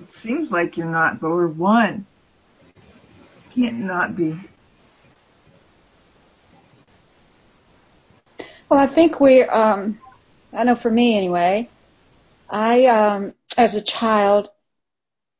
It 0.00 0.10
seems 0.10 0.50
like 0.50 0.76
you're 0.76 0.86
not, 0.86 1.20
but 1.20 1.30
we're 1.30 1.46
one. 1.46 2.06
Can't 3.54 3.80
not 3.80 4.16
be. 4.16 4.38
Well, 8.68 8.80
I 8.80 8.86
think 8.86 9.20
we, 9.20 9.42
um, 9.42 10.00
I 10.52 10.64
know 10.64 10.74
for 10.74 10.90
me 10.90 11.16
anyway, 11.16 11.68
I, 12.48 12.86
um, 12.86 13.34
as 13.56 13.74
a 13.74 13.82
child, 13.82 14.48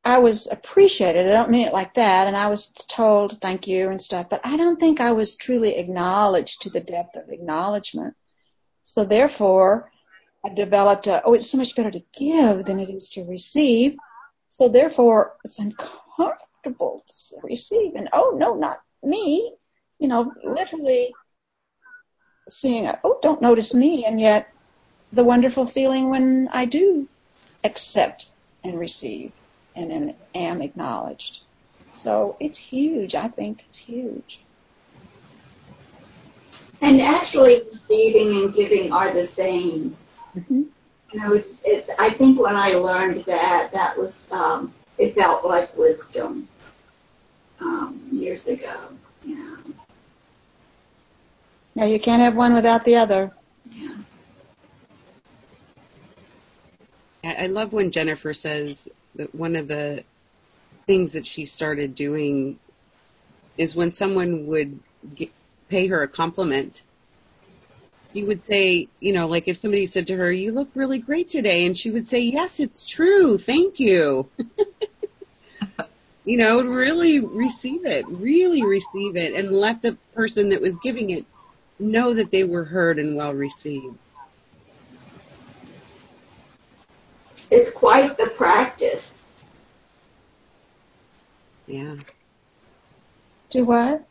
I 0.05 0.19
was 0.19 0.47
appreciated. 0.47 1.27
I 1.27 1.31
don't 1.31 1.49
mean 1.49 1.65
it 1.65 1.73
like 1.73 1.95
that. 1.95 2.27
And 2.27 2.37
I 2.37 2.47
was 2.47 2.67
told 2.67 3.41
thank 3.41 3.67
you 3.67 3.89
and 3.89 3.99
stuff, 3.99 4.29
but 4.29 4.41
I 4.43 4.55
don't 4.55 4.79
think 4.79 5.01
I 5.01 5.13
was 5.13 5.35
truly 5.35 5.77
acknowledged 5.77 6.61
to 6.61 6.69
the 6.69 6.79
depth 6.79 7.15
of 7.15 7.29
acknowledgement. 7.29 8.13
So 8.83 9.03
therefore, 9.03 9.91
I 10.45 10.49
developed 10.49 11.07
a, 11.07 11.23
oh, 11.23 11.33
it's 11.33 11.49
so 11.49 11.57
much 11.57 11.75
better 11.75 11.89
to 11.89 12.03
give 12.15 12.65
than 12.65 12.79
it 12.79 12.91
is 12.91 13.09
to 13.09 13.23
receive. 13.23 13.97
So 14.49 14.69
therefore, 14.69 15.37
it's 15.43 15.57
uncomfortable 15.57 17.03
to 17.07 17.37
receive. 17.41 17.95
And 17.95 18.09
oh, 18.13 18.35
no, 18.37 18.53
not 18.53 18.81
me. 19.01 19.55
You 19.97 20.07
know, 20.07 20.31
literally 20.43 21.15
seeing, 22.47 22.87
oh, 23.03 23.17
don't 23.23 23.41
notice 23.41 23.73
me. 23.73 24.05
And 24.05 24.19
yet 24.19 24.53
the 25.11 25.23
wonderful 25.23 25.65
feeling 25.65 26.11
when 26.11 26.47
I 26.51 26.65
do 26.65 27.07
accept 27.63 28.29
and 28.63 28.79
receive 28.79 29.31
and 29.75 29.91
am, 29.91 30.13
am 30.33 30.61
acknowledged. 30.61 31.41
So 31.93 32.35
it's 32.39 32.57
huge. 32.57 33.15
I 33.15 33.27
think 33.27 33.63
it's 33.67 33.77
huge. 33.77 34.39
And 36.81 37.01
actually, 37.01 37.61
receiving 37.65 38.43
and 38.43 38.53
giving 38.53 38.91
are 38.91 39.11
the 39.11 39.23
same. 39.23 39.95
Mm-hmm. 40.37 40.63
You 41.13 41.19
know, 41.19 41.33
it's, 41.33 41.61
it's, 41.63 41.89
I 41.97 42.09
think 42.09 42.39
when 42.39 42.55
I 42.55 42.73
learned 42.73 43.23
that, 43.25 43.71
that 43.71 43.97
was, 43.97 44.29
um, 44.31 44.73
it 44.97 45.15
felt 45.15 45.45
like 45.45 45.75
wisdom 45.77 46.47
um, 47.61 48.01
years 48.11 48.47
ago. 48.47 48.75
Yeah. 49.23 49.55
Now 51.75 51.85
you 51.85 51.99
can't 51.99 52.21
have 52.21 52.35
one 52.35 52.53
without 52.53 52.83
the 52.83 52.95
other. 52.97 53.31
Yeah. 53.71 53.95
I 57.23 57.47
love 57.47 57.73
when 57.73 57.89
Jennifer 57.89 58.33
says 58.33 58.87
one 59.31 59.55
of 59.55 59.67
the 59.67 60.03
things 60.87 61.13
that 61.13 61.25
she 61.25 61.45
started 61.45 61.95
doing 61.95 62.59
is 63.57 63.75
when 63.75 63.91
someone 63.91 64.47
would 64.47 64.79
get, 65.15 65.31
pay 65.69 65.87
her 65.87 66.03
a 66.03 66.07
compliment, 66.07 66.83
she 68.13 68.23
would 68.23 68.45
say, 68.45 68.87
you 68.99 69.13
know, 69.13 69.27
like 69.27 69.47
if 69.47 69.57
somebody 69.57 69.85
said 69.85 70.07
to 70.07 70.15
her, 70.15 70.31
"You 70.31 70.51
look 70.51 70.69
really 70.73 70.99
great 70.99 71.27
today," 71.27 71.65
and 71.65 71.77
she 71.77 71.91
would 71.91 72.07
say, 72.07 72.21
"Yes, 72.21 72.59
it's 72.59 72.85
true. 72.85 73.37
Thank 73.37 73.79
you." 73.79 74.29
you 76.25 76.37
know, 76.37 76.63
really 76.63 77.19
receive 77.19 77.85
it, 77.85 78.05
really 78.07 78.65
receive 78.65 79.15
it, 79.15 79.33
and 79.33 79.51
let 79.51 79.81
the 79.81 79.97
person 80.13 80.49
that 80.49 80.61
was 80.61 80.77
giving 80.77 81.09
it 81.09 81.25
know 81.77 82.13
that 82.13 82.31
they 82.31 82.43
were 82.43 82.63
heard 82.63 82.99
and 82.99 83.15
well 83.15 83.33
received. 83.33 83.97
It's 87.49 87.69
quite 87.71 88.17
the 88.17 88.27
practice. 88.27 89.23
Yeah. 91.67 91.95
Do 93.49 93.65
what? 93.65 94.05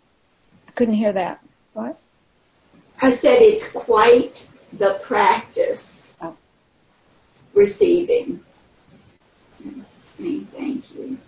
I 0.68 0.70
couldn't 0.72 0.94
hear 0.94 1.12
that. 1.12 1.40
What? 1.72 1.98
I 3.00 3.12
said 3.12 3.42
it's 3.42 3.70
quite 3.70 4.48
the 4.72 4.98
practice. 5.02 6.12
Oh. 6.20 6.36
Receiving. 7.54 8.40
Saying 9.98 10.48
thank 10.52 10.94
you. 10.94 11.18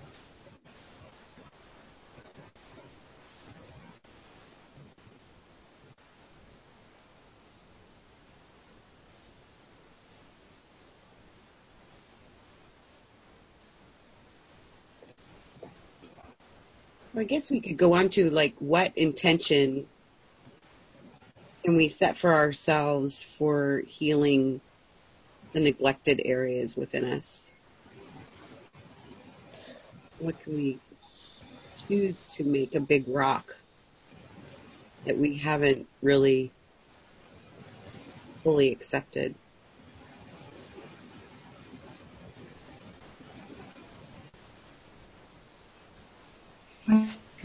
Well, 17.17 17.23
I 17.23 17.25
guess 17.29 17.51
we 17.51 17.61
could 17.61 17.79
go 17.79 17.95
on 17.95 18.11
to 18.11 18.29
like 18.29 18.55
what 18.59 18.93
intention 18.95 19.87
can 21.65 21.75
we 21.75 21.89
set 21.89 22.15
for 22.15 22.35
ourselves 22.35 23.23
for 23.23 23.83
healing 23.87 24.61
the 25.55 25.61
neglected 25.61 26.21
areas 26.23 26.77
within 26.77 27.07
us? 27.07 27.55
What 30.19 30.39
can 30.41 30.57
we 30.57 30.79
choose 31.89 32.35
to 32.35 32.45
make 32.45 32.75
a 32.75 32.81
big 32.81 33.09
rock 33.09 33.57
that 35.07 35.17
we 35.17 35.39
haven't 35.39 35.89
really 36.03 36.53
fully 38.45 38.73
accepted? 38.73 39.35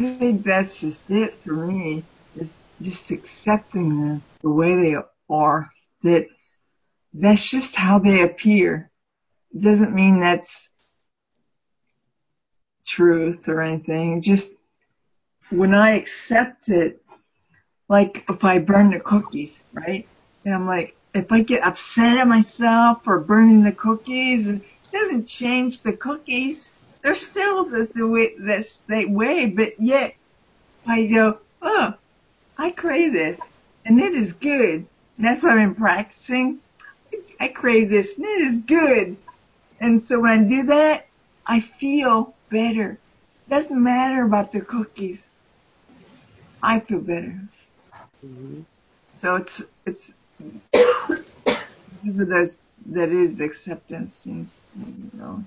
I 0.04 0.16
think 0.16 0.41
that's 0.52 0.80
just 0.80 1.10
it 1.10 1.36
for 1.44 1.54
me. 1.54 2.04
Is 2.36 2.54
just 2.82 3.12
accepting 3.12 4.02
them 4.02 4.24
the 4.42 4.50
way 4.50 4.76
they 4.76 4.96
are. 5.30 5.70
That 6.04 6.28
that's 7.14 7.44
just 7.50 7.76
how 7.76 8.00
they 8.00 8.22
appear. 8.22 8.90
It 9.54 9.62
doesn't 9.62 9.94
mean 9.94 10.20
that's 10.20 10.70
truth 12.86 13.48
or 13.48 13.62
anything. 13.62 14.22
Just 14.22 14.52
when 15.50 15.74
I 15.74 15.92
accept 15.92 16.70
it, 16.70 17.02
like 17.88 18.24
if 18.30 18.44
I 18.44 18.60
burn 18.60 18.92
the 18.92 19.00
cookies, 19.00 19.62
right? 19.74 20.08
And 20.46 20.54
I'm 20.54 20.68
like, 20.68 20.96
if 21.14 21.32
I 21.32 21.42
get 21.42 21.64
upset 21.64 22.18
at 22.18 22.28
myself 22.28 23.04
for 23.04 23.20
burning 23.20 23.64
the 23.64 23.74
cookies, 23.74 24.48
it 24.48 24.62
doesn't 24.92 25.28
change 25.28 25.82
the 25.82 25.94
cookies. 25.94 26.70
They're 27.04 27.16
still 27.16 27.66
the, 27.66 27.90
the 27.94 28.08
way, 28.08 28.36
this 28.38 28.82
the 28.88 29.06
way, 29.06 29.48
but 29.48 29.80
yet 29.80 30.14
I 30.86 31.06
go, 31.06 31.40
oh, 31.62 31.94
I 32.58 32.72
crave 32.72 33.14
this 33.14 33.40
and 33.86 34.00
it 34.00 34.14
is 34.14 34.34
good. 34.34 34.86
And 35.18 35.26
that's 35.26 35.44
what 35.44 35.54
I've 35.54 35.68
been 35.68 35.76
practicing. 35.76 36.60
I 37.40 37.48
crave 37.50 37.90
this 37.90 38.18
and 38.18 38.26
it 38.26 38.42
is 38.42 38.58
good. 38.60 39.18
And 39.80 40.04
so 40.04 40.20
when 40.20 40.32
I 40.32 40.44
do 40.48 40.64
that, 40.68 41.08
I 41.46 41.60
feel 41.60 42.34
better. 42.50 42.98
Doesn't 43.50 43.84
matter 43.84 44.24
about 44.24 44.52
the 44.52 44.62
cookies. 44.62 45.28
I 46.64 46.80
feel 46.80 47.00
better. 47.00 47.40
Mm-hmm. 48.26 48.62
So 49.20 49.36
it's, 49.36 49.62
it's, 49.86 50.14
those, 52.04 52.60
that 52.88 53.10
is 53.10 53.42
acceptance 53.42 54.16
seems, 54.16 54.52
you 54.78 55.10
know. 55.14 55.44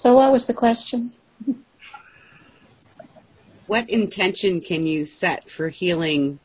So 0.00 0.14
what 0.14 0.32
was 0.32 0.46
the 0.46 0.54
question? 0.54 1.12
What 3.66 3.90
intention 3.90 4.62
can 4.62 4.86
you 4.86 5.04
set 5.04 5.50
for 5.50 5.68
healing 5.68 6.40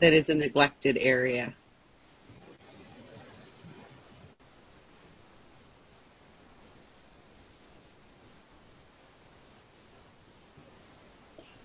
that 0.00 0.12
is 0.12 0.28
a 0.28 0.34
neglected 0.34 0.98
area? 1.00 1.54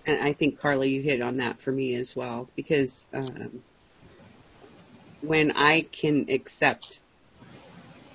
And 0.06 0.22
I 0.22 0.32
think 0.32 0.58
Carla, 0.58 0.86
you 0.86 1.02
hit 1.02 1.20
on 1.20 1.36
that 1.36 1.60
for 1.60 1.70
me 1.70 1.96
as 1.96 2.16
well, 2.16 2.48
because 2.56 3.06
um, 3.12 3.62
when 5.20 5.52
I 5.52 5.82
can 5.82 6.30
accept 6.30 7.00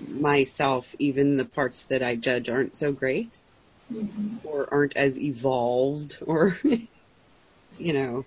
myself, 0.08 0.95
even 0.99 1.38
the 1.38 1.45
parts 1.45 1.86
that 1.86 2.04
I 2.04 2.16
judge 2.16 2.49
aren't 2.49 2.76
so 2.76 2.91
great 2.91 3.38
mm-hmm. 3.91 4.38
or 4.43 4.68
aren't 4.72 4.95
as 4.95 5.20
evolved 5.20 6.18
or, 6.26 6.58
you 7.78 7.93
know, 7.93 8.26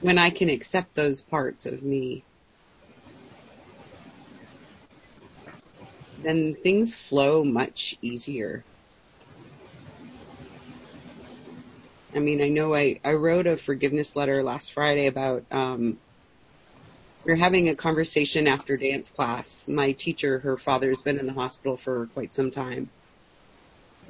when 0.00 0.18
I 0.18 0.30
can 0.30 0.48
accept 0.48 0.94
those 0.94 1.20
parts 1.20 1.66
of 1.66 1.82
me, 1.82 2.22
then 6.22 6.54
things 6.54 6.94
flow 6.94 7.44
much 7.44 7.96
easier. 8.02 8.64
I 12.14 12.20
mean, 12.20 12.42
I 12.42 12.48
know 12.48 12.74
I, 12.74 13.00
I 13.04 13.12
wrote 13.12 13.46
a 13.46 13.56
forgiveness 13.56 14.16
letter 14.16 14.42
last 14.42 14.72
Friday 14.72 15.06
about, 15.06 15.44
um, 15.50 15.98
we 17.28 17.34
were 17.34 17.38
having 17.38 17.68
a 17.68 17.74
conversation 17.74 18.48
after 18.48 18.78
dance 18.78 19.10
class. 19.10 19.68
My 19.68 19.92
teacher, 19.92 20.38
her 20.38 20.56
father's 20.56 21.02
been 21.02 21.18
in 21.18 21.26
the 21.26 21.34
hospital 21.34 21.76
for 21.76 22.06
quite 22.14 22.32
some 22.32 22.50
time. 22.50 22.88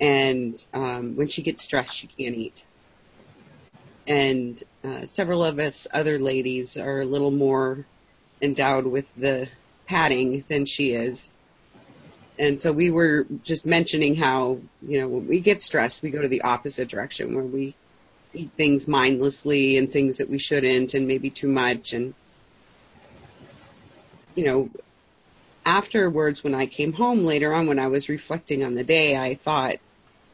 And, 0.00 0.64
um, 0.72 1.16
when 1.16 1.26
she 1.26 1.42
gets 1.42 1.62
stressed, 1.64 1.96
she 1.96 2.06
can't 2.06 2.36
eat. 2.36 2.64
And, 4.06 4.62
uh, 4.84 5.06
several 5.06 5.44
of 5.44 5.58
us 5.58 5.88
other 5.92 6.20
ladies 6.20 6.76
are 6.76 7.00
a 7.00 7.04
little 7.04 7.32
more 7.32 7.84
endowed 8.40 8.86
with 8.86 9.12
the 9.16 9.48
padding 9.88 10.44
than 10.46 10.64
she 10.64 10.92
is. 10.92 11.32
And 12.38 12.62
so 12.62 12.70
we 12.70 12.92
were 12.92 13.26
just 13.42 13.66
mentioning 13.66 14.14
how, 14.14 14.60
you 14.80 15.00
know, 15.00 15.08
when 15.08 15.26
we 15.26 15.40
get 15.40 15.60
stressed, 15.60 16.02
we 16.02 16.10
go 16.10 16.22
to 16.22 16.28
the 16.28 16.42
opposite 16.42 16.86
direction 16.86 17.34
where 17.34 17.42
we 17.42 17.74
eat 18.32 18.52
things 18.52 18.86
mindlessly 18.86 19.76
and 19.76 19.90
things 19.90 20.18
that 20.18 20.30
we 20.30 20.38
shouldn't 20.38 20.94
and 20.94 21.08
maybe 21.08 21.30
too 21.30 21.48
much. 21.48 21.94
And, 21.94 22.14
you 24.38 24.44
know, 24.44 24.70
afterwards, 25.66 26.44
when 26.44 26.54
I 26.54 26.66
came 26.66 26.92
home 26.92 27.24
later 27.24 27.52
on, 27.52 27.66
when 27.66 27.80
I 27.80 27.88
was 27.88 28.08
reflecting 28.08 28.62
on 28.62 28.76
the 28.76 28.84
day, 28.84 29.16
I 29.16 29.34
thought, 29.34 29.78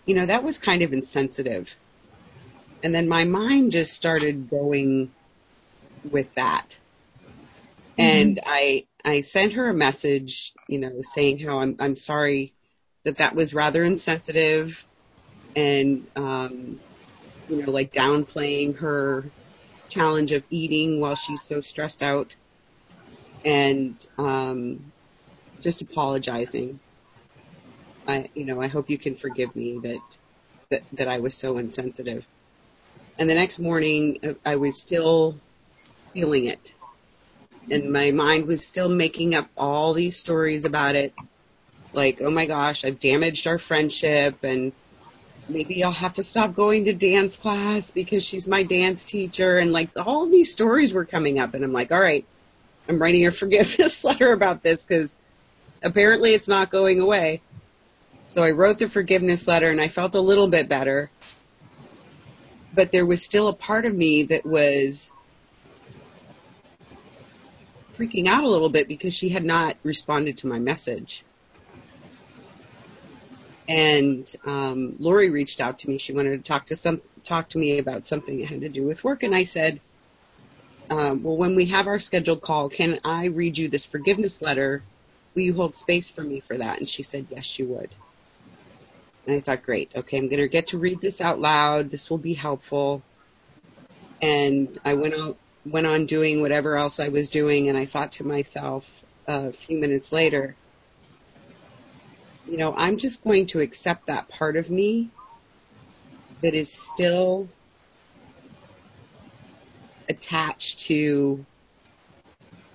you 0.05 0.15
know, 0.15 0.27
that 0.27 0.45
was 0.45 0.59
kind 0.59 0.83
of 0.83 0.93
insensitive. 0.93 1.75
And 2.83 2.95
then 2.95 3.09
my 3.09 3.25
mind 3.25 3.73
just 3.73 3.95
started 3.95 4.51
going 4.51 5.11
with 6.11 6.35
that. 6.35 6.79
And 7.97 8.41
I, 8.45 8.85
I 9.07 9.23
sent 9.23 9.55
her 9.55 9.71
a 9.71 9.75
message, 9.75 10.53
you 10.69 10.81
know, 10.81 11.01
saying 11.01 11.39
how 11.39 11.61
I'm, 11.61 11.77
I'm 11.81 11.97
sorry 11.97 12.53
that 13.05 13.17
that 13.17 13.35
was 13.35 13.55
rather 13.55 13.83
insensitive 13.85 14.85
and, 15.57 16.07
um, 16.15 16.79
you 17.49 17.65
know, 17.65 17.71
like 17.71 17.91
downplaying 17.91 18.81
her 18.81 19.25
challenge 19.89 20.33
of 20.33 20.45
eating 20.51 21.01
while 21.01 21.15
she's 21.15 21.41
so 21.41 21.63
stressed 21.63 22.03
out 22.03 22.37
and, 23.45 24.07
um, 24.19 24.93
just 25.61 25.83
apologizing. 25.83 26.79
I, 28.07 28.29
you 28.35 28.45
know, 28.45 28.61
I 28.61 28.67
hope 28.67 28.91
you 28.91 28.99
can 28.99 29.15
forgive 29.15 29.55
me 29.57 29.79
that, 29.79 30.01
that, 30.71 30.83
that 30.93 31.09
I 31.09 31.21
was 31.21 31.35
so 31.35 31.59
insensitive. 31.59 32.25
And 33.19 33.31
the 33.31 33.35
next 33.35 33.59
morning 33.59 34.37
I 34.45 34.57
was 34.57 34.81
still 34.81 35.37
feeling 36.13 36.47
it 36.47 36.75
and 37.71 37.93
my 37.93 38.11
mind 38.11 38.47
was 38.47 38.67
still 38.67 38.89
making 38.89 39.35
up 39.35 39.49
all 39.57 39.93
these 39.95 40.17
stories 40.17 40.65
about 40.65 40.97
it. 40.97 41.15
Like, 41.93 42.21
oh 42.21 42.31
my 42.31 42.47
gosh, 42.47 42.85
I've 42.85 43.01
damaged 43.01 43.47
our 43.47 43.59
friendship 43.59 44.43
and 44.43 44.73
maybe 45.49 45.85
I'll 45.85 45.93
have 45.93 46.15
to 46.15 46.23
stop 46.23 46.55
going 46.55 46.87
to 46.87 46.93
dance 46.93 47.37
class 47.37 47.91
because 47.91 48.25
she's 48.25 48.49
my 48.49 48.63
dance 48.63 49.05
teacher. 49.05 49.59
And 49.59 49.73
like 49.73 49.91
all 49.97 50.29
these 50.29 50.53
stories 50.53 50.93
were 50.93 51.05
coming 51.05 51.39
up 51.39 51.55
and 51.55 51.65
I'm 51.65 51.73
like, 51.73 51.93
all 51.93 52.01
right, 52.01 52.25
I'm 52.89 53.01
writing 53.01 53.27
a 53.27 53.31
forgiveness 53.31 54.05
letter 54.05 54.33
about 54.33 54.63
this 54.63 54.85
because 54.85 55.15
apparently 55.83 56.35
it's 56.35 56.49
not 56.49 56.71
going 56.71 57.01
away. 57.01 57.41
So 58.31 58.43
I 58.43 58.51
wrote 58.51 58.79
the 58.79 58.89
forgiveness 58.89 59.47
letter 59.47 59.71
and 59.71 59.81
I 59.81 59.89
felt 59.89 60.15
a 60.15 60.21
little 60.21 60.49
bit 60.49 60.69
better. 60.69 61.11
But 62.75 62.91
there 62.91 63.07
was 63.07 63.23
still 63.23 63.49
a 63.49 63.55
part 63.55 63.87
of 63.87 63.95
me 63.95 64.25
that 64.25 64.45
was 64.45 65.13
freaking 67.97 68.27
out 68.27 68.45
a 68.45 68.49
little 68.49 68.69
bit 68.69 68.89
because 68.89 69.15
she 69.15 69.29
had 69.29 69.45
not 69.45 69.77
responded 69.83 70.39
to 70.39 70.49
my 70.49 70.59
message. 70.59 71.23
And 73.69 74.31
um, 74.45 74.97
Lori 74.99 75.31
reached 75.31 75.61
out 75.61 75.79
to 75.81 75.89
me. 75.89 75.99
She 75.99 76.13
wanted 76.13 76.31
to 76.31 76.39
talk 76.39 76.67
to 76.67 76.77
some 76.77 77.01
talk 77.23 77.51
to 77.51 77.59
me 77.59 77.79
about 77.79 78.05
something 78.05 78.39
that 78.39 78.47
had 78.49 78.61
to 78.61 78.69
do 78.69 78.85
with 78.85 79.03
work, 79.03 79.23
and 79.23 79.35
I 79.35 79.45
said, 79.45 79.81
um, 80.91 81.23
"Well, 81.23 81.37
when 81.37 81.57
we 81.57 81.67
have 81.67 81.87
our 81.87 81.99
scheduled 81.99 82.41
call, 82.41 82.69
can 82.69 83.01
I 83.05 83.27
read 83.27 83.59
you 83.59 83.69
this 83.69 83.85
forgiveness 83.85 84.43
letter? 84.43 84.83
Will 85.35 85.43
you 85.43 85.55
hold 85.55 85.75
space 85.75 86.09
for 86.09 86.23
me 86.23 86.41
for 86.41 86.57
that?" 86.57 86.79
And 86.79 86.89
she 86.89 87.03
said, 87.03 87.27
"Yes, 87.31 87.45
she 87.45 87.63
would." 87.63 87.91
And 89.27 89.37
I 89.37 89.41
thought, 89.41 89.63
"Great, 89.63 89.91
okay, 89.95 90.19
I'm 90.19 90.29
going 90.29 90.41
to 90.43 90.49
get 90.49 90.69
to 90.69 90.79
read 90.79 91.01
this 91.01 91.21
out 91.21 91.41
loud. 91.41 91.91
This 91.91 92.11
will 92.11 92.19
be 92.19 92.35
helpful." 92.35 93.03
And 94.21 94.79
I 94.85 94.95
went 94.95 95.15
out 95.15 95.37
went 95.67 95.87
on 95.87 96.07
doing 96.07 96.43
whatever 96.43 96.77
else 96.77 97.01
I 97.01 97.09
was 97.09 97.29
doing, 97.29 97.69
and 97.69 97.79
I 97.79 97.87
thought 97.87 98.13
to 98.13 98.25
myself 98.25 99.03
a 99.27 99.53
few 99.53 99.79
minutes 99.79 100.13
later, 100.13 100.55
you 102.49 102.59
know, 102.59 102.75
I'm 102.77 102.99
just 102.99 103.25
going 103.25 103.47
to 103.47 103.61
accept 103.61 104.07
that 104.07 104.29
part 104.29 104.57
of 104.57 104.71
me 104.71 105.11
that 106.43 106.55
is 106.55 106.73
still 106.73 107.49
attached 110.15 110.81
to 110.81 111.45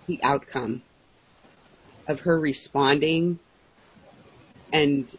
the 0.07 0.19
outcome 0.23 0.81
of 2.07 2.21
her 2.21 2.39
responding 2.39 3.39
and 4.73 5.17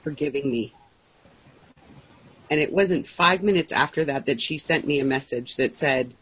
forgiving 0.00 0.50
me. 0.50 0.72
And 2.50 2.60
it 2.60 2.72
wasn't 2.72 3.06
five 3.06 3.42
minutes 3.42 3.72
after 3.72 4.04
that 4.06 4.26
that 4.26 4.40
she 4.40 4.58
sent 4.58 4.86
me 4.86 5.00
a 5.00 5.04
message 5.04 5.56
that 5.56 5.76
said, 5.76 6.14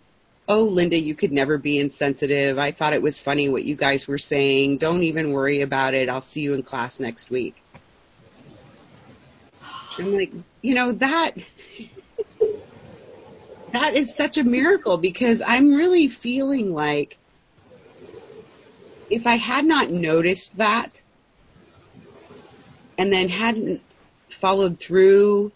oh, 0.48 0.64
Linda, 0.64 0.98
you 0.98 1.14
could 1.14 1.32
never 1.32 1.58
be 1.58 1.78
insensitive. 1.78 2.58
I 2.58 2.72
thought 2.72 2.92
it 2.92 3.02
was 3.02 3.20
funny 3.20 3.48
what 3.48 3.64
you 3.64 3.76
guys 3.76 4.08
were 4.08 4.18
saying. 4.18 4.78
Don't 4.78 5.02
even 5.04 5.32
worry 5.32 5.60
about 5.60 5.94
it. 5.94 6.08
I'll 6.08 6.20
see 6.20 6.40
you 6.40 6.54
in 6.54 6.62
class 6.62 6.98
next 6.98 7.30
week. 7.30 7.62
I'm 9.98 10.14
like, 10.14 10.32
you 10.62 10.74
know, 10.74 10.92
that, 10.92 11.36
that 13.72 13.96
is 13.96 14.14
such 14.14 14.38
a 14.38 14.44
miracle 14.44 14.98
because 14.98 15.42
I'm 15.44 15.74
really 15.74 16.08
feeling 16.08 16.70
like 16.72 17.18
if 19.08 19.26
I 19.26 19.36
had 19.36 19.64
not 19.64 19.90
noticed 19.90 20.56
that 20.58 21.02
and 22.98 23.12
then 23.12 23.28
hadn't 23.28 23.82
followed 24.28 24.78
through 24.78 25.52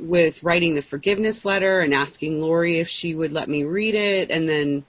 with 0.00 0.42
writing 0.42 0.74
the 0.74 0.82
forgiveness 0.82 1.44
letter 1.44 1.80
and 1.80 1.92
asking 1.92 2.40
Lori 2.40 2.78
if 2.78 2.88
she 2.88 3.14
would 3.14 3.32
let 3.32 3.48
me 3.48 3.64
read 3.64 3.94
it 3.94 4.30
and 4.30 4.48
then 4.48 4.84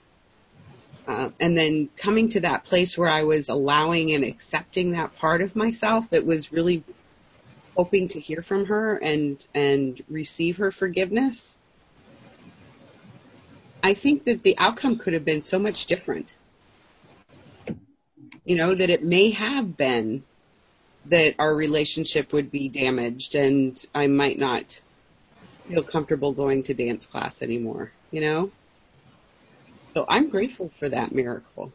uh, 1.06 1.30
and 1.40 1.58
then 1.58 1.88
coming 1.96 2.28
to 2.28 2.40
that 2.40 2.64
place 2.64 2.96
where 2.96 3.08
I 3.08 3.24
was 3.24 3.48
allowing 3.48 4.12
and 4.12 4.22
accepting 4.24 4.92
that 4.92 5.16
part 5.16 5.42
of 5.42 5.56
myself 5.56 6.10
that 6.10 6.24
was 6.24 6.52
really 6.52 6.84
hoping 7.76 8.08
to 8.08 8.20
hear 8.20 8.42
from 8.42 8.66
her 8.66 8.96
and 8.96 9.44
and 9.54 10.00
receive 10.08 10.58
her 10.58 10.70
forgiveness 10.70 11.58
I 13.82 13.94
think 13.94 14.24
that 14.24 14.42
the 14.42 14.58
outcome 14.58 14.98
could 14.98 15.14
have 15.14 15.24
been 15.24 15.42
so 15.42 15.58
much 15.58 15.86
different 15.86 16.36
you 18.44 18.56
know 18.56 18.74
that 18.74 18.90
it 18.90 19.04
may 19.04 19.30
have 19.30 19.76
been 19.76 20.24
that 21.06 21.34
our 21.38 21.54
relationship 21.54 22.32
would 22.32 22.50
be 22.50 22.68
damaged 22.68 23.34
and 23.34 23.82
I 23.94 24.06
might 24.06 24.38
not 24.38 24.80
feel 25.68 25.82
comfortable 25.82 26.32
going 26.32 26.64
to 26.64 26.74
dance 26.74 27.06
class 27.06 27.42
anymore, 27.42 27.92
you 28.10 28.20
know? 28.20 28.50
So 29.94 30.04
I'm 30.08 30.28
grateful 30.28 30.68
for 30.68 30.88
that 30.88 31.12
miracle. 31.12 31.72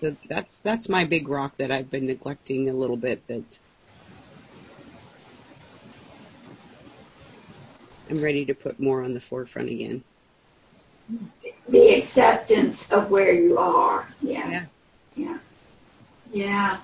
So 0.00 0.16
that's 0.28 0.60
that's 0.60 0.88
my 0.88 1.04
big 1.04 1.28
rock 1.28 1.56
that 1.58 1.72
I've 1.72 1.90
been 1.90 2.06
neglecting 2.06 2.68
a 2.68 2.72
little 2.72 2.96
bit 2.96 3.26
that 3.26 3.58
I'm 8.10 8.22
ready 8.22 8.44
to 8.46 8.54
put 8.54 8.80
more 8.80 9.02
on 9.02 9.14
the 9.14 9.20
forefront 9.20 9.68
again. 9.68 10.02
The 11.68 11.94
acceptance 11.94 12.92
of 12.92 13.10
where 13.10 13.32
you 13.32 13.58
are. 13.58 14.06
Yes. 14.22 14.70
Yeah. 15.14 15.26
Yeah. 15.26 15.38
yeah. 16.32 16.78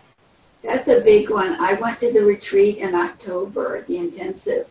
That's 0.63 0.89
a 0.89 1.01
big 1.01 1.31
one. 1.31 1.57
I 1.61 1.75
went 1.75 2.01
to 2.01 2.13
the 2.13 2.25
retreat 2.25 2.79
in 2.79 2.95
October, 2.95 3.85
the 3.87 3.99
intensive, 3.99 4.67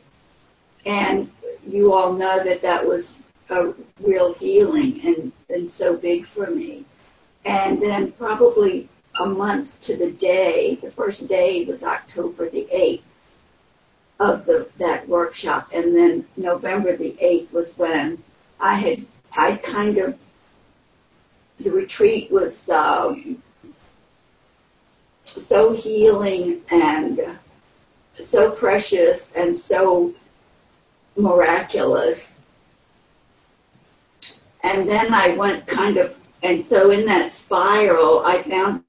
and 0.86 1.32
you 1.66 1.94
all 1.94 2.14
know 2.14 2.44
that 2.44 2.64
that 2.64 2.86
was 2.86 3.22
a 3.50 3.74
real 4.02 4.34
healing 4.34 5.06
and, 5.06 5.32
and 5.50 5.70
so 5.70 5.96
big 5.96 6.26
for 6.26 6.48
me. 6.48 6.86
And 7.46 7.82
then 7.82 8.12
probably 8.14 8.90
a 9.20 9.26
month 9.26 9.80
to 9.82 9.96
the 9.96 10.12
day, 10.12 10.76
the 10.76 10.90
first 10.92 11.28
day 11.28 11.66
was 11.66 11.84
October 11.84 12.50
the 12.50 12.68
8th 12.74 13.04
of 14.20 14.46
the, 14.46 14.70
that 14.78 15.08
workshop. 15.08 15.70
And 15.74 15.96
then 15.96 16.26
November 16.38 16.96
the 16.96 17.16
8th 17.22 17.52
was 17.52 17.78
when 17.78 18.22
I 18.60 18.76
had, 18.76 19.06
I 19.36 19.56
kind 19.58 19.98
of, 19.98 20.18
the 21.60 21.72
retreat 21.72 22.32
was 22.32 22.70
um, 22.70 23.42
so 25.24 25.74
healing 25.74 26.62
and 26.70 27.20
so 28.20 28.52
precious 28.52 29.32
and 29.34 29.58
so 29.58 30.14
miraculous. 31.16 32.40
And 34.64 34.90
then 34.90 35.14
I 35.14 35.30
went 35.36 35.68
kind 35.68 35.98
of 35.98 36.16
And 36.44 36.64
so 36.64 36.92
in 36.92 37.06
that 37.06 37.32
spiral, 37.32 38.20
I 38.26 38.44
found 38.44 38.83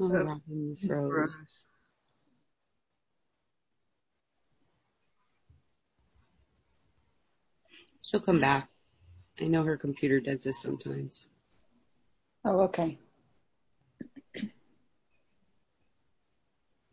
Oh, 0.00 0.08
Robin, 0.08 0.42
you 0.48 0.76
froze. 0.76 1.38
She'll 8.00 8.20
come 8.20 8.40
back. 8.40 8.68
I 9.40 9.46
know 9.46 9.62
her 9.62 9.76
computer 9.76 10.20
does 10.20 10.44
this 10.44 10.60
sometimes. 10.60 11.28
Oh, 12.44 12.62
okay. 12.62 12.98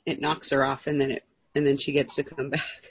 It 0.06 0.22
knocks 0.22 0.52
her 0.52 0.64
off 0.64 0.88
and 0.88 1.00
then 1.00 1.12
it 1.12 1.24
and 1.56 1.66
then 1.66 1.78
she 1.78 1.92
gets 1.92 2.16
to 2.16 2.24
come 2.24 2.50
back. 2.50 2.89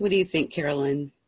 What 0.00 0.10
do 0.10 0.16
you 0.16 0.24
think, 0.24 0.50
Carolyn? 0.50 1.12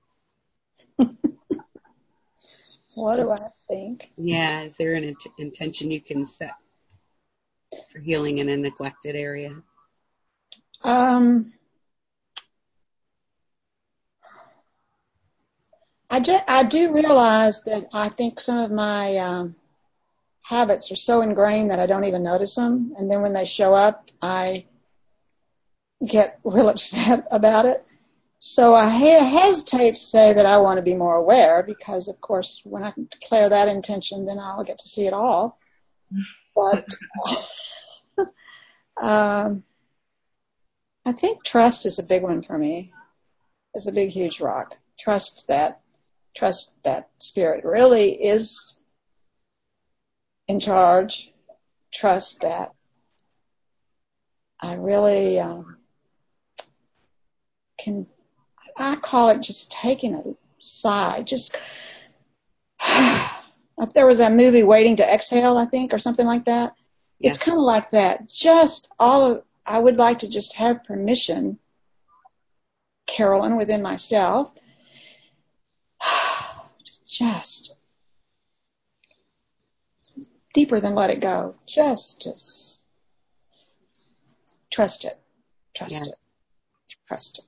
What 2.94 3.16
do 3.16 3.30
I 3.30 3.36
think? 3.68 4.10
Yeah, 4.18 4.62
is 4.62 4.76
there 4.76 4.94
an 4.94 5.04
int- 5.04 5.26
intention 5.38 5.90
you 5.90 6.00
can 6.00 6.26
set 6.26 6.52
for 7.90 8.00
healing 8.00 8.38
in 8.38 8.50
a 8.50 8.56
neglected 8.56 9.16
area? 9.16 9.62
Um, 10.82 11.54
I, 16.10 16.20
ju- 16.20 16.38
I 16.46 16.64
do 16.64 16.92
realize 16.92 17.64
that 17.64 17.86
I 17.94 18.10
think 18.10 18.40
some 18.40 18.58
of 18.58 18.70
my 18.70 19.16
um, 19.16 19.56
habits 20.42 20.92
are 20.92 20.96
so 20.96 21.22
ingrained 21.22 21.70
that 21.70 21.80
I 21.80 21.86
don't 21.86 22.04
even 22.04 22.22
notice 22.22 22.56
them. 22.56 22.92
And 22.98 23.10
then 23.10 23.22
when 23.22 23.32
they 23.32 23.46
show 23.46 23.74
up, 23.74 24.10
I 24.20 24.66
get 26.04 26.40
real 26.44 26.68
upset 26.68 27.26
about 27.30 27.64
it. 27.64 27.86
So 28.44 28.74
I 28.74 28.88
hesitate 28.88 29.92
to 29.94 30.00
say 30.00 30.32
that 30.32 30.46
I 30.46 30.56
want 30.56 30.78
to 30.78 30.82
be 30.82 30.96
more 30.96 31.14
aware 31.14 31.62
because, 31.62 32.08
of 32.08 32.20
course, 32.20 32.60
when 32.64 32.82
I 32.82 32.92
declare 33.08 33.48
that 33.48 33.68
intention, 33.68 34.24
then 34.24 34.40
I'll 34.40 34.64
get 34.64 34.80
to 34.80 34.88
see 34.88 35.06
it 35.06 35.12
all. 35.12 35.60
But 36.52 36.92
um, 39.00 39.62
I 41.06 41.12
think 41.12 41.44
trust 41.44 41.86
is 41.86 42.00
a 42.00 42.02
big 42.02 42.24
one 42.24 42.42
for 42.42 42.58
me. 42.58 42.92
It's 43.74 43.86
a 43.86 43.92
big, 43.92 44.10
huge 44.10 44.40
rock. 44.40 44.74
Trust 44.98 45.46
that, 45.46 45.80
trust 46.36 46.74
that 46.82 47.10
spirit 47.18 47.64
really 47.64 48.10
is 48.10 48.76
in 50.48 50.58
charge. 50.58 51.32
Trust 51.92 52.40
that 52.40 52.72
I 54.58 54.74
really 54.74 55.38
um, 55.38 55.76
can. 57.78 58.08
I 58.82 58.96
call 58.96 59.28
it 59.30 59.40
just 59.40 59.70
taking 59.72 60.14
a 60.14 60.22
sigh. 60.58 61.22
Just 61.22 61.56
there 63.94 64.06
was 64.06 64.20
a 64.20 64.30
movie 64.30 64.62
Waiting 64.62 64.96
to 64.96 65.14
Exhale, 65.14 65.56
I 65.56 65.66
think, 65.66 65.92
or 65.92 65.98
something 65.98 66.26
like 66.26 66.46
that. 66.46 66.74
It's 67.20 67.38
kind 67.38 67.56
of 67.56 67.64
like 67.64 67.90
that. 67.90 68.28
Just 68.28 68.90
all 68.98 69.30
of. 69.30 69.44
I 69.64 69.78
would 69.78 69.96
like 69.96 70.20
to 70.20 70.28
just 70.28 70.54
have 70.54 70.82
permission, 70.82 71.60
Carolyn, 73.06 73.56
within 73.56 73.80
myself, 73.80 74.50
just 77.06 77.76
deeper 80.52 80.80
than 80.80 80.96
let 80.96 81.10
it 81.10 81.20
go. 81.20 81.54
Just, 81.66 82.22
just 82.22 82.80
trust 84.70 85.04
it. 85.04 85.16
Trust 85.74 86.06
Yeah. 86.06 86.12
it. 86.12 86.18
Trust 87.06 87.38
it. 87.38 87.44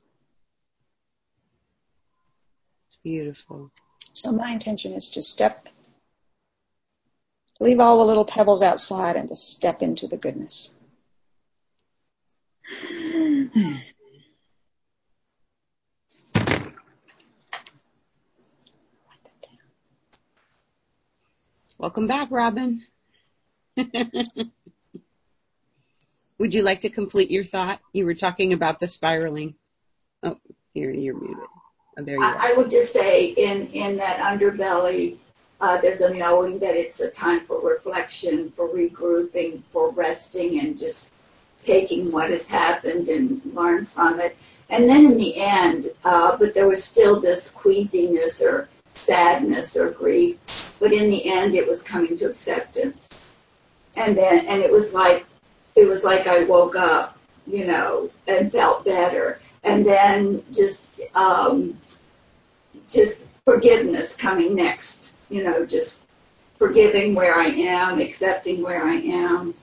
It's 2.86 2.93
beautiful. 3.04 3.70
So 4.14 4.32
my 4.32 4.50
intention 4.50 4.94
is 4.94 5.10
to 5.10 5.22
step, 5.22 5.68
leave 7.60 7.78
all 7.78 7.98
the 7.98 8.04
little 8.04 8.24
pebbles 8.24 8.62
outside 8.62 9.16
and 9.16 9.28
to 9.28 9.36
step 9.36 9.82
into 9.82 10.08
the 10.08 10.16
goodness. 10.16 10.72
Welcome 21.78 22.06
back, 22.06 22.30
Robin. 22.30 22.80
Would 26.38 26.54
you 26.54 26.62
like 26.62 26.80
to 26.80 26.88
complete 26.88 27.30
your 27.30 27.44
thought? 27.44 27.80
You 27.92 28.06
were 28.06 28.14
talking 28.14 28.54
about 28.54 28.80
the 28.80 28.88
spiraling. 28.88 29.54
Oh, 30.22 30.38
here 30.72 30.90
you're 30.90 31.20
muted. 31.20 31.44
Oh, 31.96 32.02
there 32.02 32.16
you. 32.16 32.24
I, 32.24 32.50
I 32.50 32.54
would 32.54 32.70
just 32.70 32.92
say 32.92 33.26
in, 33.26 33.68
in 33.68 33.96
that 33.96 34.18
underbelly, 34.18 35.16
uh, 35.60 35.80
there's 35.80 36.00
a 36.00 36.12
knowing 36.12 36.58
that 36.58 36.76
it's 36.76 37.00
a 37.00 37.08
time 37.10 37.40
for 37.46 37.60
reflection, 37.60 38.52
for 38.56 38.68
regrouping, 38.68 39.62
for 39.72 39.90
resting, 39.90 40.60
and 40.60 40.78
just 40.78 41.12
taking 41.58 42.10
what 42.12 42.30
has 42.30 42.46
happened 42.46 43.08
and 43.08 43.40
learn 43.54 43.86
from 43.86 44.20
it. 44.20 44.36
And 44.70 44.88
then 44.88 45.06
in 45.06 45.16
the 45.16 45.36
end, 45.36 45.90
uh, 46.04 46.36
but 46.36 46.54
there 46.54 46.68
was 46.68 46.82
still 46.82 47.20
this 47.20 47.50
queasiness 47.50 48.42
or 48.42 48.68
sadness 48.94 49.76
or 49.76 49.90
grief. 49.90 50.36
But 50.80 50.92
in 50.92 51.10
the 51.10 51.32
end, 51.32 51.54
it 51.54 51.66
was 51.66 51.82
coming 51.82 52.18
to 52.18 52.26
acceptance. 52.26 53.26
And 53.96 54.16
then, 54.16 54.46
and 54.46 54.62
it 54.62 54.72
was 54.72 54.92
like, 54.92 55.24
it 55.76 55.86
was 55.86 56.04
like 56.04 56.26
I 56.26 56.44
woke 56.44 56.76
up, 56.76 57.16
you 57.46 57.66
know, 57.66 58.10
and 58.26 58.50
felt 58.50 58.84
better. 58.84 59.40
And 59.64 59.84
then 59.84 60.44
just, 60.52 61.00
um, 61.14 61.78
just 62.90 63.26
forgiveness 63.44 64.16
coming 64.16 64.54
next, 64.54 65.14
you 65.30 65.42
know, 65.42 65.64
just 65.66 66.04
forgiving 66.54 67.14
where 67.14 67.34
I 67.34 67.46
am, 67.46 68.00
accepting 68.00 68.62
where 68.62 68.84
I 68.84 68.94
am. 68.94 69.54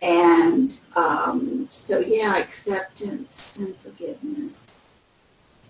And 0.00 0.76
um, 0.96 1.68
so, 1.70 2.00
yeah, 2.00 2.36
acceptance 2.36 3.58
and 3.58 3.76
forgiveness. 3.78 4.80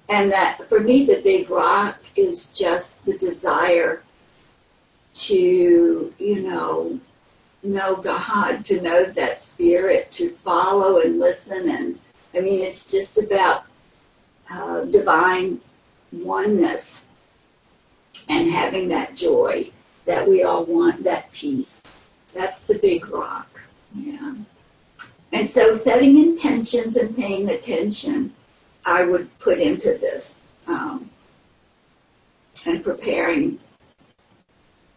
And 0.08 0.32
that 0.32 0.68
for 0.68 0.80
me, 0.80 1.04
the 1.04 1.20
big 1.22 1.50
rock 1.50 1.98
is 2.16 2.46
just 2.46 3.04
the 3.04 3.16
desire 3.18 4.02
to, 5.14 6.14
you 6.18 6.40
know, 6.42 6.98
know 7.62 7.96
God, 7.96 8.64
to 8.66 8.80
know 8.80 9.04
that 9.04 9.42
spirit, 9.42 10.10
to 10.12 10.30
follow 10.44 11.00
and 11.00 11.18
listen. 11.18 11.68
And 11.70 11.98
I 12.34 12.40
mean, 12.40 12.60
it's 12.60 12.90
just 12.90 13.18
about 13.18 13.64
uh, 14.50 14.84
divine 14.84 15.60
oneness 16.12 17.02
and 18.28 18.50
having 18.50 18.88
that 18.88 19.14
joy 19.14 19.70
that 20.04 20.26
we 20.26 20.42
all 20.42 20.64
want, 20.64 21.04
that 21.04 21.30
peace. 21.32 22.00
That's 22.32 22.62
the 22.64 22.78
big 22.78 23.08
rock. 23.08 23.48
Yeah. 23.94 24.34
And 25.32 25.48
so 25.48 25.74
setting 25.74 26.18
intentions 26.18 26.96
and 26.96 27.16
paying 27.16 27.50
attention, 27.50 28.32
I 28.84 29.04
would 29.04 29.38
put 29.38 29.58
into 29.58 29.98
this. 29.98 30.42
Um, 30.66 31.10
and 32.64 32.82
preparing, 32.82 33.58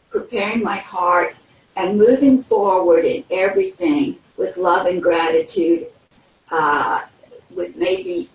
preparing 0.10 0.64
my 0.64 0.78
heart 0.78 1.36
and 1.76 1.98
moving 1.98 2.44
forward 2.44 3.06
in 3.06 3.24
everything 3.32 4.18
with 4.38 4.58
love 4.58 4.86
and 4.86 5.02
gratitude, 5.02 5.88
uh, 6.52 7.02
with 7.56 7.76
maybe 7.76 8.30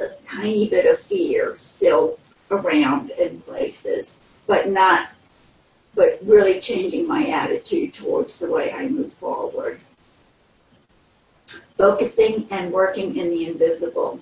a 0.00 0.08
tiny 0.28 0.68
bit 0.68 0.86
of 0.86 0.98
fear 0.98 1.56
still 1.58 2.18
around 2.50 3.10
in 3.10 3.40
places, 3.42 4.18
but 4.46 4.68
not, 4.68 5.08
but 5.94 6.18
really 6.22 6.60
changing 6.60 7.06
my 7.06 7.26
attitude 7.28 7.94
towards 7.94 8.38
the 8.38 8.50
way 8.50 8.72
I 8.72 8.88
move 8.88 9.12
forward. 9.14 9.80
Focusing 11.76 12.46
and 12.50 12.72
working 12.72 13.16
in 13.16 13.30
the 13.30 13.46
invisible 13.46 14.20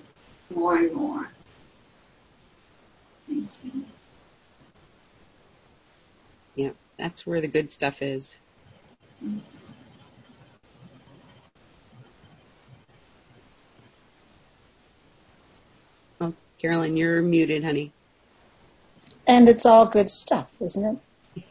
more 0.53 0.77
and 0.77 0.93
more. 0.93 1.29
Thank 3.27 3.49
you. 3.63 3.85
Yeah, 6.55 6.69
that's 6.97 7.25
where 7.25 7.41
the 7.41 7.47
good 7.47 7.71
stuff 7.71 8.01
is. 8.01 8.39
Oh, 9.23 9.41
Carolyn, 16.65 16.97
you're 16.97 17.21
muted, 17.21 17.63
honey. 17.63 17.91
And 19.27 19.47
it's 19.47 19.67
all 19.67 19.85
good 19.85 20.09
stuff, 20.09 20.51
isn't 20.59 20.83
it? 20.83 21.43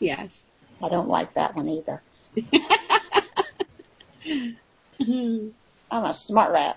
Yes. 0.00 0.56
I 0.82 0.88
don't 0.88 1.06
like 1.06 1.34
that 1.34 1.54
one 1.54 1.68
either. 1.68 2.02
I'm 5.00 6.04
a 6.04 6.12
smart 6.12 6.50
rat. 6.50 6.76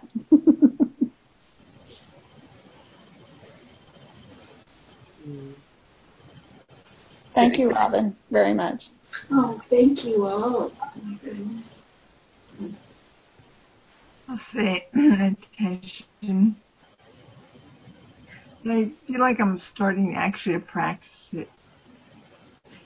Thank 7.34 7.58
you, 7.58 7.72
Robin, 7.72 8.16
very 8.30 8.54
much. 8.54 8.90
Oh, 9.32 9.60
thank 9.72 10.06
you 10.06 10.28
all. 10.28 10.72
Oh 10.80 10.92
my 11.04 11.16
goodness. 11.16 11.82
I'll 14.30 14.38
say 14.38 14.86
attention. 14.94 16.58
I 18.68 18.92
feel 19.06 19.20
like 19.20 19.40
I'm 19.40 19.60
starting 19.60 20.16
actually 20.16 20.56
to 20.56 20.60
practice 20.60 21.32
it. 21.34 21.50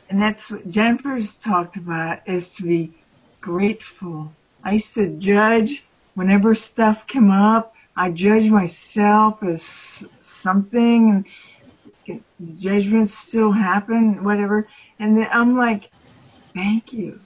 And 0.09 0.21
that's 0.21 0.51
what 0.51 0.69
Jennifer's 0.69 1.33
talked 1.33 1.77
about 1.77 2.27
is 2.27 2.51
to 2.55 2.63
be 2.63 2.93
grateful. 3.41 4.31
I 4.63 4.73
used 4.73 4.93
to 4.95 5.07
judge 5.07 5.83
whenever 6.15 6.53
stuff 6.55 7.07
came 7.07 7.31
up. 7.31 7.73
I 7.95 8.11
judge 8.11 8.49
myself 8.49 9.41
as 9.43 10.05
something 10.19 11.25
and 12.07 12.23
judgments 12.57 13.13
still 13.13 13.51
happen, 13.51 14.23
whatever. 14.23 14.67
And 14.99 15.17
then 15.17 15.27
I'm 15.31 15.57
like, 15.57 15.89
thank 16.53 16.91
you. 16.91 17.19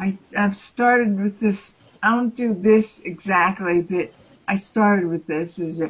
I, 0.00 0.18
I've 0.36 0.56
started 0.56 1.18
with 1.20 1.38
this. 1.40 1.74
I 2.02 2.16
don't 2.16 2.34
do 2.34 2.54
this 2.54 3.00
exactly, 3.04 3.82
but 3.82 4.12
I 4.48 4.56
started 4.56 5.06
with 5.06 5.26
this 5.26 5.58
is 5.58 5.82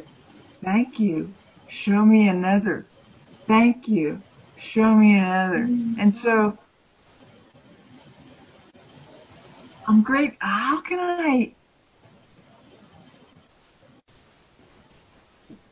thank 0.63 0.99
you. 0.99 1.33
Show 1.67 2.05
me 2.05 2.29
another. 2.29 2.85
Thank 3.47 3.87
you. 3.87 4.21
Show 4.57 4.93
me 4.95 5.17
another. 5.17 5.59
Mm. 5.59 5.95
And 5.99 6.15
so 6.15 6.57
I'm 9.87 10.01
great. 10.01 10.35
How 10.39 10.81
can 10.81 10.99
I? 10.99 11.53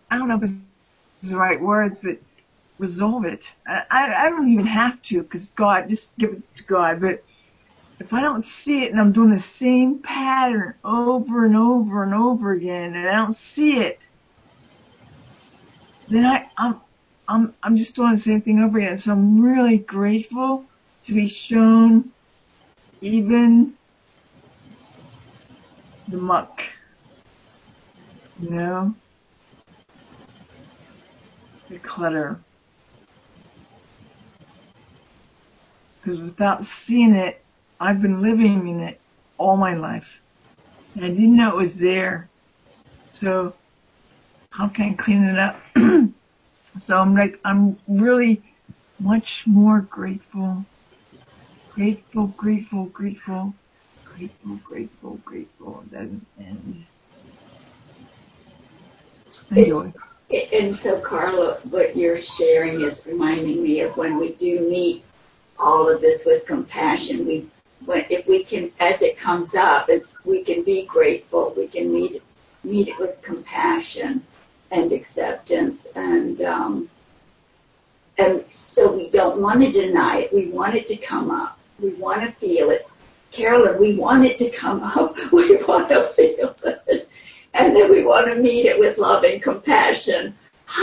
I 0.10 0.18
don't 0.18 0.28
know 0.28 0.38
if 0.38 0.44
it's 0.44 0.54
the 1.24 1.38
right 1.38 1.60
words, 1.60 1.98
but 2.02 2.18
resolve 2.78 3.26
it. 3.26 3.50
I, 3.68 3.84
I 3.92 4.30
don't 4.30 4.52
even 4.52 4.68
have 4.68 5.02
to 5.04 5.24
because 5.24 5.50
God, 5.50 5.90
just 5.90 6.16
give 6.18 6.34
it 6.34 6.56
to 6.58 6.64
God. 6.64 7.02
But 7.02 7.24
if 8.00 8.14
I 8.14 8.22
don't 8.22 8.44
see 8.44 8.84
it 8.84 8.92
and 8.92 9.00
I'm 9.00 9.12
doing 9.12 9.32
the 9.32 9.40
same 9.40 10.00
pattern 10.00 10.76
over 10.84 11.46
and 11.46 11.56
over 11.56 12.04
and 12.04 12.14
over 12.14 12.52
again 12.52 12.96
and 12.96 13.08
I 13.10 13.16
don't 13.16 13.36
see 13.36 13.80
it, 13.80 14.00
then 16.10 16.26
I, 16.26 16.50
I'm, 16.58 16.82
I'm, 17.28 17.54
I'm 17.64 17.78
just 17.78 17.96
doing 17.96 18.14
the 18.14 18.22
same 18.22 18.42
thing 18.42 18.60
over 18.60 18.78
again. 18.78 18.98
So 18.98 19.12
I'm 19.12 19.42
really 19.42 19.78
grateful 19.78 20.66
to 21.06 21.14
be 21.14 21.28
shown 21.28 22.12
even 23.02 23.74
the 26.08 26.18
muck. 26.18 26.62
You 28.40 28.50
know? 28.52 28.96
The 31.70 31.80
clutter. 31.80 32.40
Because 36.02 36.22
without 36.22 36.66
seeing 36.66 37.16
it, 37.16 37.42
I've 37.80 38.02
been 38.02 38.22
living 38.22 38.68
in 38.68 38.80
it 38.82 39.00
all 39.38 39.58
my 39.58 39.74
life. 39.74 40.08
And 40.94 41.06
I 41.06 41.10
didn't 41.10 41.36
know 41.36 41.50
it 41.50 41.56
was 41.56 41.80
there. 41.80 42.30
So 43.14 43.54
how 44.56 44.70
can 44.70 44.92
I 44.92 44.94
clean 44.94 45.24
it 45.26 45.38
up? 45.38 45.62
so 46.80 46.98
I'm 46.98 47.14
like, 47.14 47.40
I'm 47.44 47.78
really 47.90 48.42
much 49.00 49.46
more 49.46 49.82
grateful. 49.82 50.66
Grateful, 51.74 52.28
grateful, 52.28 52.86
grateful, 52.86 53.54
grateful, 54.06 54.56
grateful, 54.64 55.20
grateful. 55.26 55.84
And, 55.94 56.26
and 56.40 56.86
enjoy. 59.52 59.92
And 60.54 60.76
so, 60.76 61.02
Carla, 61.02 61.56
what 61.70 61.98
you're 61.98 62.22
sharing 62.22 62.80
is 62.80 63.06
reminding 63.06 63.62
me 63.62 63.82
of 63.82 63.98
when 63.98 64.18
we 64.18 64.36
do 64.36 64.70
meet 64.70 65.04
all 65.60 65.90
of 65.90 66.00
this 66.00 66.26
with 66.26 66.46
compassion. 66.46 67.26
We, 67.26 67.46
when, 67.84 68.06
if 68.10 68.26
we 68.26 68.46
can, 68.46 68.72
as 68.80 69.02
it 69.02 69.18
comes 69.18 69.54
up, 69.54 69.90
if 69.90 70.14
we 70.24 70.44
can 70.44 70.64
be 70.64 70.86
grateful, 70.86 71.54
we 71.58 71.68
can 71.68 71.92
meet 71.92 72.24
meet 72.64 72.88
it 72.88 72.98
with 72.98 73.22
compassion 73.22 74.26
and 74.72 74.92
acceptance, 74.92 75.88
and 75.96 76.42
um, 76.42 76.90
and 78.18 78.44
so 78.52 78.96
we 78.96 79.10
don't 79.10 79.42
want 79.42 79.62
to 79.62 79.72
deny 79.72 80.20
it. 80.20 80.34
We 80.34 80.48
want 80.48 80.76
it 80.76 80.88
to 80.88 80.98
come 80.98 81.32
up. 81.32 81.60
We 81.80 81.94
want 81.96 82.22
to 82.22 82.32
feel 82.32 82.70
it. 82.70 82.88
Carolyn, 83.32 83.80
we 83.80 83.96
want 83.96 84.26
it 84.26 84.38
to 84.38 84.50
come 84.50 84.84
up. 84.96 85.18
We 85.32 85.58
want 85.58 85.90
to 85.90 86.04
feel 86.04 86.56
it. 86.64 87.10
And 87.54 87.76
then 87.76 87.90
we 87.90 88.04
want 88.04 88.28
to 88.28 88.36
meet 88.36 88.66
it 88.66 88.80
with 88.80 88.98
love 88.98 89.24
and 89.24 89.42
compassion. 89.42 90.36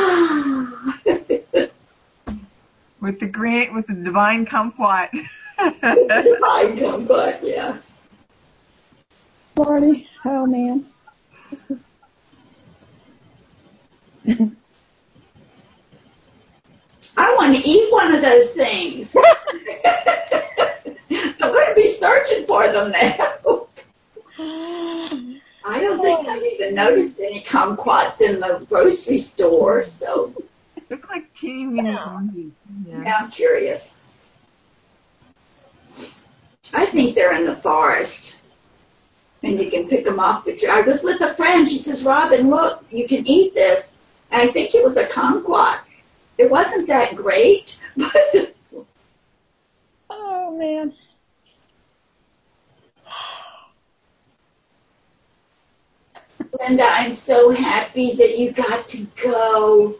with 3.00 3.18
the 3.20 3.26
great, 3.30 3.72
with 3.72 3.86
the 3.86 3.94
divine 3.94 4.46
kumquat. 4.46 5.10
the 5.58 6.22
divine 6.24 6.78
kumquat, 6.78 7.40
yeah. 7.42 7.76
Marty, 9.56 10.08
oh 10.24 10.46
man. 10.46 10.86
I 17.16 17.34
want 17.34 17.56
to 17.56 17.68
eat 17.68 17.92
one 17.92 18.14
of 18.14 18.22
those 18.22 18.50
things. 18.50 19.16
I'm 21.16 21.52
going 21.52 21.68
to 21.68 21.74
be 21.74 21.88
searching 21.88 22.46
for 22.46 22.68
them 22.68 22.92
now. 22.92 23.66
I 25.64 25.80
don't 25.80 26.02
think 26.02 26.26
oh. 26.26 26.30
I've 26.30 26.42
even 26.42 26.74
noticed 26.74 27.20
any 27.20 27.40
kumquats 27.42 28.20
in 28.20 28.40
the 28.40 28.64
grocery 28.68 29.18
store, 29.18 29.84
so. 29.84 30.32
Look 30.90 31.08
like 31.08 31.32
teeny 31.34 31.64
mini 31.64 31.90
yeah. 32.86 32.98
Now 32.98 33.16
I'm 33.20 33.30
curious. 33.30 33.94
I 36.74 36.86
think 36.86 37.14
they're 37.14 37.34
in 37.34 37.46
the 37.46 37.56
forest. 37.56 38.36
And 39.42 39.58
you 39.58 39.70
can 39.70 39.88
pick 39.88 40.04
them 40.04 40.20
off 40.20 40.44
the 40.44 40.56
tree. 40.56 40.68
I 40.68 40.82
was 40.82 41.02
with 41.02 41.20
a 41.20 41.34
friend. 41.34 41.68
She 41.68 41.76
says, 41.76 42.04
Robin, 42.04 42.48
look, 42.48 42.84
you 42.90 43.08
can 43.08 43.26
eat 43.26 43.54
this. 43.54 43.94
And 44.32 44.48
I 44.48 44.52
think 44.52 44.74
it 44.74 44.82
was 44.82 44.96
a 44.96 45.06
kumquat. 45.06 45.80
It 46.38 46.50
wasn't 46.50 46.88
that 46.88 47.14
great, 47.14 47.78
but. 47.96 48.54
oh, 50.08 50.56
man. 50.56 50.94
Linda, 56.58 56.84
I'm 56.84 57.12
so 57.12 57.50
happy 57.50 58.14
that 58.14 58.38
you 58.38 58.52
got 58.52 58.88
to 58.88 59.06
go 59.22 59.94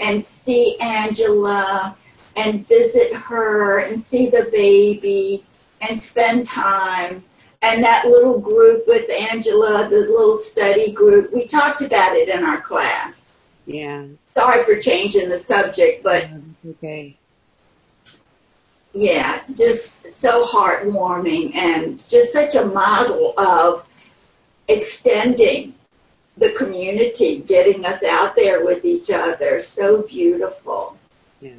and 0.00 0.26
see 0.26 0.76
Angela 0.80 1.96
and 2.36 2.66
visit 2.66 3.12
her 3.14 3.80
and 3.80 4.02
see 4.02 4.28
the 4.28 4.48
baby 4.52 5.44
and 5.80 5.98
spend 5.98 6.44
time. 6.44 7.24
And 7.62 7.82
that 7.82 8.06
little 8.06 8.38
group 8.38 8.84
with 8.86 9.08
Angela, 9.10 9.88
the 9.88 10.00
little 10.00 10.38
study 10.38 10.92
group, 10.92 11.32
we 11.32 11.46
talked 11.46 11.82
about 11.82 12.14
it 12.14 12.28
in 12.28 12.44
our 12.44 12.60
class. 12.60 13.35
Yeah. 13.66 14.06
Sorry 14.28 14.64
for 14.64 14.80
changing 14.80 15.28
the 15.28 15.40
subject, 15.40 16.02
but. 16.02 16.28
Okay. 16.68 17.16
Yeah, 18.94 19.42
just 19.54 20.14
so 20.14 20.46
heartwarming 20.46 21.54
and 21.54 21.98
just 22.08 22.32
such 22.32 22.54
a 22.54 22.64
model 22.64 23.38
of 23.38 23.86
extending 24.68 25.74
the 26.38 26.50
community, 26.50 27.38
getting 27.38 27.84
us 27.84 28.02
out 28.02 28.36
there 28.36 28.64
with 28.64 28.84
each 28.84 29.10
other. 29.10 29.60
So 29.60 30.02
beautiful. 30.02 30.96
Yeah. 31.40 31.52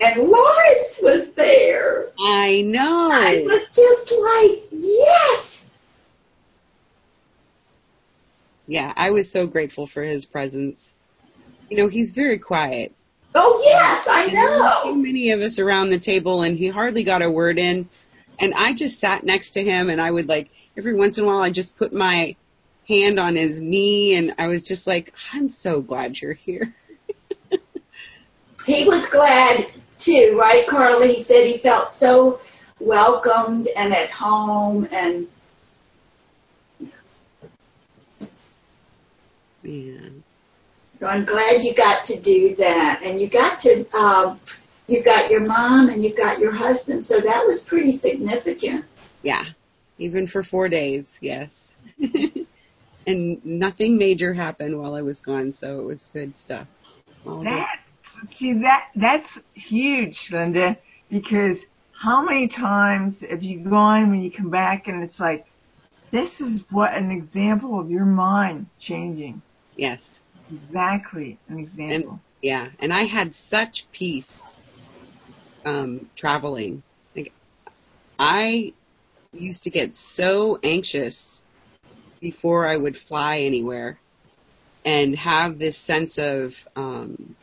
And 0.00 0.28
Lawrence 0.28 0.98
was 1.02 1.28
there. 1.36 2.06
I 2.18 2.62
know. 2.62 3.10
I 3.12 3.42
was 3.44 3.76
just 3.76 4.12
like, 4.12 4.64
yes. 4.70 5.66
Yeah, 8.66 8.92
I 8.96 9.10
was 9.10 9.30
so 9.30 9.46
grateful 9.46 9.86
for 9.86 10.02
his 10.02 10.24
presence. 10.24 10.94
You 11.70 11.76
know, 11.76 11.88
he's 11.88 12.10
very 12.10 12.38
quiet. 12.38 12.92
Oh 13.34 13.62
yes, 13.64 14.06
I 14.08 14.24
and 14.24 14.34
know. 14.34 14.40
There 14.40 14.60
were 14.60 14.72
so 14.82 14.94
many 14.94 15.30
of 15.30 15.40
us 15.40 15.58
around 15.60 15.90
the 15.90 16.00
table, 16.00 16.42
and 16.42 16.58
he 16.58 16.68
hardly 16.68 17.04
got 17.04 17.22
a 17.22 17.30
word 17.30 17.58
in. 17.58 17.88
And 18.40 18.54
I 18.54 18.72
just 18.72 18.98
sat 18.98 19.22
next 19.24 19.52
to 19.52 19.62
him, 19.62 19.88
and 19.88 20.00
I 20.00 20.10
would 20.10 20.28
like 20.28 20.50
every 20.76 20.94
once 20.94 21.18
in 21.18 21.24
a 21.24 21.26
while, 21.28 21.38
I 21.38 21.50
just 21.50 21.76
put 21.76 21.92
my 21.92 22.34
hand 22.88 23.20
on 23.20 23.36
his 23.36 23.60
knee, 23.60 24.16
and 24.16 24.34
I 24.38 24.48
was 24.48 24.62
just 24.62 24.86
like, 24.86 25.14
I'm 25.32 25.48
so 25.48 25.80
glad 25.80 26.20
you're 26.20 26.32
here. 26.32 26.74
he 28.66 28.84
was 28.84 29.06
glad 29.06 29.70
too, 29.98 30.36
right, 30.38 30.66
Carly? 30.66 31.14
He 31.14 31.22
said 31.22 31.46
he 31.46 31.58
felt 31.58 31.92
so 31.92 32.40
welcomed 32.80 33.68
and 33.76 33.92
at 33.92 34.10
home 34.10 34.88
and 34.90 35.28
Yeah. 39.62 40.08
yeah. 40.08 40.08
So 41.00 41.06
I'm 41.06 41.24
glad 41.24 41.62
you 41.62 41.74
got 41.74 42.04
to 42.04 42.20
do 42.20 42.54
that, 42.56 43.00
and 43.02 43.20
you 43.20 43.26
got 43.26 43.58
to 43.60 43.84
um, 43.96 44.38
you 44.86 45.02
got 45.02 45.30
your 45.30 45.40
mom 45.40 45.88
and 45.88 46.04
you 46.04 46.14
got 46.14 46.38
your 46.38 46.52
husband, 46.52 47.02
so 47.02 47.18
that 47.20 47.46
was 47.46 47.62
pretty 47.62 47.90
significant. 47.90 48.84
Yeah, 49.22 49.44
even 49.98 50.26
for 50.26 50.42
four 50.42 50.68
days, 50.68 51.18
yes. 51.22 51.78
and 53.06 53.44
nothing 53.44 53.96
major 53.96 54.34
happened 54.34 54.78
while 54.78 54.94
I 54.94 55.00
was 55.00 55.20
gone, 55.20 55.52
so 55.52 55.80
it 55.80 55.86
was 55.86 56.10
good 56.12 56.36
stuff. 56.36 56.68
All 57.26 57.42
that 57.44 57.80
see 58.32 58.54
that 58.54 58.88
that's 58.94 59.40
huge, 59.54 60.30
Linda. 60.30 60.76
because 61.08 61.64
how 61.92 62.22
many 62.22 62.48
times 62.48 63.20
have 63.20 63.42
you 63.42 63.60
gone 63.60 64.10
when 64.10 64.22
you 64.22 64.30
come 64.30 64.50
back 64.50 64.88
and 64.88 65.02
it's 65.02 65.20
like, 65.20 65.46
this 66.10 66.40
is 66.40 66.64
what 66.70 66.94
an 66.94 67.10
example 67.10 67.78
of 67.78 67.90
your 67.90 68.04
mind 68.04 68.66
changing. 68.78 69.42
Yes. 69.76 70.20
Exactly 70.50 71.38
an 71.48 71.58
example. 71.58 72.10
And 72.12 72.20
yeah, 72.42 72.68
and 72.80 72.92
I 72.92 73.02
had 73.02 73.34
such 73.34 73.90
peace 73.92 74.62
um, 75.64 76.08
traveling. 76.14 76.82
Like 77.14 77.32
I 78.18 78.72
used 79.32 79.64
to 79.64 79.70
get 79.70 79.94
so 79.94 80.58
anxious 80.62 81.44
before 82.20 82.66
I 82.66 82.76
would 82.76 82.96
fly 82.96 83.38
anywhere 83.40 83.98
and 84.84 85.16
have 85.16 85.58
this 85.58 85.76
sense 85.76 86.18
of 86.18 86.66
um, 86.76 87.36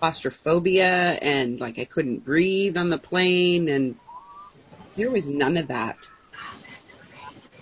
claustrophobia 0.00 1.18
and 1.20 1.60
like 1.60 1.78
I 1.78 1.84
couldn't 1.84 2.24
breathe 2.24 2.76
on 2.76 2.90
the 2.90 2.98
plane 2.98 3.68
and 3.68 3.96
there 4.96 5.10
was 5.10 5.28
none 5.28 5.56
of 5.56 5.68
that. 5.68 6.08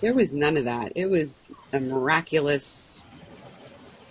There 0.01 0.13
was 0.13 0.33
none 0.33 0.57
of 0.57 0.65
that. 0.65 0.93
It 0.95 1.09
was 1.09 1.49
a 1.71 1.79
miraculous 1.79 3.01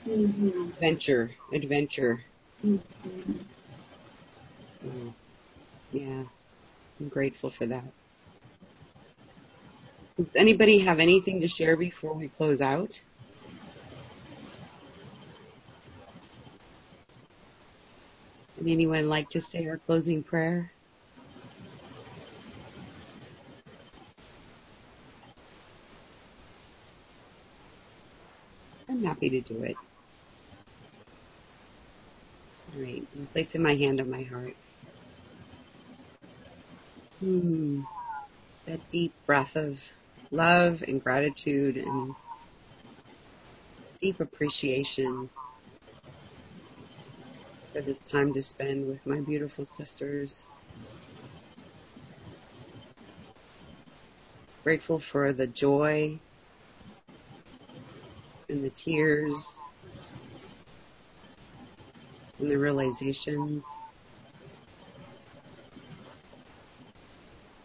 Mm-hmm. 0.06 0.70
adventure, 0.70 1.30
adventure. 1.52 2.24
Mm-hmm. 2.64 3.32
Mm. 4.86 5.14
Yeah, 5.92 6.24
I'm 7.00 7.08
grateful 7.08 7.50
for 7.50 7.66
that. 7.66 7.84
Does 10.18 10.28
anybody 10.36 10.78
have 10.80 11.00
anything 11.00 11.40
to 11.42 11.48
share 11.48 11.76
before 11.76 12.14
we 12.14 12.28
close 12.28 12.60
out? 12.60 13.00
Would 18.56 18.68
anyone 18.68 19.08
like 19.08 19.30
to 19.30 19.40
say 19.40 19.66
our 19.66 19.78
closing 19.78 20.22
prayer? 20.22 20.72
I'm 28.88 29.04
happy 29.04 29.30
to 29.30 29.40
do 29.40 29.62
it. 29.62 29.76
All 32.74 32.82
right, 32.82 33.02
I'm 33.14 33.26
placing 33.32 33.62
my 33.62 33.74
hand 33.74 34.00
on 34.00 34.10
my 34.10 34.22
heart. 34.22 34.54
Hmm. 37.20 37.82
That 38.66 38.88
deep 38.88 39.12
breath 39.26 39.56
of 39.56 39.82
love 40.30 40.82
and 40.86 41.02
gratitude 41.02 41.76
and 41.76 42.14
deep 44.00 44.20
appreciation 44.20 45.28
for 47.72 47.82
this 47.82 48.00
time 48.00 48.32
to 48.34 48.42
spend 48.42 48.86
with 48.86 49.04
my 49.06 49.20
beautiful 49.20 49.66
sisters. 49.66 50.46
Grateful 54.64 54.98
for 54.98 55.32
the 55.32 55.46
joy 55.46 56.18
and 58.48 58.64
the 58.64 58.70
tears 58.70 59.60
and 62.42 62.50
the 62.50 62.58
realizations. 62.58 63.64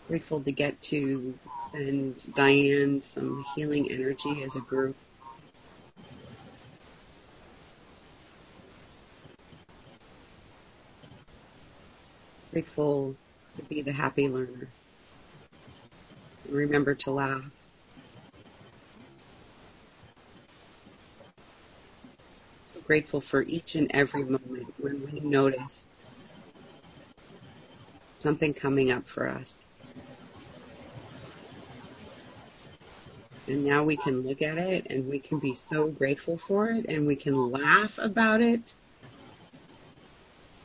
Grateful 0.07 0.41
to 0.43 0.51
get 0.53 0.81
to 0.83 1.39
send 1.71 2.33
Diane 2.35 3.01
some 3.01 3.43
healing 3.55 3.91
energy 3.91 4.43
as 4.43 4.55
a 4.55 4.61
group. 4.61 4.97
Grateful 12.53 13.17
to 13.55 13.63
be 13.63 13.81
the 13.83 13.93
happy 13.93 14.29
learner. 14.29 14.73
Remember 16.49 16.95
to 16.95 17.11
laugh. 17.11 17.66
Grateful 22.87 23.19
for 23.19 23.43
each 23.43 23.75
and 23.75 23.91
every 23.93 24.23
moment 24.23 24.73
when 24.79 25.03
we 25.03 25.19
notice 25.19 25.87
something 28.15 28.53
coming 28.53 28.91
up 28.91 29.07
for 29.07 29.27
us. 29.27 29.67
And 33.47 33.65
now 33.65 33.83
we 33.83 33.97
can 33.97 34.21
look 34.21 34.41
at 34.41 34.57
it 34.57 34.87
and 34.89 35.07
we 35.07 35.19
can 35.19 35.39
be 35.39 35.53
so 35.53 35.89
grateful 35.91 36.37
for 36.37 36.69
it 36.69 36.85
and 36.87 37.05
we 37.05 37.15
can 37.15 37.51
laugh 37.51 37.99
about 38.01 38.41
it 38.41 38.73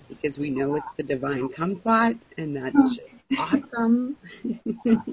because 0.08 0.38
we 0.38 0.50
know 0.50 0.76
it's 0.76 0.94
the 0.94 1.02
divine 1.02 1.48
kumquat 1.48 2.18
and 2.38 2.56
that's 2.56 2.96
just 2.96 3.00
awesome. 3.38 4.16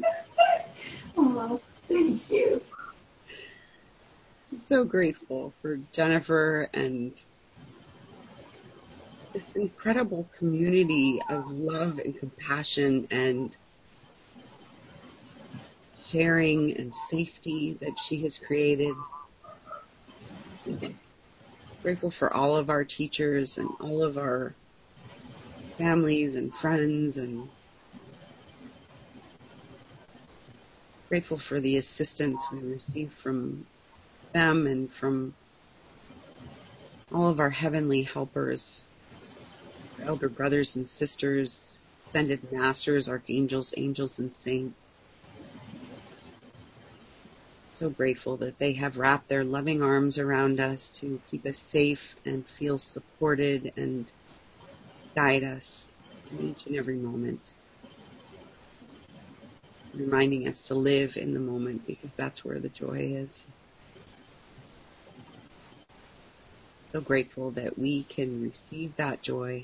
Oh, 1.22 1.60
thank 1.90 2.30
you. 2.30 2.62
So 4.70 4.84
grateful 4.84 5.52
for 5.64 5.78
Jennifer 5.94 6.70
and 6.76 7.18
this 9.34 9.56
incredible 9.56 10.30
community 10.38 11.20
of 11.28 11.44
love 11.48 11.98
and 11.98 12.16
compassion 12.16 13.08
and 13.10 13.58
sharing 16.04 16.78
and 16.78 16.94
safety 16.94 17.80
that 17.82 17.98
she 17.98 18.22
has 18.22 18.38
created. 18.38 18.94
Grateful 21.82 22.12
for 22.12 22.32
all 22.32 22.56
of 22.56 22.70
our 22.70 22.84
teachers 22.84 23.58
and 23.58 23.72
all 23.82 24.04
of 24.04 24.20
our 24.20 24.54
families 25.80 26.36
and 26.36 26.56
friends 26.56 27.18
and 27.18 27.50
grateful 31.10 31.40
for 31.40 31.60
the 31.60 31.78
assistance 31.78 32.46
we 32.52 32.60
receive 32.60 33.12
from 33.12 33.66
them 34.34 34.68
and 34.68 34.92
from 34.92 35.36
all 37.14 37.30
of 37.30 37.40
our 37.40 37.50
heavenly 37.50 38.04
helpers, 38.04 38.86
elder 40.06 40.30
brothers 40.30 40.76
and 40.76 40.88
sisters, 40.88 41.80
ascended 42.00 42.52
masters, 42.52 43.08
archangels, 43.08 43.74
angels, 43.78 44.20
and 44.20 44.34
saints. 44.34 45.08
So 47.76 47.90
grateful 47.90 48.38
that 48.38 48.60
they 48.60 48.74
have 48.74 48.98
wrapped 48.98 49.30
their 49.30 49.44
loving 49.46 49.82
arms 49.82 50.20
around 50.20 50.60
us 50.60 50.92
to 51.00 51.22
keep 51.26 51.46
us 51.46 51.58
safe 51.58 52.16
and 52.26 52.48
feel 52.48 52.78
supported 52.78 53.72
and 53.78 54.12
guide 55.16 55.44
us 55.44 55.94
in 56.30 56.42
each 56.42 56.66
and 56.66 56.76
every 56.76 56.98
moment. 56.98 57.54
Reminding 59.94 60.48
us 60.48 60.68
to 60.68 60.76
live 60.76 61.16
in 61.18 61.34
the 61.34 61.40
moment 61.40 61.88
because 61.88 62.14
that's 62.16 62.44
where 62.44 62.60
the 62.60 62.70
joy 62.70 63.16
is. 63.16 63.48
So 66.92 67.02
grateful 67.02 67.52
that 67.52 67.78
we 67.78 68.02
can 68.02 68.42
receive 68.42 68.96
that 68.96 69.22
joy 69.22 69.64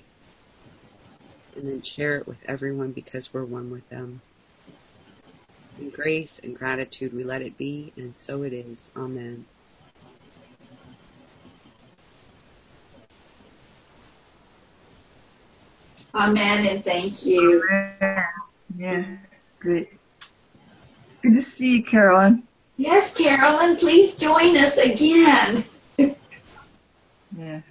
and 1.55 1.67
then 1.67 1.81
share 1.81 2.19
it 2.19 2.27
with 2.27 2.37
everyone 2.45 2.91
because 2.91 3.33
we're 3.33 3.43
one 3.43 3.71
with 3.71 3.89
them. 3.89 4.21
In 5.79 5.89
grace 5.89 6.37
and 6.43 6.55
gratitude 6.55 7.15
we 7.15 7.23
let 7.23 7.41
it 7.41 7.57
be, 7.57 7.91
and 7.97 8.15
so 8.15 8.43
it 8.43 8.53
is. 8.53 8.91
Amen. 8.95 9.43
Amen 16.13 16.67
and 16.67 16.85
thank 16.85 17.25
you. 17.25 17.63
Yeah, 18.77 19.03
great. 19.59 19.89
Good 21.23 21.37
to 21.37 21.41
see 21.41 21.77
you, 21.77 21.83
Carolyn. 21.85 22.43
Yes, 22.77 23.11
Carolyn, 23.15 23.77
please 23.77 24.13
join 24.13 24.55
us 24.57 24.77
again. 24.77 25.65
Yes. 27.37 27.63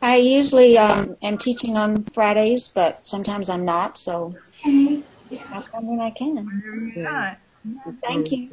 I 0.00 0.16
usually 0.16 0.78
um, 0.78 1.16
am 1.22 1.38
teaching 1.38 1.76
on 1.76 2.04
Fridays, 2.14 2.68
but 2.68 3.06
sometimes 3.06 3.48
I'm 3.50 3.64
not, 3.64 3.98
so 3.98 4.34
Okay. 4.64 5.02
I'll 5.02 5.02
Yes, 5.30 5.66
come 5.68 5.86
when 5.86 6.00
I 6.00 6.10
can. 6.10 6.36
Whenever 6.36 6.76
you're 6.76 6.94
Good. 6.94 7.02
not. 7.04 7.38
Look 7.86 8.00
Thank 8.00 8.30
you. 8.32 8.50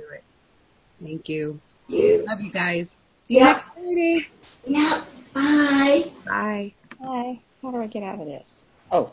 Thank 1.02 1.30
you. 1.30 1.60
you. 1.88 2.26
Love 2.28 2.42
you 2.42 2.52
guys. 2.52 2.98
See 3.24 3.36
you 3.36 3.40
Yeah. 3.42 3.46
next 3.46 3.64
Friday. 3.74 4.28
Yeah. 4.68 5.04
Bye. 5.34 6.12
Bye. 6.26 6.74
Hi. 7.02 7.40
How 7.62 7.72
do 7.72 7.82
I 7.82 7.88
get 7.88 8.04
out 8.04 8.20
of 8.20 8.26
this? 8.26 8.64
Oh. 8.92 9.12